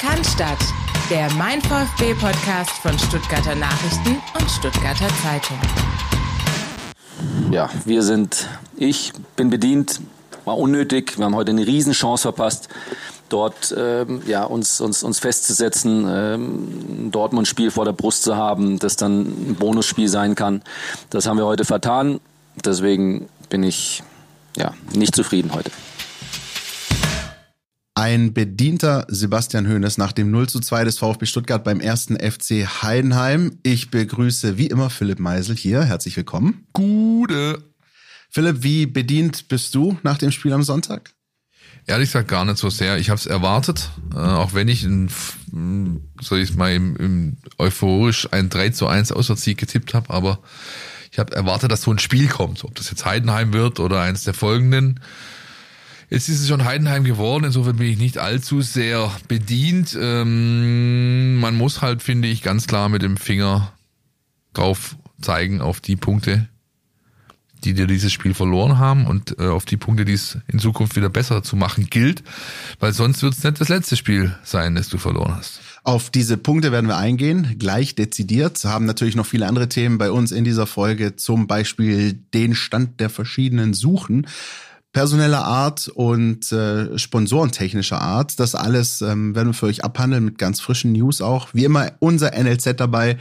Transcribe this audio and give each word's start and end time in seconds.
Cannstatt, 0.00 0.56
der 1.10 1.30
Mein 1.34 1.60
VfB 1.60 2.14
Podcast 2.14 2.70
von 2.80 2.98
Stuttgarter 2.98 3.54
Nachrichten 3.54 4.16
und 4.32 4.50
Stuttgarter 4.50 5.08
Zeitung. 5.22 5.58
Ja, 7.50 7.68
wir 7.84 8.02
sind, 8.02 8.48
ich 8.78 9.12
bin 9.36 9.50
bedient, 9.50 10.00
war 10.46 10.56
unnötig. 10.56 11.18
Wir 11.18 11.26
haben 11.26 11.34
heute 11.34 11.50
eine 11.50 11.66
Riesenchance 11.66 12.22
verpasst, 12.22 12.70
dort 13.28 13.74
ähm, 13.76 14.22
ja, 14.26 14.44
uns, 14.44 14.80
uns, 14.80 15.02
uns 15.02 15.18
festzusetzen, 15.18 16.06
ähm, 16.08 17.08
ein 17.08 17.10
Dortmund-Spiel 17.10 17.70
vor 17.70 17.84
der 17.84 17.92
Brust 17.92 18.22
zu 18.22 18.36
haben, 18.36 18.78
das 18.78 18.96
dann 18.96 19.20
ein 19.50 19.56
Bonusspiel 19.56 20.08
sein 20.08 20.34
kann. 20.34 20.62
Das 21.10 21.26
haben 21.26 21.36
wir 21.36 21.44
heute 21.44 21.66
vertan. 21.66 22.20
Deswegen 22.64 23.28
bin 23.50 23.62
ich 23.62 24.02
ja, 24.56 24.72
nicht 24.94 25.14
zufrieden 25.14 25.52
heute. 25.52 25.70
Ein 28.00 28.32
bedienter 28.32 29.04
Sebastian 29.08 29.68
Hoeneß 29.68 29.98
nach 29.98 30.12
dem 30.12 30.30
0 30.30 30.48
zu 30.48 30.60
2 30.60 30.84
des 30.84 30.96
VfB 30.96 31.26
Stuttgart 31.26 31.62
beim 31.62 31.80
ersten 31.80 32.16
FC 32.16 32.66
Heidenheim. 32.80 33.58
Ich 33.62 33.90
begrüße 33.90 34.56
wie 34.56 34.68
immer 34.68 34.88
Philipp 34.88 35.18
Meisel 35.18 35.54
hier. 35.54 35.84
Herzlich 35.84 36.16
willkommen. 36.16 36.66
Gute. 36.72 37.62
Philipp, 38.30 38.62
wie 38.62 38.86
bedient 38.86 39.48
bist 39.48 39.74
du 39.74 39.98
nach 40.02 40.16
dem 40.16 40.32
Spiel 40.32 40.54
am 40.54 40.62
Sonntag? 40.62 41.10
Ehrlich 41.86 42.08
gesagt 42.08 42.28
gar 42.28 42.46
nicht 42.46 42.56
so 42.56 42.70
sehr. 42.70 42.96
Ich 42.96 43.10
habe 43.10 43.18
es 43.18 43.26
erwartet, 43.26 43.90
äh, 44.14 44.16
auch 44.16 44.54
wenn 44.54 44.68
ich, 44.68 44.82
in, 44.82 45.10
soll 46.22 46.38
ich 46.38 46.54
mal, 46.54 46.72
im, 46.72 46.96
im 46.96 47.36
euphorisch 47.58 48.32
ein 48.32 48.48
3 48.48 48.70
zu 48.70 48.86
1 48.86 49.12
Auswärtssieg 49.12 49.58
getippt 49.58 49.92
habe, 49.92 50.08
aber 50.08 50.38
ich 51.12 51.18
habe 51.18 51.36
erwartet, 51.36 51.70
dass 51.70 51.82
so 51.82 51.92
ein 51.92 51.98
Spiel 51.98 52.28
kommt. 52.28 52.64
Ob 52.64 52.74
das 52.76 52.88
jetzt 52.88 53.04
Heidenheim 53.04 53.52
wird 53.52 53.78
oder 53.78 54.00
eins 54.00 54.24
der 54.24 54.32
folgenden. 54.32 55.00
Jetzt 56.10 56.28
ist 56.28 56.40
es 56.40 56.48
schon 56.48 56.64
Heidenheim 56.64 57.04
geworden, 57.04 57.44
insofern 57.44 57.76
bin 57.76 57.86
ich 57.86 57.96
nicht 57.96 58.18
allzu 58.18 58.62
sehr 58.62 59.12
bedient. 59.28 59.96
Ähm, 59.98 61.36
man 61.36 61.54
muss 61.54 61.82
halt, 61.82 62.02
finde 62.02 62.26
ich, 62.26 62.42
ganz 62.42 62.66
klar 62.66 62.88
mit 62.88 63.02
dem 63.02 63.16
Finger 63.16 63.72
drauf 64.52 64.96
zeigen 65.22 65.60
auf 65.60 65.80
die 65.80 65.94
Punkte, 65.94 66.48
die 67.62 67.74
dir 67.74 67.86
dieses 67.86 68.12
Spiel 68.12 68.34
verloren 68.34 68.78
haben 68.78 69.06
und 69.06 69.38
äh, 69.38 69.46
auf 69.46 69.66
die 69.66 69.76
Punkte, 69.76 70.04
die 70.04 70.14
es 70.14 70.36
in 70.48 70.58
Zukunft 70.58 70.96
wieder 70.96 71.10
besser 71.10 71.44
zu 71.44 71.54
machen 71.54 71.86
gilt, 71.88 72.24
weil 72.80 72.92
sonst 72.92 73.22
wird 73.22 73.34
es 73.34 73.44
nicht 73.44 73.60
das 73.60 73.68
letzte 73.68 73.96
Spiel 73.96 74.36
sein, 74.42 74.74
das 74.74 74.88
du 74.88 74.98
verloren 74.98 75.36
hast. 75.36 75.60
Auf 75.84 76.10
diese 76.10 76.36
Punkte 76.36 76.72
werden 76.72 76.88
wir 76.88 76.96
eingehen, 76.96 77.54
gleich 77.60 77.94
dezidiert. 77.94 78.64
Haben 78.64 78.84
natürlich 78.84 79.14
noch 79.14 79.26
viele 79.26 79.46
andere 79.46 79.68
Themen 79.68 79.96
bei 79.96 80.10
uns 80.10 80.32
in 80.32 80.42
dieser 80.42 80.66
Folge, 80.66 81.14
zum 81.14 81.46
Beispiel 81.46 82.14
den 82.34 82.56
Stand 82.56 82.98
der 82.98 83.10
verschiedenen 83.10 83.74
Suchen 83.74 84.26
personeller 84.92 85.44
Art 85.44 85.88
und 85.88 86.50
äh, 86.52 86.98
sponsorentechnischer 86.98 88.00
Art. 88.00 88.40
Das 88.40 88.54
alles 88.54 89.02
ähm, 89.02 89.34
werden 89.34 89.48
wir 89.48 89.54
für 89.54 89.66
euch 89.66 89.84
abhandeln 89.84 90.24
mit 90.24 90.38
ganz 90.38 90.60
frischen 90.60 90.92
News 90.92 91.20
auch. 91.20 91.48
Wie 91.52 91.64
immer 91.64 91.92
unser 92.00 92.32
NLZ 92.32 92.74
dabei, 92.76 93.18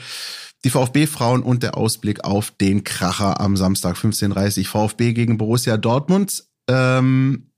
die 0.63 0.69
VfB-Frauen 0.71 1.43
und 1.43 1.63
der 1.63 1.77
Ausblick 1.77 2.23
auf 2.23 2.51
den 2.51 2.83
Kracher 2.83 3.39
am 3.39 3.55
Samstag 3.55 3.97
15.30 3.97 4.67
VfB 4.67 5.13
gegen 5.13 5.37
Borussia 5.37 5.77
Dortmund. 5.77 6.43
Ähm, 6.67 7.51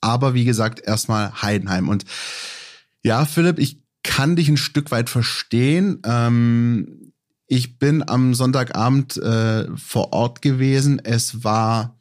aber 0.00 0.34
wie 0.34 0.44
gesagt, 0.44 0.80
erstmal 0.80 1.42
Heidenheim. 1.42 1.88
Und 1.88 2.04
ja, 3.02 3.24
Philipp, 3.24 3.58
ich 3.58 3.82
kann 4.02 4.36
dich 4.36 4.48
ein 4.48 4.56
Stück 4.56 4.90
weit 4.92 5.10
verstehen. 5.10 6.00
Ähm, 6.04 7.12
ich 7.48 7.78
bin 7.78 8.08
am 8.08 8.34
Sonntagabend 8.34 9.16
äh, 9.16 9.66
vor 9.76 10.12
Ort 10.12 10.42
gewesen. 10.42 11.00
Es 11.04 11.44
war 11.44 11.95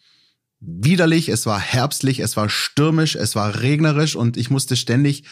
widerlich, 0.66 1.30
es 1.30 1.46
war 1.46 1.60
herbstlich, 1.60 2.20
es 2.20 2.36
war 2.38 2.50
stürmisch, 2.50 3.16
es 3.16 3.36
war 3.36 3.62
regnerisch 3.62 4.16
und 4.16 4.38
ich 4.38 4.50
musste 4.50 4.76
ständig 4.76 5.24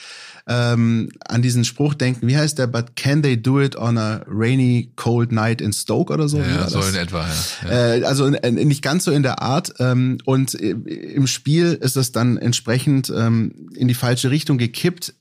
ähm, 0.46 1.10
an 1.26 1.42
diesen 1.42 1.64
Spruch 1.64 1.94
denken. 1.94 2.28
Wie 2.28 2.36
heißt 2.36 2.60
der? 2.60 2.68
But 2.68 2.96
can 2.96 3.24
they 3.24 3.42
do 3.42 3.62
it 3.62 3.76
on 3.76 3.98
a 3.98 4.24
rainy, 4.28 4.92
cold 4.96 5.32
night 5.32 5.62
in 5.62 5.72
Stoke 5.72 6.12
oder 6.12 6.28
so? 6.28 6.40
Ja, 6.40 6.70
so 6.70 6.82
in 6.82 6.96
etwa. 6.96 7.28
Ja. 7.64 7.70
Äh, 7.70 8.04
also 8.04 8.30
nicht 8.30 8.82
ganz 8.82 9.06
so 9.06 9.12
in 9.12 9.24
der 9.24 9.42
Art. 9.42 9.74
Ähm, 9.80 10.18
und 10.26 10.54
im 10.54 11.28
Spiel 11.28 11.78
ist 11.80 11.96
es 11.96 12.12
dann 12.12 12.38
entsprechend 12.38 13.12
ähm, 13.16 13.70
in 13.76 13.88
die 13.88 13.94
falsche 13.94 14.32
Richtung 14.32 14.58
gekippt. 14.58 15.14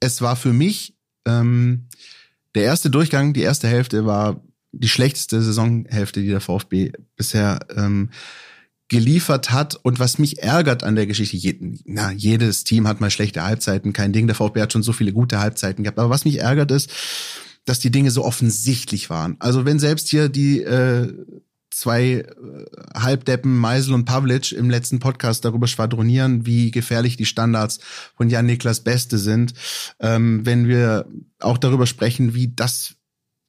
Es 0.00 0.20
war 0.20 0.36
für 0.36 0.52
mich 0.52 0.94
ähm, 1.26 1.88
der 2.54 2.64
erste 2.64 2.90
Durchgang, 2.90 3.32
die 3.32 3.42
erste 3.42 3.68
Hälfte 3.68 4.04
war 4.04 4.42
die 4.72 4.88
schlechteste 4.88 5.42
Saisonhälfte, 5.42 6.20
die 6.20 6.28
der 6.28 6.40
VfB 6.40 6.92
bisher 7.16 7.60
ähm, 7.76 8.10
geliefert 8.90 9.50
hat. 9.50 9.76
Und 9.82 9.98
was 9.98 10.18
mich 10.18 10.42
ärgert 10.42 10.84
an 10.84 10.96
der 10.96 11.06
Geschichte, 11.06 11.36
je, 11.36 11.56
na, 11.86 12.12
jedes 12.12 12.64
Team 12.64 12.86
hat 12.86 13.00
mal 13.00 13.10
schlechte 13.10 13.42
Halbzeiten, 13.42 13.94
kein 13.94 14.12
Ding. 14.12 14.26
Der 14.26 14.36
VfB 14.36 14.60
hat 14.60 14.72
schon 14.74 14.82
so 14.82 14.92
viele 14.92 15.12
gute 15.12 15.40
Halbzeiten 15.40 15.84
gehabt. 15.84 15.98
Aber 15.98 16.10
was 16.10 16.26
mich 16.26 16.40
ärgert 16.40 16.70
ist, 16.70 16.90
dass 17.64 17.78
die 17.78 17.90
Dinge 17.90 18.10
so 18.10 18.24
offensichtlich 18.24 19.08
waren. 19.08 19.36
Also 19.38 19.64
wenn 19.64 19.78
selbst 19.78 20.08
hier 20.08 20.28
die 20.28 20.60
äh, 20.60 21.12
zwei 21.70 22.02
äh, 22.04 22.26
Halbdeppen, 22.94 23.56
Meisel 23.56 23.94
und 23.94 24.06
Pavlic, 24.06 24.52
im 24.52 24.68
letzten 24.68 24.98
Podcast 24.98 25.44
darüber 25.44 25.68
schwadronieren, 25.68 26.44
wie 26.44 26.72
gefährlich 26.72 27.16
die 27.16 27.26
Standards 27.26 27.78
von 28.16 28.28
Jan-Niklas 28.28 28.80
Beste 28.80 29.18
sind, 29.18 29.54
ähm, 30.00 30.44
wenn 30.44 30.66
wir 30.66 31.06
auch 31.38 31.58
darüber 31.58 31.86
sprechen, 31.86 32.34
wie 32.34 32.48
das 32.48 32.96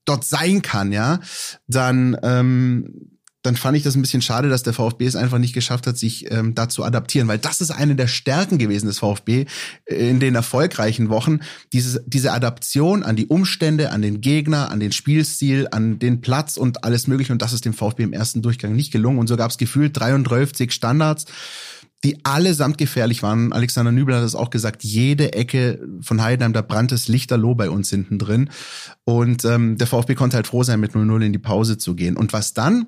dort 0.06 0.24
sein 0.24 0.62
kann, 0.62 0.92
ja, 0.92 1.20
dann 1.68 2.16
ähm, 2.22 3.11
dann 3.44 3.56
fand 3.56 3.76
ich 3.76 3.84
das 3.84 3.96
ein 3.96 4.02
bisschen 4.02 4.22
schade, 4.22 4.50
dass 4.50 4.64
der 4.64 4.74
VfB 4.74 5.06
es 5.06 5.16
einfach 5.16 5.40
nicht 5.40 5.54
geschafft 5.54 5.88
hat, 5.88 5.98
sich 5.98 6.32
ähm, 6.32 6.54
da 6.54 6.70
zu 6.70 6.84
adaptieren, 6.84 7.28
weil 7.28 7.40
das 7.40 7.60
ist 7.60 7.72
eine 7.72 7.96
der 7.96 8.08
Stärken 8.08 8.60
gewesen 8.60 8.86
des 8.86 9.00
VfB 9.00 9.46
äh, 9.86 10.10
in 10.10 10.20
den 10.20 10.36
erfolgreichen 10.36 11.10
Wochen. 11.10 11.40
Diese, 11.74 12.04
diese 12.06 12.34
Adaption 12.34 13.04
an 13.04 13.16
die 13.16 13.28
Umstände, 13.28 13.92
an 13.92 14.02
den 14.02 14.22
Gegner, 14.22 14.70
an 14.70 14.80
den 14.80 14.92
Spielstil, 14.92 15.68
an 15.72 15.98
den 15.98 16.22
Platz 16.22 16.58
und 16.58 16.84
alles 16.84 17.08
mögliche. 17.08 17.34
Und 17.34 17.42
das 17.42 17.54
ist 17.54 17.66
dem 17.66 17.74
VfB 17.74 18.04
im 18.04 18.14
ersten 18.14 18.42
Durchgang 18.44 18.76
nicht 18.76 18.92
gelungen. 18.92 19.18
Und 19.18 19.28
so 19.28 19.38
gab 19.38 19.50
es 19.50 19.58
gefühlt 19.58 20.00
33 20.00 20.72
Standards 20.72 21.26
die 22.04 22.26
allesamt 22.26 22.80
gefährlich 22.80 23.22
waren. 23.22 23.54
Alexander 23.54 23.92
Nübel 23.92 24.16
hat 24.16 24.24
es 24.24 24.34
auch 24.34 24.50
gesagt, 24.50 24.84
jede 24.84 25.34
Ecke 25.34 25.88
von 26.02 26.22
Heidenheim, 26.24 26.52
da 26.52 26.64
brannte 26.64 26.96
es 26.96 27.08
lichterloh 27.08 27.54
bei 27.54 27.70
uns 27.70 27.92
hinten 27.92 28.18
drin. 28.18 28.50
Und 29.04 29.46
ähm, 29.46 29.78
der 29.78 29.86
VfB 29.86 30.16
konnte 30.16 30.38
halt 30.38 30.48
froh 30.48 30.64
sein, 30.64 30.80
mit 30.80 30.94
0-0 30.94 31.24
in 31.24 31.32
die 31.32 31.38
Pause 31.38 31.78
zu 31.78 31.96
gehen. 31.96 32.18
Und 32.18 32.34
was 32.34 32.56
dann 32.56 32.88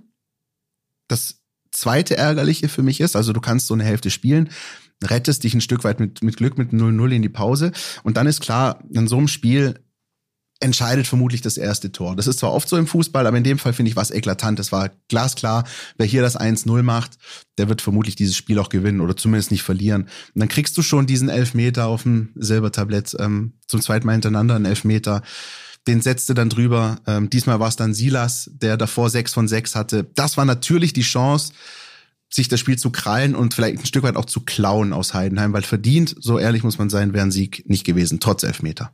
das 1.13 1.41
zweite 1.72 2.18
Ärgerliche 2.18 2.69
für 2.69 2.84
mich 2.84 3.00
ist, 3.00 3.16
also 3.16 3.34
du 3.34 3.41
kannst 3.41 3.68
so 3.68 3.74
eine 3.74 3.84
Hälfte 3.84 4.09
spielen, 4.09 4.50
rettest 5.03 5.44
dich 5.44 5.53
ein 5.53 5.62
Stück 5.62 5.84
weit 5.84 6.00
mit, 6.00 6.24
mit 6.24 6.38
Glück 6.38 6.57
mit 6.57 6.72
0-0 6.72 7.12
in 7.12 7.22
die 7.22 7.29
Pause 7.29 7.72
und 8.03 8.18
dann 8.18 8.28
ist 8.28 8.41
klar, 8.41 8.84
in 8.91 9.07
so 9.07 9.18
einem 9.18 9.28
Spiel 9.28 9.79
entscheidet 10.59 11.07
vermutlich 11.07 11.41
das 11.41 11.57
erste 11.57 11.91
Tor. 11.91 12.16
Das 12.16 12.25
ist 12.25 12.40
zwar 12.40 12.53
oft 12.53 12.69
so 12.69 12.78
im 12.78 12.88
Fußball, 12.88 13.28
aber 13.28 13.38
in 13.38 13.44
dem 13.44 13.59
Fall 13.59 13.74
finde 13.74 13.90
ich 13.90 13.97
was 13.97 14.12
eklatant. 14.12 14.59
Es 14.59 14.72
war 14.72 14.91
glasklar, 15.09 15.66
wer 15.97 16.06
hier 16.06 16.22
das 16.22 16.40
1-0 16.40 16.84
macht, 16.84 17.18
der 17.57 17.68
wird 17.68 17.81
vermutlich 17.81 18.16
dieses 18.16 18.38
Spiel 18.38 18.57
auch 18.59 18.69
gewinnen 18.69 19.01
oder 19.01 19.18
zumindest 19.18 19.51
nicht 19.51 19.63
verlieren. 19.63 20.03
Und 20.03 20.40
dann 20.40 20.47
kriegst 20.47 20.78
du 20.78 20.81
schon 20.81 21.06
diesen 21.06 21.28
Elfmeter 21.28 21.88
auf 21.88 22.03
dem 22.03 22.30
Silbertablett 22.35 23.16
ähm, 23.19 23.53
zum 23.68 23.81
zweiten 23.81 24.06
Mal 24.06 24.13
hintereinander, 24.13 24.56
einen 24.56 24.66
Elfmeter 24.66 25.22
den 25.88 26.02
setzte 26.02 26.34
dann 26.34 26.50
drüber. 26.50 26.98
Ähm, 27.08 27.30
diesmal 27.30 27.60
war 27.60 27.68
es 27.68 27.76
dann 27.76 27.94
Silas, 27.94 28.50
der 28.54 28.78
davor 28.78 29.10
sechs 29.10 29.34
von 29.34 29.48
sechs 29.48 29.76
hatte. 29.76 30.06
Das 30.16 30.38
war 30.38 30.46
natürlich 30.46 30.94
die 30.94 31.02
Chance, 31.02 31.54
sich 32.30 32.48
das 32.48 32.60
Spiel 32.60 32.78
zu 32.78 32.90
krallen 32.90 33.36
und 33.36 33.54
vielleicht 33.54 33.80
ein 33.80 33.86
Stück 33.86 34.04
weit 34.04 34.16
auch 34.16 34.26
zu 34.26 34.42
klauen 34.42 34.92
aus 34.94 35.14
Heidenheim, 35.14 35.54
weil 35.54 35.62
verdient, 35.62 36.16
so 36.20 36.40
ehrlich 36.40 36.64
muss 36.64 36.78
man 36.78 36.90
sein, 36.90 37.14
wäre 37.14 37.26
ein 37.26 37.32
Sieg 37.32 37.68
nicht 37.70 37.84
gewesen, 37.84 38.20
trotz 38.20 38.44
Elfmeter. 38.44 38.92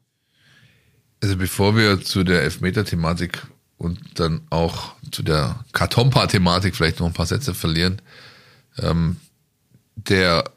Also 1.22 1.38
bevor 1.38 1.76
wir 1.76 2.02
zu 2.02 2.24
der 2.24 2.44
Elfmeter-Thematik 2.44 3.48
und 3.78 4.00
dann 4.16 4.42
auch 4.50 4.94
zu 5.12 5.24
der 5.24 5.64
Katompa-Thematik 5.72 6.76
vielleicht 6.76 7.00
noch 7.00 7.08
ein 7.08 7.14
paar 7.14 7.26
Sätze 7.26 7.54
verlieren, 7.54 8.02
ähm, 8.78 9.18
der 9.96 10.52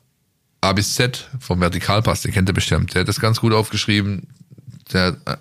A 0.61 0.73
bis 0.73 0.95
Z 0.95 1.29
vom 1.41 1.61
Vertikalpass, 1.61 2.23
den 2.23 2.33
kennt 2.33 2.49
ihr 2.49 2.55
bestimmt, 2.55 2.95
der 2.95 3.03
hat 3.03 3.09
das 3.09 3.21
ganz 3.21 3.41
gut 3.41 3.53
aufgeschrieben. 3.53 4.29
Der 4.93 5.17
äh, 5.25 5.37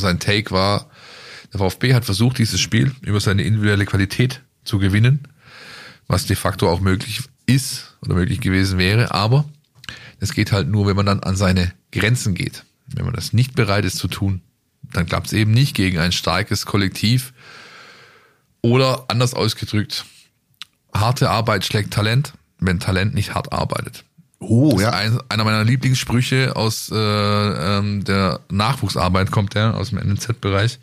sein 0.00 0.18
Take 0.18 0.50
war, 0.50 0.90
der 1.52 1.60
VfB 1.60 1.94
hat 1.94 2.04
versucht, 2.04 2.38
dieses 2.38 2.60
Spiel 2.60 2.94
über 3.02 3.20
seine 3.20 3.42
individuelle 3.42 3.86
Qualität 3.86 4.42
zu 4.64 4.78
gewinnen, 4.78 5.28
was 6.06 6.26
de 6.26 6.36
facto 6.36 6.68
auch 6.70 6.80
möglich 6.80 7.22
ist 7.46 7.96
oder 8.02 8.14
möglich 8.14 8.40
gewesen 8.40 8.78
wäre, 8.78 9.12
aber 9.12 9.44
es 10.20 10.34
geht 10.34 10.52
halt 10.52 10.68
nur, 10.68 10.86
wenn 10.86 10.96
man 10.96 11.06
dann 11.06 11.20
an 11.20 11.36
seine 11.36 11.72
Grenzen 11.92 12.34
geht. 12.34 12.64
Wenn 12.86 13.04
man 13.04 13.14
das 13.14 13.32
nicht 13.32 13.54
bereit 13.54 13.84
ist 13.84 13.96
zu 13.96 14.08
tun, 14.08 14.42
dann 14.82 15.06
klappt 15.06 15.28
es 15.28 15.32
eben 15.32 15.52
nicht 15.52 15.74
gegen 15.74 15.98
ein 15.98 16.12
starkes 16.12 16.66
Kollektiv. 16.66 17.32
Oder 18.62 19.04
anders 19.08 19.34
ausgedrückt, 19.34 20.04
harte 20.92 21.30
Arbeit 21.30 21.64
schlägt 21.64 21.92
Talent, 21.92 22.32
wenn 22.58 22.80
Talent 22.80 23.14
nicht 23.14 23.34
hart 23.34 23.52
arbeitet. 23.52 24.04
Oh, 24.40 24.72
das 24.72 24.82
ja. 24.82 24.90
Ein, 24.90 25.18
einer 25.28 25.44
meiner 25.44 25.64
Lieblingssprüche 25.64 26.54
aus 26.54 26.90
äh, 26.90 26.96
ähm, 26.96 28.04
der 28.04 28.40
Nachwuchsarbeit 28.50 29.30
kommt 29.30 29.54
der, 29.54 29.74
aus 29.74 29.90
dem 29.90 29.98
NZ-Bereich. 29.98 30.78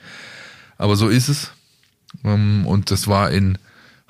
Aber 0.78 0.96
so 0.96 1.08
ist 1.08 1.30
es. 1.30 1.52
Ähm, 2.24 2.66
und 2.66 2.92
das 2.92 3.08
war 3.08 3.32
in 3.32 3.58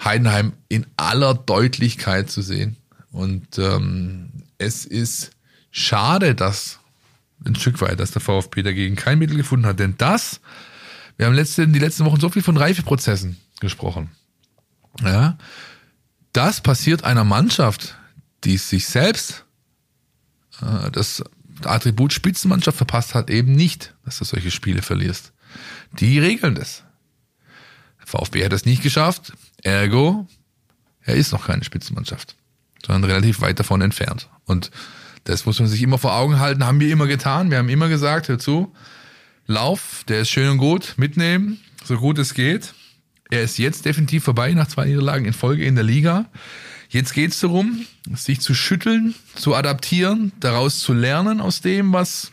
Heidenheim 0.03 0.53
in 0.67 0.85
aller 0.97 1.33
Deutlichkeit 1.33 2.29
zu 2.29 2.41
sehen. 2.41 2.77
Und 3.11 3.57
ähm, 3.59 4.29
es 4.57 4.85
ist 4.85 5.31
schade, 5.71 6.35
dass 6.35 6.79
ein 7.45 7.55
Stück 7.55 7.81
weit, 7.81 7.99
dass 7.99 8.11
der 8.11 8.21
VfB 8.21 8.63
dagegen 8.63 8.95
kein 8.95 9.19
Mittel 9.19 9.37
gefunden 9.37 9.65
hat. 9.65 9.79
Denn 9.79 9.95
das, 9.97 10.41
wir 11.17 11.27
haben 11.27 11.35
letzte, 11.35 11.67
die 11.67 11.79
letzten 11.79 12.05
Wochen 12.05 12.19
so 12.19 12.29
viel 12.29 12.41
von 12.41 12.57
Reifeprozessen 12.57 13.37
gesprochen. 13.59 14.09
Ja, 15.03 15.37
das 16.33 16.61
passiert 16.61 17.03
einer 17.03 17.23
Mannschaft, 17.23 17.95
die 18.45 18.57
sich 18.57 18.87
selbst 18.87 19.45
äh, 20.61 20.91
das 20.91 21.23
Attribut 21.63 22.13
Spitzenmannschaft 22.13 22.77
verpasst 22.77 23.15
hat, 23.15 23.29
eben 23.29 23.53
nicht, 23.53 23.95
dass 24.05 24.19
du 24.19 24.25
solche 24.25 24.51
Spiele 24.51 24.81
verlierst. 24.81 25.33
Die 25.93 26.19
regeln 26.19 26.55
das. 26.55 26.83
VfB 28.05 28.45
hat 28.45 28.51
das 28.51 28.65
nicht 28.65 28.83
geschafft, 28.83 29.33
ergo, 29.63 30.27
er 31.01 31.15
ist 31.15 31.31
noch 31.31 31.47
keine 31.47 31.63
Spitzenmannschaft, 31.63 32.35
sondern 32.85 33.09
relativ 33.09 33.41
weit 33.41 33.59
davon 33.59 33.81
entfernt. 33.81 34.29
Und 34.45 34.69
das 35.23 35.45
muss 35.45 35.59
man 35.59 35.67
sich 35.67 35.81
immer 35.81 35.97
vor 35.97 36.13
Augen 36.13 36.39
halten, 36.39 36.65
haben 36.65 36.79
wir 36.79 36.91
immer 36.91 37.07
getan. 37.07 37.49
Wir 37.49 37.57
haben 37.57 37.69
immer 37.69 37.89
gesagt, 37.89 38.27
hör 38.27 38.37
zu, 38.37 38.73
Lauf, 39.47 40.03
der 40.07 40.21
ist 40.21 40.29
schön 40.29 40.49
und 40.49 40.57
gut, 40.57 40.95
mitnehmen, 40.97 41.59
so 41.83 41.97
gut 41.97 42.19
es 42.19 42.33
geht. 42.33 42.73
Er 43.31 43.41
ist 43.41 43.57
jetzt 43.57 43.85
definitiv 43.85 44.23
vorbei 44.23 44.53
nach 44.53 44.67
zwei 44.67 44.85
Niederlagen 44.85 45.25
in 45.25 45.33
Folge 45.33 45.65
in 45.65 45.75
der 45.75 45.83
Liga. 45.83 46.29
Jetzt 46.95 47.13
geht 47.13 47.31
es 47.31 47.41
darum, 47.41 47.85
sich 48.13 48.39
zu 48.39 48.53
schütteln, 48.53 49.15
zu 49.35 49.53
adaptieren, 49.53 50.31
daraus 50.39 50.79
zu 50.79 50.93
lernen 50.93 51.41
aus 51.41 51.59
dem, 51.59 51.91
was 51.91 52.31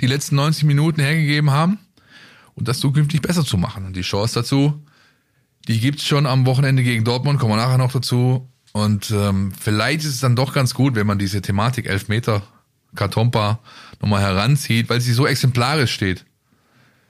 die 0.00 0.06
letzten 0.06 0.36
90 0.36 0.62
Minuten 0.62 1.00
hergegeben 1.00 1.50
haben 1.50 1.80
und 2.54 2.68
das 2.68 2.78
zukünftig 2.78 3.22
besser 3.22 3.44
zu 3.44 3.56
machen. 3.56 3.86
Und 3.86 3.96
die 3.96 4.02
Chance 4.02 4.34
dazu, 4.34 4.86
die 5.66 5.80
gibt's 5.80 6.06
schon 6.06 6.26
am 6.26 6.46
Wochenende 6.46 6.84
gegen 6.84 7.02
Dortmund, 7.02 7.40
kommen 7.40 7.54
wir 7.54 7.56
nachher 7.56 7.76
noch 7.76 7.90
dazu. 7.90 8.48
Und 8.70 9.10
ähm, 9.10 9.52
vielleicht 9.60 10.04
ist 10.04 10.14
es 10.14 10.20
dann 10.20 10.36
doch 10.36 10.52
ganz 10.52 10.72
gut, 10.72 10.94
wenn 10.94 11.08
man 11.08 11.18
diese 11.18 11.42
Thematik 11.42 11.86
Elfmeter 11.86 12.42
Kartompa 12.94 13.58
nochmal 14.00 14.22
heranzieht, 14.22 14.88
weil 14.88 15.00
sie 15.00 15.12
so 15.12 15.26
exemplarisch 15.26 15.92
steht 15.92 16.24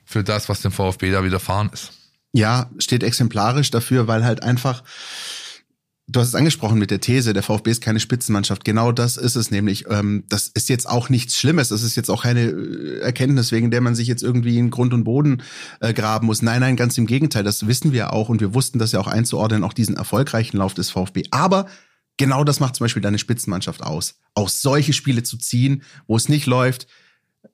für 0.06 0.24
das, 0.24 0.48
was 0.48 0.62
dem 0.62 0.72
VfB 0.72 1.10
da 1.10 1.22
widerfahren 1.22 1.68
ist. 1.70 1.92
Ja, 2.32 2.70
steht 2.78 3.02
exemplarisch 3.02 3.70
dafür, 3.70 4.08
weil 4.08 4.24
halt 4.24 4.42
einfach 4.42 4.82
Du 6.06 6.20
hast 6.20 6.28
es 6.28 6.34
angesprochen 6.34 6.78
mit 6.78 6.90
der 6.90 7.00
These, 7.00 7.32
der 7.32 7.42
VfB 7.42 7.70
ist 7.70 7.80
keine 7.80 7.98
Spitzenmannschaft. 7.98 8.64
Genau 8.66 8.92
das 8.92 9.16
ist 9.16 9.36
es 9.36 9.50
nämlich. 9.50 9.86
Ähm, 9.88 10.24
das 10.28 10.48
ist 10.48 10.68
jetzt 10.68 10.86
auch 10.86 11.08
nichts 11.08 11.38
Schlimmes. 11.38 11.70
Das 11.70 11.82
ist 11.82 11.96
jetzt 11.96 12.10
auch 12.10 12.24
keine 12.24 12.42
äh, 12.42 12.98
Erkenntnis, 13.00 13.52
wegen 13.52 13.70
der 13.70 13.80
man 13.80 13.94
sich 13.94 14.06
jetzt 14.06 14.22
irgendwie 14.22 14.58
in 14.58 14.68
Grund 14.68 14.92
und 14.92 15.04
Boden 15.04 15.42
äh, 15.80 15.94
graben 15.94 16.26
muss. 16.26 16.42
Nein, 16.42 16.60
nein, 16.60 16.76
ganz 16.76 16.98
im 16.98 17.06
Gegenteil. 17.06 17.42
Das 17.42 17.66
wissen 17.66 17.92
wir 17.92 18.12
auch 18.12 18.28
und 18.28 18.42
wir 18.42 18.52
wussten 18.52 18.78
das 18.78 18.92
ja 18.92 19.00
auch 19.00 19.06
einzuordnen, 19.06 19.64
auch 19.64 19.72
diesen 19.72 19.96
erfolgreichen 19.96 20.58
Lauf 20.58 20.74
des 20.74 20.90
VfB. 20.90 21.22
Aber 21.30 21.68
genau 22.18 22.44
das 22.44 22.60
macht 22.60 22.76
zum 22.76 22.84
Beispiel 22.84 23.02
deine 23.02 23.18
Spitzenmannschaft 23.18 23.82
aus. 23.82 24.16
Auch 24.34 24.50
solche 24.50 24.92
Spiele 24.92 25.22
zu 25.22 25.38
ziehen, 25.38 25.84
wo 26.06 26.16
es 26.16 26.28
nicht 26.28 26.44
läuft, 26.44 26.86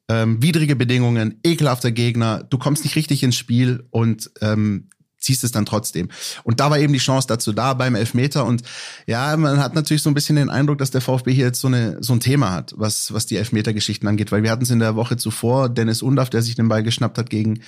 ähm, 0.09 0.43
widrige 0.43 0.75
Bedingungen, 0.75 1.39
ekelhafter 1.45 1.93
Gegner, 1.93 2.43
du 2.43 2.59
kommst 2.59 2.83
nicht 2.83 2.97
richtig 2.97 3.23
ins 3.23 3.37
Spiel 3.37 3.87
und 3.91 4.31
ähm, 4.41 4.89
ziehst 5.21 5.45
es 5.45 5.53
dann 5.53 5.67
trotzdem. 5.67 6.09
Und 6.43 6.61
da 6.61 6.71
war 6.71 6.79
eben 6.79 6.93
die 6.93 6.99
Chance 6.99 7.29
dazu 7.29 7.53
da 7.53 7.75
beim 7.75 7.95
Elfmeter. 7.95 8.45
Und 8.45 8.63
ja, 9.07 9.37
man 9.37 9.59
hat 9.59 9.75
natürlich 9.75 10.03
so 10.03 10.11
ein 10.11 10.15
bisschen 10.15 10.37
den 10.37 10.51
Eindruck, 10.51 10.79
dass 10.79 10.91
der 10.91 11.01
VfB 11.01 11.33
hier 11.33 11.47
jetzt 11.47 11.61
so, 11.61 11.69
eine, 11.69 11.99
so 12.01 12.13
ein 12.13 12.21
Thema 12.21 12.53
hat, 12.53 12.75
was, 12.77 13.13
was 13.13 13.27
die 13.27 13.37
Elfmeter-Geschichten 13.37 14.07
angeht. 14.07 14.33
Weil 14.33 14.43
wir 14.43 14.51
hatten 14.51 14.63
es 14.63 14.71
in 14.71 14.79
der 14.79 14.97
Woche 14.97 15.17
zuvor, 15.17 15.69
Dennis 15.69 16.03
Undaff, 16.03 16.31
der 16.31 16.43
sich 16.43 16.55
den 16.55 16.69
Ball 16.69 16.83
geschnappt 16.83 17.19
hat 17.19 17.31
gegen 17.31 17.61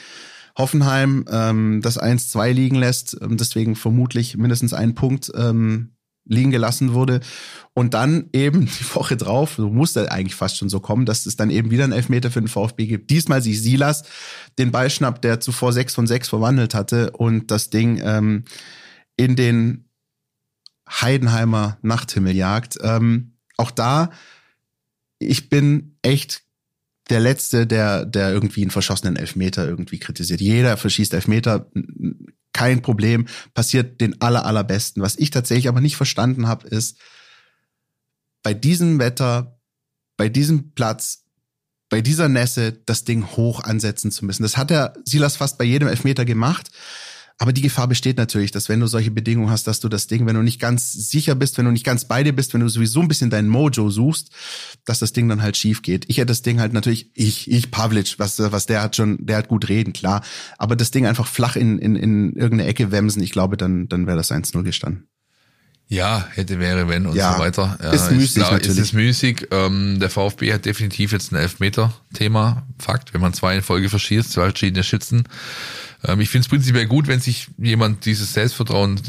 Hoffenheim, 0.56 1.24
ähm, 1.30 1.80
das 1.82 2.00
1-2 2.00 2.52
liegen 2.52 2.76
lässt, 2.76 3.16
ähm, 3.22 3.36
deswegen 3.36 3.74
vermutlich 3.74 4.36
mindestens 4.36 4.74
einen 4.74 4.94
Punkt 4.94 5.32
ähm, 5.34 5.92
liegen 6.24 6.50
gelassen 6.50 6.94
wurde. 6.94 7.20
Und 7.74 7.94
dann 7.94 8.28
eben 8.32 8.66
die 8.80 8.94
Woche 8.94 9.16
drauf, 9.16 9.54
so 9.56 9.68
musste 9.68 10.10
eigentlich 10.10 10.34
fast 10.34 10.56
schon 10.56 10.68
so 10.68 10.80
kommen, 10.80 11.06
dass 11.06 11.26
es 11.26 11.36
dann 11.36 11.50
eben 11.50 11.70
wieder 11.70 11.84
einen 11.84 11.92
Elfmeter 11.92 12.30
für 12.30 12.40
den 12.40 12.48
VfB 12.48 12.86
gibt. 12.86 13.10
Diesmal 13.10 13.42
sich 13.42 13.60
Silas 13.60 14.04
den 14.58 14.70
Ball 14.70 14.90
schnappt, 14.90 15.24
der 15.24 15.40
zuvor 15.40 15.72
sechs 15.72 15.94
von 15.94 16.06
sechs 16.06 16.28
verwandelt 16.28 16.74
hatte 16.74 17.10
und 17.12 17.50
das 17.50 17.70
Ding 17.70 18.00
ähm, 18.02 18.44
in 19.16 19.36
den 19.36 19.84
Heidenheimer 20.88 21.78
Nachthimmel 21.82 22.34
jagt. 22.34 22.78
Ähm, 22.82 23.32
auch 23.56 23.70
da, 23.70 24.10
ich 25.18 25.48
bin 25.48 25.96
echt 26.02 26.42
der 27.10 27.20
Letzte, 27.20 27.66
der, 27.66 28.04
der 28.04 28.30
irgendwie 28.32 28.62
einen 28.62 28.70
verschossenen 28.70 29.16
Elfmeter 29.16 29.66
irgendwie 29.66 29.98
kritisiert. 29.98 30.40
Jeder 30.40 30.76
verschießt 30.76 31.14
Elfmeter, 31.14 31.70
kein 32.52 32.82
Problem, 32.82 33.26
passiert 33.54 34.00
den 34.00 34.20
aller, 34.20 34.44
allerbesten. 34.44 35.02
Was 35.02 35.16
ich 35.16 35.30
tatsächlich 35.30 35.68
aber 35.68 35.80
nicht 35.80 35.96
verstanden 35.96 36.48
habe, 36.48 36.68
ist, 36.68 36.98
bei 38.42 38.54
diesem 38.54 38.98
Wetter, 38.98 39.58
bei 40.16 40.28
diesem 40.28 40.72
Platz, 40.74 41.24
bei 41.88 42.00
dieser 42.00 42.28
Nässe 42.28 42.72
das 42.72 43.04
Ding 43.04 43.26
hoch 43.36 43.62
ansetzen 43.62 44.10
zu 44.10 44.24
müssen. 44.24 44.42
Das 44.42 44.56
hat 44.56 44.70
der 44.70 44.94
Silas 45.04 45.36
fast 45.36 45.58
bei 45.58 45.64
jedem 45.64 45.88
Elfmeter 45.88 46.24
gemacht. 46.24 46.70
Aber 47.38 47.52
die 47.52 47.62
Gefahr 47.62 47.88
besteht 47.88 48.18
natürlich, 48.18 48.50
dass 48.50 48.68
wenn 48.68 48.80
du 48.80 48.86
solche 48.86 49.10
Bedingungen 49.10 49.50
hast, 49.50 49.66
dass 49.66 49.80
du 49.80 49.88
das 49.88 50.06
Ding, 50.06 50.26
wenn 50.26 50.36
du 50.36 50.42
nicht 50.42 50.60
ganz 50.60 50.92
sicher 50.92 51.34
bist, 51.34 51.58
wenn 51.58 51.64
du 51.64 51.70
nicht 51.70 51.84
ganz 51.84 52.04
bei 52.06 52.22
dir 52.22 52.32
bist, 52.32 52.54
wenn 52.54 52.60
du 52.60 52.68
sowieso 52.68 53.00
ein 53.00 53.08
bisschen 53.08 53.30
deinen 53.30 53.48
Mojo 53.48 53.90
suchst, 53.90 54.30
dass 54.84 54.98
das 54.98 55.12
Ding 55.12 55.28
dann 55.28 55.42
halt 55.42 55.56
schief 55.56 55.82
geht. 55.82 56.04
Ich 56.08 56.18
hätte 56.18 56.26
das 56.26 56.42
Ding 56.42 56.60
halt 56.60 56.72
natürlich, 56.72 57.10
ich, 57.14 57.50
ich 57.50 57.70
Pavlic, 57.70 58.18
was, 58.18 58.38
was 58.38 58.66
der 58.66 58.82
hat 58.82 58.96
schon, 58.96 59.18
der 59.24 59.36
hat 59.38 59.48
gut 59.48 59.68
reden, 59.68 59.92
klar. 59.92 60.22
Aber 60.58 60.76
das 60.76 60.90
Ding 60.90 61.06
einfach 61.06 61.26
flach 61.26 61.56
in, 61.56 61.78
in, 61.78 61.96
in 61.96 62.32
irgendeine 62.34 62.66
Ecke 62.66 62.92
wemsen, 62.92 63.22
ich 63.22 63.32
glaube, 63.32 63.56
dann, 63.56 63.88
dann 63.88 64.06
wäre 64.06 64.16
das 64.16 64.30
1-0 64.30 64.62
gestanden. 64.62 65.08
Ja, 65.92 66.26
hätte, 66.32 66.58
wäre, 66.58 66.88
wenn 66.88 67.06
und 67.06 67.14
Ja, 67.14 67.34
so 67.34 67.38
weiter. 67.40 67.78
Ja, 67.82 67.90
ist 67.90 68.10
müßig 68.10 68.36
klar, 68.36 68.52
natürlich. 68.52 68.78
Ist 68.78 68.84
es 68.84 68.92
müßig. 68.94 69.48
Ähm, 69.50 70.00
der 70.00 70.08
VfB 70.08 70.54
hat 70.54 70.64
definitiv 70.64 71.12
jetzt 71.12 71.32
ein 71.32 71.36
Elfmeter-Thema. 71.36 72.66
Fakt, 72.78 73.12
wenn 73.12 73.20
man 73.20 73.34
zwei 73.34 73.56
in 73.56 73.62
Folge 73.62 73.90
verschießt, 73.90 74.32
zwei 74.32 74.44
verschiedene 74.44 74.84
Schützen. 74.84 75.24
Ähm, 76.04 76.20
ich 76.20 76.28
finde 76.28 76.44
es 76.44 76.48
prinzipiell 76.48 76.86
gut, 76.86 77.06
wenn 77.06 77.20
sich 77.20 77.48
jemand 77.58 78.04
dieses 78.04 78.34
Selbstvertrauen 78.34 79.00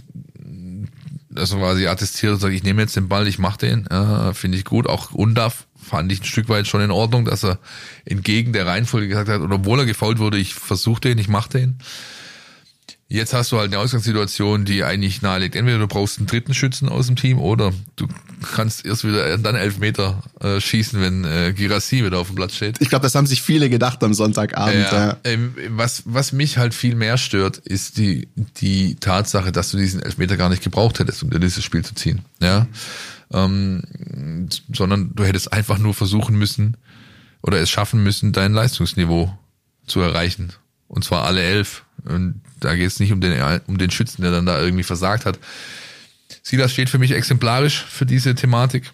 also 1.36 1.58
quasi 1.58 1.88
attestiert 1.88 2.34
und 2.34 2.40
sagt, 2.40 2.54
ich 2.54 2.64
nehme 2.64 2.82
jetzt 2.82 2.96
den 2.96 3.08
Ball, 3.08 3.28
ich 3.28 3.40
mache 3.40 3.58
den. 3.60 3.88
Äh, 3.88 4.34
finde 4.34 4.58
ich 4.58 4.66
gut. 4.66 4.88
Auch 4.88 5.12
Undaf 5.12 5.68
fand 5.76 6.12
ich 6.12 6.22
ein 6.22 6.26
Stück 6.26 6.50
weit 6.50 6.68
schon 6.68 6.82
in 6.82 6.92
Ordnung, 6.92 7.26
dass 7.26 7.44
er 7.44 7.60
entgegen 8.06 8.54
der 8.54 8.66
Reihenfolge 8.66 9.08
gesagt 9.08 9.30
hat, 9.30 9.42
oder 9.42 9.56
obwohl 9.56 9.80
er 9.80 9.86
gefault 9.86 10.20
wurde, 10.20 10.38
ich 10.38 10.54
versuche 10.54 11.02
den, 11.02 11.18
ich 11.18 11.28
mache 11.28 11.50
den. 11.50 11.80
Jetzt 13.10 13.34
hast 13.34 13.52
du 13.52 13.60
halt 13.60 13.72
eine 13.72 13.80
Ausgangssituation, 13.80 14.66
die 14.66 14.84
eigentlich 14.84 15.22
nahelegt. 15.22 15.56
Entweder 15.56 15.78
du 15.78 15.88
brauchst 15.88 16.18
einen 16.18 16.26
dritten 16.26 16.54
Schützen 16.56 16.90
aus 16.90 17.06
dem 17.08 17.16
Team 17.16 17.38
oder 17.38 17.72
du 17.96 18.08
kannst 18.56 18.86
erst 18.86 19.04
wieder 19.04 19.38
dann 19.38 19.56
elf 19.56 19.78
Meter 19.78 20.24
äh, 20.40 20.60
schießen, 20.60 21.00
wenn 21.00 21.24
äh, 21.24 21.54
Girassi 21.56 22.04
wieder 22.04 22.18
auf 22.18 22.28
dem 22.28 22.38
Platz 22.38 22.56
steht. 22.56 22.82
Ich 22.82 22.90
glaube, 22.90 23.04
das 23.04 23.14
haben 23.14 23.28
sich 23.28 23.44
viele 23.44 23.70
gedacht 23.70 24.04
am 24.04 24.16
Sonntagabend. 24.16 24.76
Ja, 24.92 25.08
Ja. 25.10 25.18
ähm, 25.26 25.54
was, 25.70 26.04
was 26.06 26.32
mich 26.32 26.58
halt 26.58 26.74
viel 26.74 26.96
mehr 26.96 27.18
stört, 27.20 27.58
ist 27.58 27.98
die, 27.98 28.30
die 28.58 28.96
Tatsache, 28.96 29.52
dass 29.52 29.70
du 29.70 29.78
diesen 29.78 30.02
Elfmeter 30.02 30.36
gar 30.36 30.50
nicht 30.50 30.64
gebraucht 30.64 30.98
hättest, 31.00 31.22
um 31.22 31.30
dir 31.30 31.40
dieses 31.40 31.64
Spiel 31.64 31.86
zu 31.86 31.94
ziehen. 31.94 32.22
Ja. 32.42 32.68
Ähm, 33.32 33.84
sondern 34.74 35.12
du 35.14 35.24
hättest 35.24 35.54
einfach 35.54 35.78
nur 35.78 35.94
versuchen 35.94 36.36
müssen 36.36 36.78
oder 37.44 37.60
es 37.60 37.70
schaffen 37.70 38.02
müssen, 38.02 38.32
dein 38.32 38.54
Leistungsniveau 38.54 39.38
zu 39.86 40.00
erreichen. 40.00 40.54
Und 40.94 41.04
zwar 41.04 41.26
alle 41.26 41.42
elf. 41.42 41.84
Und 42.06 42.42
da 42.60 42.76
geht 42.76 42.88
es 42.88 43.00
nicht 43.00 43.12
um 43.12 43.20
den, 43.20 43.34
um 43.66 43.78
den 43.78 43.90
Schützen, 43.90 44.22
der 44.22 44.32
dann 44.32 44.46
da 44.46 44.62
irgendwie 44.62 44.84
versagt 44.84 45.26
hat. 45.26 45.40
Silas 46.44 46.72
steht 46.72 46.90
für 46.90 47.00
mich 47.00 47.12
exemplarisch 47.12 47.84
für 47.84 48.06
diese 48.06 48.36
Thematik, 48.36 48.92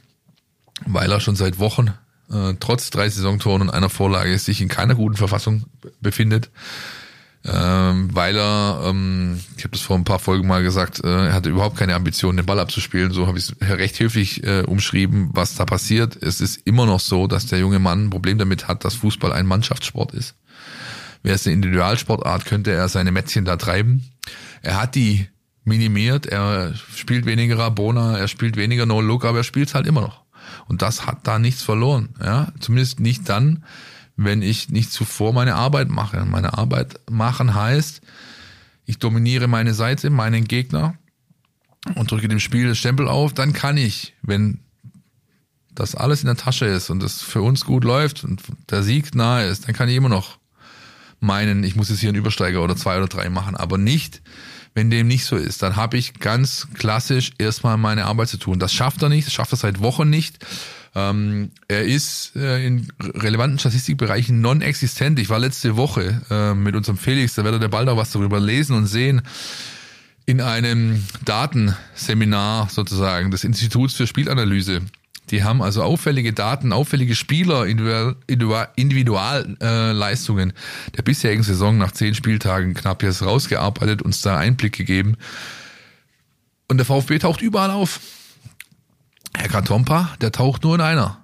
weil 0.86 1.12
er 1.12 1.20
schon 1.20 1.36
seit 1.36 1.60
Wochen 1.60 1.94
äh, 2.32 2.54
trotz 2.60 2.90
drei 2.90 3.10
Saisontoren 3.10 3.64
und 3.64 3.70
einer 3.70 3.90
Vorlage 3.90 4.38
sich 4.40 4.62
in 4.62 4.70
keiner 4.70 4.96
guten 4.96 5.18
Verfassung 5.18 5.66
befindet. 6.00 6.50
Ähm, 7.46 8.10
weil 8.14 8.38
er, 8.38 8.82
ähm, 8.86 9.40
ich 9.58 9.64
habe 9.64 9.72
das 9.72 9.82
vor 9.82 9.98
ein 9.98 10.04
paar 10.04 10.20
Folgen 10.20 10.48
mal 10.48 10.62
gesagt, 10.62 11.04
äh, 11.04 11.28
er 11.28 11.34
hatte 11.34 11.50
überhaupt 11.50 11.78
keine 11.78 11.96
Ambition, 11.96 12.36
den 12.36 12.46
Ball 12.46 12.60
abzuspielen. 12.60 13.12
So 13.12 13.28
habe 13.28 13.38
ich 13.38 13.46
es 13.46 13.56
recht 13.62 14.00
höflich 14.00 14.44
äh, 14.44 14.62
umschrieben, 14.62 15.30
was 15.34 15.56
da 15.56 15.66
passiert. 15.66 16.22
Es 16.22 16.42
ist 16.42 16.58
immer 16.66 16.86
noch 16.86 17.00
so, 17.00 17.28
dass 17.28 17.46
der 17.46 17.60
junge 17.60 17.80
Mann 17.80 18.06
ein 18.06 18.10
Problem 18.10 18.38
damit 18.38 18.68
hat, 18.68 18.84
dass 18.84 18.96
Fußball 18.96 19.32
ein 19.32 19.46
Mannschaftssport 19.46 20.14
ist. 20.14 20.36
Wäre 21.24 21.36
es 21.36 21.46
eine 21.46 21.56
Individualsportart, 21.56 22.46
könnte 22.46 22.72
er 22.72 22.88
seine 22.88 23.12
Mätzchen 23.12 23.46
da 23.46 23.58
treiben. 23.58 24.10
Er 24.62 24.82
hat 24.82 24.96
die 24.96 25.28
minimiert, 25.64 26.26
er 26.26 26.74
spielt 26.96 27.26
weniger 27.26 27.58
Rabona, 27.58 28.18
er 28.18 28.28
spielt 28.28 28.56
weniger 28.56 28.86
No-Look, 28.86 29.26
aber 29.26 29.40
er 29.40 29.44
spielt 29.44 29.74
halt 29.74 29.88
immer 29.88 30.02
noch. 30.02 30.24
Und 30.68 30.82
das 30.82 31.06
hat 31.06 31.28
da 31.28 31.40
nichts 31.40 31.62
verloren. 31.62 32.10
Ja, 32.24 32.52
Zumindest 32.60 33.00
nicht 33.00 33.28
dann, 33.30 33.64
wenn 34.16 34.42
ich 34.42 34.70
nicht 34.70 34.92
zuvor 34.92 35.34
meine 35.34 35.56
Arbeit 35.56 35.90
mache. 35.90 36.26
Meine 36.26 36.58
Arbeit 36.58 37.00
machen 37.10 37.54
heißt, 37.54 38.02
ich 38.86 39.00
dominiere 39.00 39.48
meine 39.48 39.74
Seite, 39.74 40.10
meinen 40.10 40.46
Gegner 40.46 40.96
und 41.96 42.12
drücke 42.12 42.28
dem 42.28 42.40
Spiel 42.40 42.68
das 42.68 42.78
Stempel 42.78 43.08
auf, 43.08 43.34
dann 43.34 43.54
kann 43.54 43.78
ich, 43.78 44.16
wenn 44.22 44.62
das 45.72 45.96
alles 45.96 46.22
in 46.22 46.28
der 46.28 46.36
Tasche 46.36 46.66
ist 46.66 46.90
und 46.90 47.04
es 47.04 47.22
für 47.22 47.42
uns 47.42 47.66
gut 47.66 47.84
läuft 47.84 48.24
und 48.24 48.42
der 48.70 48.84
Sieg 48.84 49.16
nahe 49.16 49.46
ist, 49.46 49.68
dann 49.68 49.76
kann 49.76 49.88
ich 49.88 49.96
immer 49.96 50.10
noch 50.10 50.39
meinen, 51.20 51.64
ich 51.64 51.76
muss 51.76 51.90
jetzt 51.90 52.00
hier 52.00 52.10
einen 52.10 52.18
Übersteiger 52.18 52.64
oder 52.64 52.76
zwei 52.76 52.98
oder 52.98 53.08
drei 53.08 53.30
machen, 53.30 53.56
aber 53.56 53.78
nicht, 53.78 54.22
wenn 54.74 54.90
dem 54.90 55.08
nicht 55.08 55.26
so 55.26 55.36
ist. 55.36 55.62
Dann 55.64 55.76
habe 55.76 55.98
ich 55.98 56.14
ganz 56.20 56.68
klassisch 56.76 57.32
erstmal 57.38 57.78
meine 57.78 58.06
Arbeit 58.06 58.30
zu 58.30 58.38
tun. 58.38 58.60
Das 58.60 58.74
schafft 58.74 59.02
er 59.02 59.10
nicht, 59.10 59.28
das 59.28 59.34
schafft 59.34 59.54
er 59.54 59.58
seit 59.58 59.80
Wochen 59.80 60.10
nicht, 60.10 60.46
Ähm, 60.96 61.52
er 61.68 61.84
ist 61.84 62.36
äh, 62.36 62.66
in 62.66 62.92
relevanten 63.00 63.60
Statistikbereichen 63.60 64.42
non-existent. 64.42 65.20
Ich 65.20 65.30
war 65.30 65.38
letzte 65.38 65.78
Woche 65.78 66.22
äh, 66.32 66.56
mit 66.56 66.76
unserem 66.76 66.98
Felix, 66.98 67.36
da 67.36 67.44
werdet 67.44 67.62
ihr 67.62 67.70
bald 67.70 67.88
auch 67.90 67.98
was 67.98 68.12
darüber 68.12 68.40
lesen 68.40 68.76
und 68.76 68.88
sehen, 68.88 69.22
in 70.26 70.42
einem 70.42 71.06
Datenseminar 71.26 72.70
sozusagen 72.70 73.32
des 73.32 73.44
Instituts 73.44 73.94
für 73.94 74.08
Spielanalyse. 74.08 74.82
Die 75.32 75.44
haben 75.44 75.62
also 75.62 75.84
auffällige 75.84 76.34
Daten, 76.34 76.74
auffällige 76.74 77.16
Spieler, 77.16 77.66
Individualleistungen 77.66 80.50
äh, 80.50 80.54
der 80.96 81.04
bisherigen 81.04 81.44
Saison 81.44 81.78
nach 81.78 81.92
zehn 81.92 82.16
Spieltagen 82.16 82.74
knapp 82.74 83.04
jetzt 83.04 83.22
rausgearbeitet, 83.22 84.02
uns 84.02 84.22
da 84.22 84.38
Einblick 84.38 84.76
gegeben. 84.76 85.16
Und 86.68 86.78
der 86.78 86.86
VfB 86.86 87.20
taucht 87.20 87.42
überall 87.42 87.72
auf. 87.72 88.00
Herr 89.36 89.50
Katompa, 89.50 90.16
der 90.22 90.32
taucht 90.32 90.64
nur 90.64 90.76
in 90.76 90.82
einer 90.82 91.18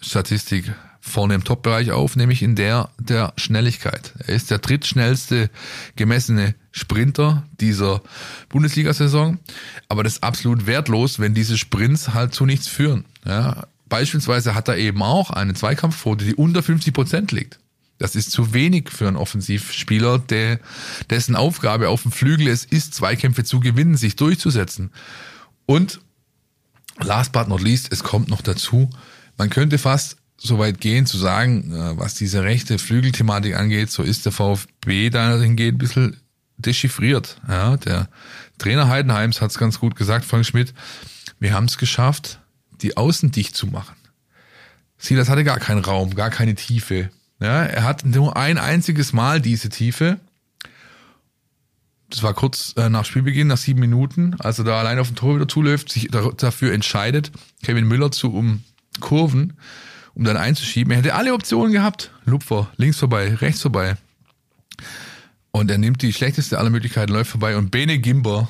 Statistik 0.00 0.72
vorne 1.00 1.34
im 1.34 1.44
Top-Bereich 1.44 1.90
auf, 1.92 2.16
nämlich 2.16 2.42
in 2.42 2.54
der 2.54 2.90
der 2.98 3.32
Schnelligkeit. 3.36 4.12
Er 4.18 4.34
ist 4.34 4.50
der 4.50 4.58
drittschnellste 4.58 5.50
gemessene 5.96 6.54
Sprinter 6.72 7.46
dieser 7.60 8.02
Bundesliga-Saison, 8.48 9.38
aber 9.88 10.04
das 10.04 10.14
ist 10.14 10.22
absolut 10.22 10.66
wertlos, 10.66 11.18
wenn 11.18 11.34
diese 11.34 11.58
Sprints 11.58 12.14
halt 12.14 12.34
zu 12.34 12.46
nichts 12.46 12.68
führen. 12.68 13.04
Ja, 13.24 13.66
beispielsweise 13.88 14.54
hat 14.54 14.68
er 14.68 14.76
eben 14.76 15.02
auch 15.02 15.30
eine 15.30 15.54
Zweikampfquote, 15.54 16.24
die 16.24 16.34
unter 16.34 16.62
50 16.62 16.92
Prozent 16.92 17.32
liegt. 17.32 17.58
Das 17.98 18.14
ist 18.14 18.30
zu 18.30 18.54
wenig 18.54 18.90
für 18.90 19.08
einen 19.08 19.16
Offensivspieler, 19.16 20.20
der, 20.20 20.60
dessen 21.10 21.34
Aufgabe 21.34 21.88
auf 21.88 22.02
dem 22.02 22.12
Flügel 22.12 22.46
es 22.46 22.64
ist, 22.64 22.94
Zweikämpfe 22.94 23.42
zu 23.42 23.58
gewinnen, 23.58 23.96
sich 23.96 24.14
durchzusetzen. 24.14 24.92
Und 25.66 26.00
last 27.00 27.32
but 27.32 27.48
not 27.48 27.60
least, 27.60 27.92
es 27.92 28.04
kommt 28.04 28.28
noch 28.28 28.40
dazu, 28.40 28.88
man 29.36 29.50
könnte 29.50 29.78
fast 29.78 30.17
so 30.40 30.58
weit 30.58 30.80
gehen 30.80 31.06
zu 31.06 31.18
sagen, 31.18 31.72
äh, 31.72 31.98
was 31.98 32.14
diese 32.14 32.42
rechte 32.42 32.78
Flügelthematik 32.78 33.56
angeht, 33.56 33.90
so 33.90 34.02
ist 34.02 34.24
der 34.24 34.32
VfB 34.32 35.10
dahingehend 35.10 35.74
ein 35.74 35.78
bisschen 35.78 36.16
dechiffriert. 36.56 37.40
Ja, 37.48 37.76
der 37.76 38.08
Trainer 38.58 38.88
Heidenheims 38.88 39.40
hat 39.40 39.50
es 39.50 39.58
ganz 39.58 39.80
gut 39.80 39.96
gesagt, 39.96 40.24
Frank 40.24 40.46
Schmidt, 40.46 40.74
wir 41.38 41.52
haben 41.52 41.66
es 41.66 41.78
geschafft, 41.78 42.40
die 42.80 42.96
Außen 42.96 43.30
dicht 43.30 43.56
zu 43.56 43.66
machen. 43.66 43.96
Silas 44.96 45.28
hatte 45.28 45.44
gar 45.44 45.58
keinen 45.58 45.84
Raum, 45.84 46.14
gar 46.14 46.30
keine 46.30 46.54
Tiefe. 46.54 47.10
Ja, 47.40 47.62
er 47.62 47.84
hat 47.84 48.04
nur 48.04 48.36
ein 48.36 48.58
einziges 48.58 49.12
Mal 49.12 49.40
diese 49.40 49.68
Tiefe. 49.68 50.18
Das 52.10 52.22
war 52.22 52.34
kurz 52.34 52.74
äh, 52.76 52.88
nach 52.88 53.04
Spielbeginn, 53.04 53.48
nach 53.48 53.58
sieben 53.58 53.80
Minuten, 53.80 54.34
als 54.40 54.58
er 54.58 54.64
da 54.64 54.78
allein 54.78 54.98
auf 54.98 55.08
dem 55.08 55.16
Tor 55.16 55.36
wieder 55.36 55.46
zuläuft, 55.46 55.90
sich 55.92 56.08
dafür 56.10 56.72
entscheidet, 56.72 57.30
Kevin 57.62 57.86
Müller 57.86 58.10
zu 58.10 58.32
umkurven 58.32 59.54
um 60.18 60.24
dann 60.24 60.36
einzuschieben. 60.36 60.90
Er 60.90 60.98
hätte 60.98 61.14
alle 61.14 61.32
Optionen 61.32 61.72
gehabt. 61.72 62.10
Lupfer, 62.24 62.70
links 62.76 62.98
vorbei, 62.98 63.34
rechts 63.36 63.62
vorbei. 63.62 63.96
Und 65.52 65.70
er 65.70 65.78
nimmt 65.78 66.02
die 66.02 66.12
schlechteste 66.12 66.58
aller 66.58 66.70
Möglichkeiten, 66.70 67.12
läuft 67.12 67.30
vorbei 67.30 67.56
und 67.56 67.70
Bene 67.70 67.98
Gimber 67.98 68.48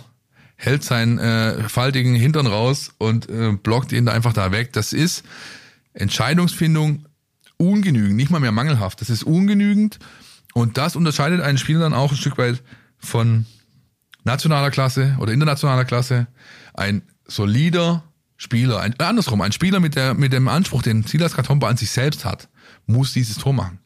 hält 0.57 0.83
seinen 0.83 1.19
äh, 1.19 1.69
faltigen 1.69 2.17
Hintern 2.17 2.49
raus 2.49 2.91
und 2.99 3.29
äh, 3.29 3.53
blockt 3.53 3.93
ihn 3.93 4.07
da 4.07 4.13
einfach 4.13 4.33
da 4.33 4.51
weg. 4.51 4.73
Das 4.73 4.93
ist 4.93 5.25
Entscheidungsfindung 5.93 7.05
ungenügend, 7.59 8.17
nicht 8.17 8.31
mal 8.31 8.41
mehr 8.41 8.51
mangelhaft. 8.51 9.01
Das 9.01 9.11
ist 9.11 9.23
ungenügend 9.23 9.99
und 10.55 10.77
das 10.77 10.97
unterscheidet 10.97 11.41
einen 11.41 11.59
Spieler 11.59 11.81
dann 11.81 11.95
auch 11.95 12.11
ein 12.11 12.17
Stück 12.17 12.39
weit 12.39 12.63
von 12.99 13.47
nationaler 14.25 14.71
Klasse 14.71 15.17
oder 15.21 15.33
internationaler 15.33 15.85
Klasse. 15.85 16.27
Ein 16.75 17.03
solider, 17.27 18.03
Spieler, 18.41 18.81
ein, 18.81 18.95
andersrum, 18.99 19.41
ein 19.41 19.51
Spieler 19.51 19.81
mit, 19.81 19.97
der, 19.97 20.15
mit 20.15 20.33
dem 20.33 20.47
Anspruch, 20.47 20.83
den 20.83 21.03
Silas 21.03 21.35
Katomba 21.35 21.69
an 21.69 21.77
sich 21.77 21.91
selbst 21.91 22.25
hat, 22.25 22.49
muss 22.87 23.13
dieses 23.13 23.37
Tor 23.37 23.53
machen. 23.53 23.81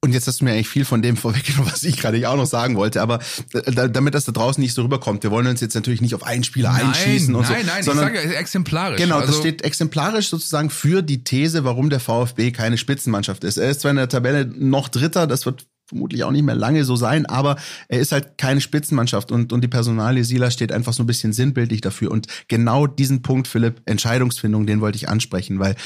Und 0.00 0.12
jetzt 0.12 0.26
hast 0.26 0.40
du 0.40 0.44
mir 0.44 0.50
eigentlich 0.50 0.68
viel 0.68 0.84
von 0.84 1.00
dem 1.00 1.16
vorweggenommen, 1.16 1.72
was 1.72 1.84
ich 1.84 1.96
gerade 1.96 2.28
auch 2.28 2.36
noch 2.36 2.44
sagen 2.44 2.74
wollte. 2.74 3.00
Aber 3.00 3.20
äh, 3.52 3.88
damit 3.88 4.14
das 4.14 4.24
da 4.24 4.32
draußen 4.32 4.60
nicht 4.60 4.74
so 4.74 4.82
rüberkommt, 4.82 5.22
wir 5.22 5.30
wollen 5.30 5.46
uns 5.46 5.60
jetzt 5.60 5.74
natürlich 5.74 6.00
nicht 6.00 6.16
auf 6.16 6.24
einen 6.24 6.42
Spieler 6.42 6.72
nein, 6.72 6.88
einschießen 6.88 7.34
und 7.34 7.42
nein, 7.42 7.50
so. 7.50 7.54
Nein, 7.54 7.66
nein, 7.66 7.82
sondern, 7.84 8.14
ich 8.14 8.20
sage 8.20 8.36
exemplarisch. 8.36 9.00
Genau, 9.00 9.20
also, 9.20 9.28
das 9.28 9.38
steht 9.38 9.62
exemplarisch 9.62 10.28
sozusagen 10.28 10.68
für 10.68 11.00
die 11.02 11.22
These, 11.22 11.64
warum 11.64 11.90
der 11.90 12.00
VfB 12.00 12.50
keine 12.50 12.76
Spitzenmannschaft 12.76 13.44
ist. 13.44 13.58
Er 13.58 13.70
ist 13.70 13.80
zwar 13.80 13.92
in 13.92 13.96
der 13.96 14.08
Tabelle 14.08 14.44
noch 14.44 14.88
Dritter, 14.88 15.28
das 15.28 15.46
wird 15.46 15.66
vermutlich 15.94 16.24
auch 16.24 16.32
nicht 16.32 16.42
mehr 16.42 16.56
lange 16.56 16.84
so 16.84 16.96
sein, 16.96 17.24
aber 17.26 17.56
er 17.88 18.00
ist 18.00 18.10
halt 18.10 18.36
keine 18.36 18.60
Spitzenmannschaft 18.60 19.30
und, 19.30 19.52
und 19.52 19.62
die 19.62 19.68
Personalie 19.68 20.24
Sila 20.24 20.50
steht 20.50 20.72
einfach 20.72 20.92
so 20.92 21.04
ein 21.04 21.06
bisschen 21.06 21.32
sinnbildlich 21.32 21.80
dafür. 21.80 22.10
Und 22.10 22.26
genau 22.48 22.88
diesen 22.88 23.22
Punkt, 23.22 23.46
Philipp, 23.46 23.80
Entscheidungsfindung, 23.86 24.66
den 24.66 24.80
wollte 24.80 24.96
ich 24.96 25.08
ansprechen, 25.08 25.60
weil 25.60 25.76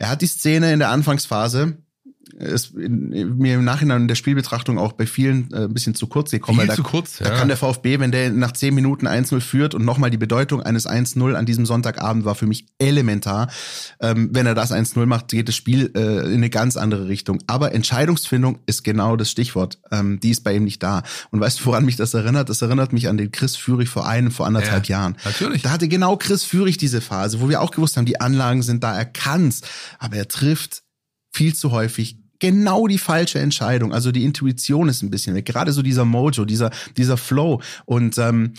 er 0.00 0.10
hat 0.10 0.20
die 0.20 0.26
Szene 0.26 0.72
in 0.72 0.80
der 0.80 0.90
Anfangsphase, 0.90 1.76
ist 2.38 2.74
in, 2.74 3.36
mir 3.36 3.54
im 3.54 3.64
Nachhinein 3.64 4.02
in 4.02 4.08
der 4.08 4.14
Spielbetrachtung 4.14 4.78
auch 4.78 4.92
bei 4.92 5.06
vielen 5.06 5.52
äh, 5.52 5.64
ein 5.64 5.74
bisschen 5.74 5.94
zu 5.94 6.06
kurz 6.06 6.30
gekommen. 6.30 6.60
Viel 6.60 6.68
da, 6.68 6.74
zu 6.74 6.82
kurz, 6.82 7.18
ja. 7.18 7.28
Da 7.28 7.36
kann 7.36 7.48
der 7.48 7.56
VfB, 7.56 7.98
wenn 8.00 8.12
der 8.12 8.30
nach 8.30 8.52
zehn 8.52 8.74
Minuten 8.74 9.06
1-0 9.06 9.40
führt 9.40 9.74
und 9.74 9.84
nochmal 9.84 10.10
die 10.10 10.16
Bedeutung 10.16 10.62
eines 10.62 10.88
1-0 10.88 11.34
an 11.34 11.46
diesem 11.46 11.66
Sonntagabend 11.66 12.24
war 12.24 12.34
für 12.34 12.46
mich 12.46 12.66
elementar. 12.78 13.48
Ähm, 14.00 14.30
wenn 14.32 14.46
er 14.46 14.54
das 14.54 14.72
1-0 14.72 15.06
macht, 15.06 15.28
geht 15.28 15.48
das 15.48 15.56
Spiel 15.56 15.92
äh, 15.94 16.26
in 16.26 16.34
eine 16.34 16.50
ganz 16.50 16.76
andere 16.76 17.08
Richtung. 17.08 17.42
Aber 17.46 17.72
Entscheidungsfindung 17.72 18.58
ist 18.66 18.84
genau 18.84 19.16
das 19.16 19.30
Stichwort. 19.30 19.78
Ähm, 19.90 20.20
die 20.20 20.30
ist 20.30 20.44
bei 20.44 20.54
ihm 20.54 20.64
nicht 20.64 20.82
da. 20.82 21.02
Und 21.30 21.40
weißt 21.40 21.60
du, 21.60 21.66
woran 21.66 21.84
mich 21.84 21.96
das 21.96 22.14
erinnert? 22.14 22.48
Das 22.48 22.62
erinnert 22.62 22.92
mich 22.92 23.08
an 23.08 23.16
den 23.16 23.32
Chris 23.32 23.56
Führig 23.56 23.88
vor 23.88 24.06
einem, 24.06 24.30
vor 24.30 24.46
anderthalb 24.46 24.86
ja, 24.86 24.98
Jahren. 24.98 25.16
Natürlich. 25.24 25.62
Da 25.62 25.70
hatte 25.70 25.88
genau 25.88 26.16
Chris 26.16 26.44
Führig 26.44 26.76
diese 26.76 27.00
Phase, 27.00 27.40
wo 27.40 27.48
wir 27.48 27.60
auch 27.60 27.70
gewusst 27.70 27.96
haben, 27.96 28.06
die 28.06 28.20
Anlagen 28.20 28.62
sind 28.62 28.84
da, 28.84 28.96
er 28.96 29.04
kann's, 29.04 29.62
aber 29.98 30.16
er 30.16 30.28
trifft 30.28 30.82
viel 31.32 31.54
zu 31.54 31.70
häufig 31.70 32.21
genau 32.42 32.88
die 32.88 32.98
falsche 32.98 33.38
Entscheidung. 33.38 33.92
Also 33.94 34.10
die 34.10 34.24
Intuition 34.24 34.88
ist 34.88 35.00
ein 35.02 35.10
bisschen 35.10 35.36
weg. 35.36 35.46
Gerade 35.46 35.72
so 35.72 35.80
dieser 35.80 36.04
Mojo, 36.04 36.44
dieser, 36.44 36.72
dieser 36.96 37.16
Flow. 37.16 37.62
Und 37.84 38.18
ähm, 38.18 38.54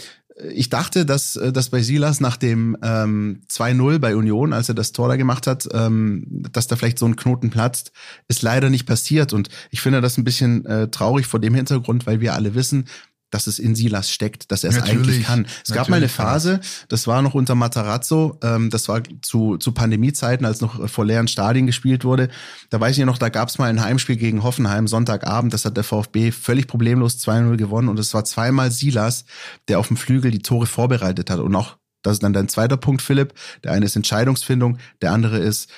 ich 0.54 0.70
dachte, 0.70 1.06
dass, 1.06 1.34
dass 1.34 1.70
bei 1.70 1.82
Silas 1.82 2.22
nach 2.22 2.38
dem 2.38 2.78
ähm, 2.82 3.42
2-0 3.50 4.00
bei 4.00 4.16
Union, 4.16 4.54
als 4.54 4.70
er 4.70 4.76
das 4.76 4.94
Tor 4.94 5.10
da 5.10 5.18
gemacht 5.18 5.48
hat, 5.48 5.68
ähm, 5.74 6.24
dass 6.30 6.68
da 6.68 6.78
vielleicht 6.78 6.98
so 6.98 7.06
ein 7.06 7.18
Knoten 7.18 7.50
platzt, 7.50 7.92
ist 8.30 8.42
leider 8.42 8.70
nicht 8.70 8.86
passiert. 8.86 9.34
Und 9.34 9.50
ich 9.70 9.82
finde 9.82 10.00
das 10.00 10.18
ein 10.18 10.24
bisschen 10.24 10.66
äh, 10.66 10.88
traurig 10.88 11.28
vor 11.28 11.42
dem 11.42 11.54
Hintergrund, 11.54 12.08
weil 12.08 12.22
wir 12.22 12.36
alle 12.36 12.56
wissen, 12.56 12.86
dass 13.34 13.48
es 13.48 13.60
in 13.60 13.76
Silas 13.76 14.12
steckt, 14.12 14.52
dass 14.52 14.64
er 14.64 14.70
es 14.70 14.82
eigentlich 14.82 15.24
kann. 15.24 15.48
Es 15.64 15.74
gab 15.74 15.90
mal 15.90 15.98
eine 15.98 16.10
Phase, 16.10 16.60
das 16.88 17.08
war 17.08 17.22
noch 17.22 17.34
unter 17.34 17.56
Matarazzo, 17.56 18.38
ähm, 18.44 18.70
das 18.70 18.88
war 18.88 19.02
zu, 19.22 19.58
zu 19.58 19.72
Pandemiezeiten, 19.72 20.46
als 20.46 20.62
noch 20.62 20.90
vor 20.90 21.06
leeren 21.06 21.28
Stadien 21.28 21.66
gespielt 21.66 22.06
wurde. 22.06 22.30
Da 22.70 22.80
weiß 22.80 22.98
ich 22.98 23.06
noch, 23.06 23.18
da 23.18 23.30
gab 23.30 23.50
es 23.50 23.58
mal 23.58 23.70
ein 23.70 23.82
Heimspiel 23.82 24.18
gegen 24.18 24.44
Hoffenheim, 24.44 24.88
Sonntagabend, 24.88 25.54
das 25.54 25.66
hat 25.66 25.78
der 25.78 25.84
VfB 25.84 26.32
völlig 26.32 26.68
problemlos 26.68 27.18
2-0 27.18 27.58
gewonnen 27.58 27.90
und 27.90 28.00
es 28.00 28.14
war 28.14 28.24
zweimal 28.26 28.72
Silas, 28.72 29.26
der 29.68 29.80
auf 29.80 29.88
dem 29.88 29.98
Flügel 29.98 30.32
die 30.32 30.40
Tore 30.40 30.68
vorbereitet 30.68 31.30
hat 31.30 31.40
und 31.40 31.56
auch 31.56 31.78
das 32.04 32.14
ist 32.14 32.24
dann 32.24 32.34
dein 32.34 32.50
zweiter 32.50 32.76
Punkt, 32.76 33.02
Philipp. 33.02 33.34
Der 33.64 33.72
eine 33.72 33.86
ist 33.86 33.96
Entscheidungsfindung, 33.96 34.78
der 35.02 35.14
andere 35.14 35.40
ist 35.40 35.72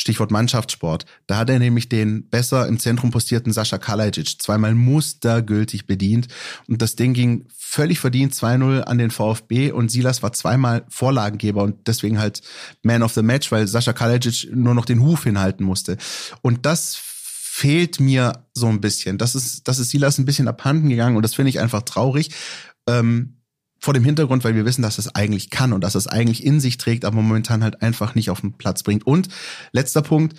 Stichwort 0.00 0.30
Mannschaftssport. 0.30 1.04
Da 1.26 1.36
hat 1.36 1.50
er 1.50 1.58
nämlich 1.58 1.88
den 1.88 2.28
besser 2.28 2.66
im 2.66 2.78
Zentrum 2.78 3.10
postierten 3.10 3.52
Sascha 3.52 3.78
Kalajic 3.78 4.40
zweimal 4.40 4.74
mustergültig 4.74 5.86
bedient. 5.86 6.28
Und 6.66 6.80
das 6.80 6.96
Ding 6.96 7.12
ging 7.12 7.46
völlig 7.56 8.00
verdient 8.00 8.34
2-0 8.34 8.80
an 8.80 8.98
den 8.98 9.10
VfB 9.10 9.72
und 9.72 9.90
Silas 9.90 10.22
war 10.22 10.32
zweimal 10.32 10.84
Vorlagengeber 10.88 11.62
und 11.62 11.86
deswegen 11.86 12.18
halt 12.18 12.40
Man 12.82 13.02
of 13.02 13.12
the 13.12 13.22
Match, 13.22 13.52
weil 13.52 13.68
Sascha 13.68 13.92
Kalajic 13.92 14.48
nur 14.54 14.74
noch 14.74 14.86
den 14.86 15.02
Huf 15.02 15.24
hinhalten 15.24 15.64
musste. 15.64 15.98
Und 16.40 16.64
das 16.64 16.96
fehlt 16.96 18.00
mir 18.00 18.46
so 18.54 18.68
ein 18.68 18.80
bisschen. 18.80 19.18
Das 19.18 19.34
ist, 19.34 19.68
das 19.68 19.78
ist 19.78 19.90
Silas 19.90 20.18
ein 20.18 20.24
bisschen 20.24 20.48
abhanden 20.48 20.88
gegangen 20.88 21.16
und 21.16 21.22
das 21.22 21.34
finde 21.34 21.50
ich 21.50 21.60
einfach 21.60 21.82
traurig. 21.82 22.30
Ähm, 22.86 23.39
vor 23.80 23.94
dem 23.94 24.04
Hintergrund, 24.04 24.44
weil 24.44 24.54
wir 24.54 24.66
wissen, 24.66 24.82
dass 24.82 24.98
es 24.98 25.14
eigentlich 25.14 25.50
kann 25.50 25.72
und 25.72 25.82
dass 25.82 25.94
es 25.94 26.06
eigentlich 26.06 26.44
in 26.44 26.60
sich 26.60 26.76
trägt, 26.76 27.04
aber 27.04 27.16
momentan 27.16 27.64
halt 27.64 27.82
einfach 27.82 28.14
nicht 28.14 28.30
auf 28.30 28.42
den 28.42 28.52
Platz 28.52 28.82
bringt. 28.82 29.06
Und 29.06 29.28
letzter 29.72 30.02
Punkt, 30.02 30.38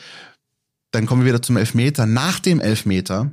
dann 0.92 1.08
kommen 1.08 1.24
wir 1.24 1.30
wieder 1.30 1.42
zum 1.42 1.58
Elfmeter. 1.58 2.06
Nach 2.06 2.40
dem 2.40 2.60
Elfmeter 2.60 3.32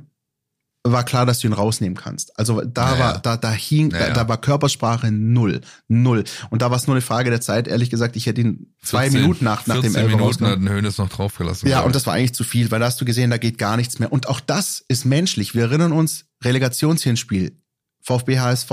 war 0.83 1.03
klar, 1.03 1.25
dass 1.25 1.39
du 1.39 1.47
ihn 1.47 1.53
rausnehmen 1.53 1.95
kannst. 1.95 2.37
Also 2.39 2.61
da 2.61 2.91
naja. 2.91 2.99
war, 2.99 3.19
da, 3.19 3.37
da 3.37 3.51
hing, 3.51 3.89
naja. 3.89 4.07
da, 4.07 4.23
da, 4.23 4.29
war 4.29 4.39
Körpersprache 4.39 5.11
null, 5.11 5.61
null. 5.87 6.23
Und 6.49 6.61
da 6.61 6.71
war 6.71 6.77
es 6.77 6.87
nur 6.87 6.95
eine 6.95 7.01
Frage 7.01 7.29
der 7.29 7.41
Zeit. 7.41 7.67
Ehrlich 7.67 7.89
gesagt, 7.89 8.15
ich 8.15 8.25
hätte 8.25 8.41
ihn 8.41 8.73
zwei 8.81 9.03
14, 9.03 9.21
Minuten 9.21 9.45
nach, 9.45 9.67
nach 9.67 9.81
dem 9.81 9.95
Elfer 9.95 10.15
Minuten 10.15 10.47
hat 10.47 10.59
Hönes 10.59 10.97
noch 10.97 11.09
draufgelassen. 11.09 11.69
Ja, 11.69 11.81
und 11.81 11.93
das 11.93 12.07
war 12.07 12.13
eigentlich 12.13 12.33
zu 12.33 12.43
viel, 12.43 12.71
weil 12.71 12.79
da 12.79 12.85
hast 12.87 12.99
du 12.99 13.05
gesehen, 13.05 13.29
da 13.29 13.37
geht 13.37 13.57
gar 13.57 13.77
nichts 13.77 13.99
mehr. 13.99 14.11
Und 14.11 14.27
auch 14.27 14.39
das 14.39 14.83
ist 14.87 15.05
menschlich. 15.05 15.53
Wir 15.53 15.63
erinnern 15.63 15.91
uns, 15.91 16.25
Relegationshinspiel, 16.43 17.61
VfB 18.01 18.39
HSV, 18.39 18.71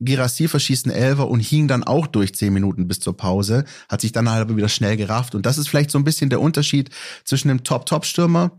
Girassi 0.00 0.48
verschießt 0.48 0.86
einen 0.86 0.96
Elfer 0.96 1.28
und 1.28 1.40
hing 1.40 1.68
dann 1.68 1.84
auch 1.84 2.06
durch 2.06 2.34
zehn 2.34 2.52
Minuten 2.52 2.88
bis 2.88 3.00
zur 3.00 3.16
Pause, 3.16 3.64
hat 3.88 4.00
sich 4.00 4.12
dann 4.12 4.28
halt 4.28 4.40
aber 4.42 4.56
wieder 4.56 4.68
schnell 4.68 4.96
gerafft. 4.96 5.34
Und 5.34 5.46
das 5.46 5.58
ist 5.58 5.68
vielleicht 5.68 5.90
so 5.90 5.98
ein 5.98 6.04
bisschen 6.04 6.30
der 6.30 6.40
Unterschied 6.40 6.90
zwischen 7.24 7.50
einem 7.50 7.64
Top-Top-Stürmer 7.64 8.58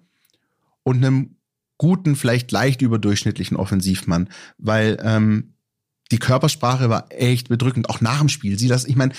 und 0.84 0.98
einem 0.98 1.36
guten, 1.78 2.16
vielleicht 2.16 2.52
leicht 2.52 2.82
überdurchschnittlichen 2.82 3.58
Offensivmann, 3.58 4.30
weil 4.60 4.98
ähm, 5.04 5.56
die 6.12 6.20
Körpersprache 6.20 6.90
war 6.90 7.06
echt 7.10 7.50
bedrückend, 7.50 7.90
auch 7.90 8.02
nach 8.02 8.20
dem 8.20 8.30
Spiel. 8.30 8.60
Sie 8.60 8.68
das, 8.68 8.86
ich 8.86 8.96
meine, 8.96 9.14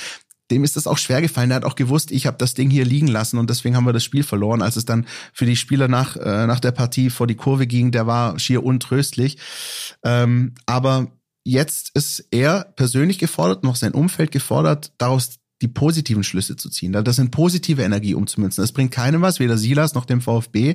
dem 0.53 0.63
ist 0.63 0.77
das 0.77 0.87
auch 0.87 0.99
schwer 0.99 1.23
gefallen. 1.23 1.49
Der 1.49 1.57
hat 1.57 1.65
auch 1.65 1.75
gewusst, 1.75 2.11
ich 2.13 2.27
habe 2.27 2.37
das 2.37 2.55
Ding 2.55 2.71
hier 2.71 2.85
liegen 2.85 3.09
lassen 3.09 3.39
und 3.39 3.51
deswegen 3.51 3.75
haben 3.75 3.87
wir 3.87 3.93
das 3.93 4.05
Spiel 4.05 4.23
verloren. 4.23 4.63
Als 4.63 4.77
es 4.77 4.85
dann 4.85 5.07
für 5.33 5.47
die 5.47 5.57
Spieler 5.57 5.89
nach, 5.89 6.17
äh, 6.17 6.47
nach 6.47 6.61
der 6.61 6.73
Partie 6.73 7.11
vor 7.11 7.27
die 7.27 7.35
Kurve 7.35 7.67
ging, 7.67 7.91
der 7.91 8.07
war 8.07 8.39
schier 8.39 8.63
untröstlich. 8.63 9.39
Ähm, 10.05 10.55
aber 10.67 11.11
jetzt 11.45 11.91
ist 11.95 12.27
er 12.31 12.73
persönlich 12.77 13.19
gefordert, 13.19 13.65
noch 13.65 13.77
sein 13.77 13.93
Umfeld 13.93 14.33
gefordert, 14.33 14.93
daraus 14.99 15.39
die 15.63 15.69
positiven 15.69 16.25
Schlüsse 16.25 16.57
zu 16.57 16.69
ziehen. 16.69 16.93
Das 16.93 17.17
sind 17.17 17.31
positive 17.31 17.83
Energie 17.83 18.15
umzumünzen. 18.15 18.63
Das 18.63 18.73
bringt 18.73 18.91
keinem 18.91 19.23
was, 19.23 19.39
weder 19.39 19.57
Silas 19.57 19.95
noch 19.95 20.05
dem 20.05 20.21
VfB, 20.21 20.75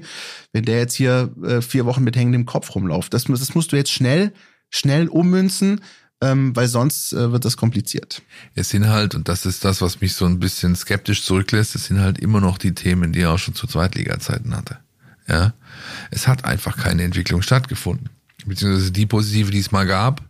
wenn 0.54 0.64
der 0.64 0.78
jetzt 0.78 0.96
hier 0.96 1.34
äh, 1.44 1.62
vier 1.62 1.86
Wochen 1.86 2.04
mit 2.04 2.16
hängendem 2.16 2.46
Kopf 2.46 2.74
rumläuft. 2.74 3.14
Das, 3.14 3.26
das 3.26 3.54
musst 3.54 3.72
du 3.72 3.76
jetzt 3.76 3.92
schnell, 3.92 4.34
schnell 4.70 5.10
ummünzen, 5.10 5.82
ähm, 6.22 6.56
weil 6.56 6.70
sonst 6.70 7.12
äh, 7.12 7.32
wird 7.32 7.44
das 7.44 7.58
kompliziert. 7.58 8.22
Es 8.56 8.70
sind 8.70 8.88
halt, 8.88 9.14
und 9.14 9.28
das 9.28 9.46
ist 9.46 9.66
das, 9.66 9.82
was 9.82 10.00
mich 10.00 10.14
so 10.14 10.26
ein 10.26 10.40
bisschen 10.40 10.76
skeptisch 10.76 11.24
zurücklässt, 11.24 11.76
es 11.76 11.86
sind 11.86 12.00
halt 12.00 12.18
immer 12.18 12.40
noch 12.40 12.58
die 12.58 12.74
Themen, 12.74 13.12
die 13.12 13.22
er 13.22 13.34
auch 13.34 13.40
schon 13.40 13.56
zu 13.56 13.68
Zweitliga-Zeiten 13.68 14.56
hatte. 14.56 14.80
Ja, 15.28 15.54
es 16.12 16.28
hat 16.28 16.46
einfach 16.46 16.78
keine 16.78 17.04
Entwicklung 17.04 17.42
stattgefunden. 17.42 18.10
Beziehungsweise 18.46 18.92
die 18.92 19.06
positive, 19.06 19.52
die 19.52 19.60
es 19.60 19.74
mal 19.74 19.86
gab, 19.86 20.27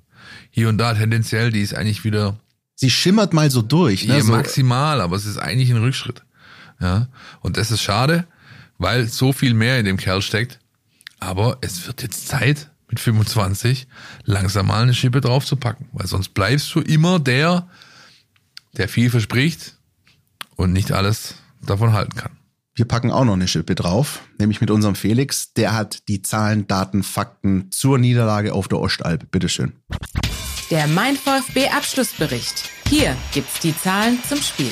hier 0.58 0.70
und 0.70 0.80
da 0.80 0.96
tendenziell, 0.96 1.52
die 1.52 1.62
ist 1.62 1.76
eigentlich 1.76 2.04
wieder 2.04 2.36
sie 2.74 2.90
schimmert 2.90 3.32
mal 3.32 3.52
so 3.52 3.62
durch. 3.62 4.08
Ne? 4.08 4.24
So. 4.24 4.32
maximal, 4.32 5.02
aber 5.02 5.16
es 5.16 5.28
ist 5.28 5.38
eigentlich 5.38 5.70
ein 5.70 5.78
Rückschritt. 5.78 6.24
Ja, 6.80 7.10
und 7.42 7.58
das 7.58 7.70
ist 7.70 7.84
schade, 7.84 8.26
weil 8.80 9.08
so 9.08 9.34
viel 9.34 9.54
mehr 9.54 9.80
in 9.80 9.86
dem 9.86 9.98
Kerl 9.98 10.24
steckt. 10.24 10.60
Aber 11.20 11.60
es 11.62 11.86
wird 11.86 12.02
jetzt 12.02 12.28
Zeit, 12.28 12.72
mit 12.90 13.00
25 13.00 13.88
langsam 14.24 14.66
mal 14.66 14.82
eine 14.82 14.96
Schippe 14.96 15.22
draufzupacken, 15.22 15.90
weil 15.92 16.08
sonst 16.08 16.30
bleibst 16.30 16.74
du 16.74 16.80
immer 16.80 17.20
der, 17.20 17.68
der 18.78 18.90
viel 18.90 19.12
verspricht 19.12 19.76
und 20.56 20.74
nicht 20.74 20.92
alles 20.92 21.36
davon 21.62 21.94
halten 21.94 22.16
kann. 22.16 22.37
Wir 22.77 22.88
packen 22.88 23.10
auch 23.10 23.25
noch 23.25 23.34
eine 23.34 23.48
Schippe 23.48 23.74
drauf, 23.74 24.22
nämlich 24.38 24.62
mit 24.62 24.69
unserem 24.69 24.93
Felix. 24.93 25.51
Der 25.53 25.74
hat 25.74 26.07
die 26.07 26.22
Zahlen, 26.22 26.67
Daten, 26.67 27.01
Fakten 27.01 27.72
zur 27.72 27.98
Niederlage 27.98 28.53
auf 28.53 28.67
der 28.67 28.79
Ostalb. 28.79 29.31
Bitteschön. 29.31 29.74
Der 30.69 30.86
Mein 30.86 31.15
VfB 31.15 31.69
Abschlussbericht. 31.69 32.69
Hier 32.88 33.17
gibt's 33.34 33.62
die 33.62 33.75
Zahlen 33.75 34.19
zum 34.29 34.39
Spiel. 34.39 34.72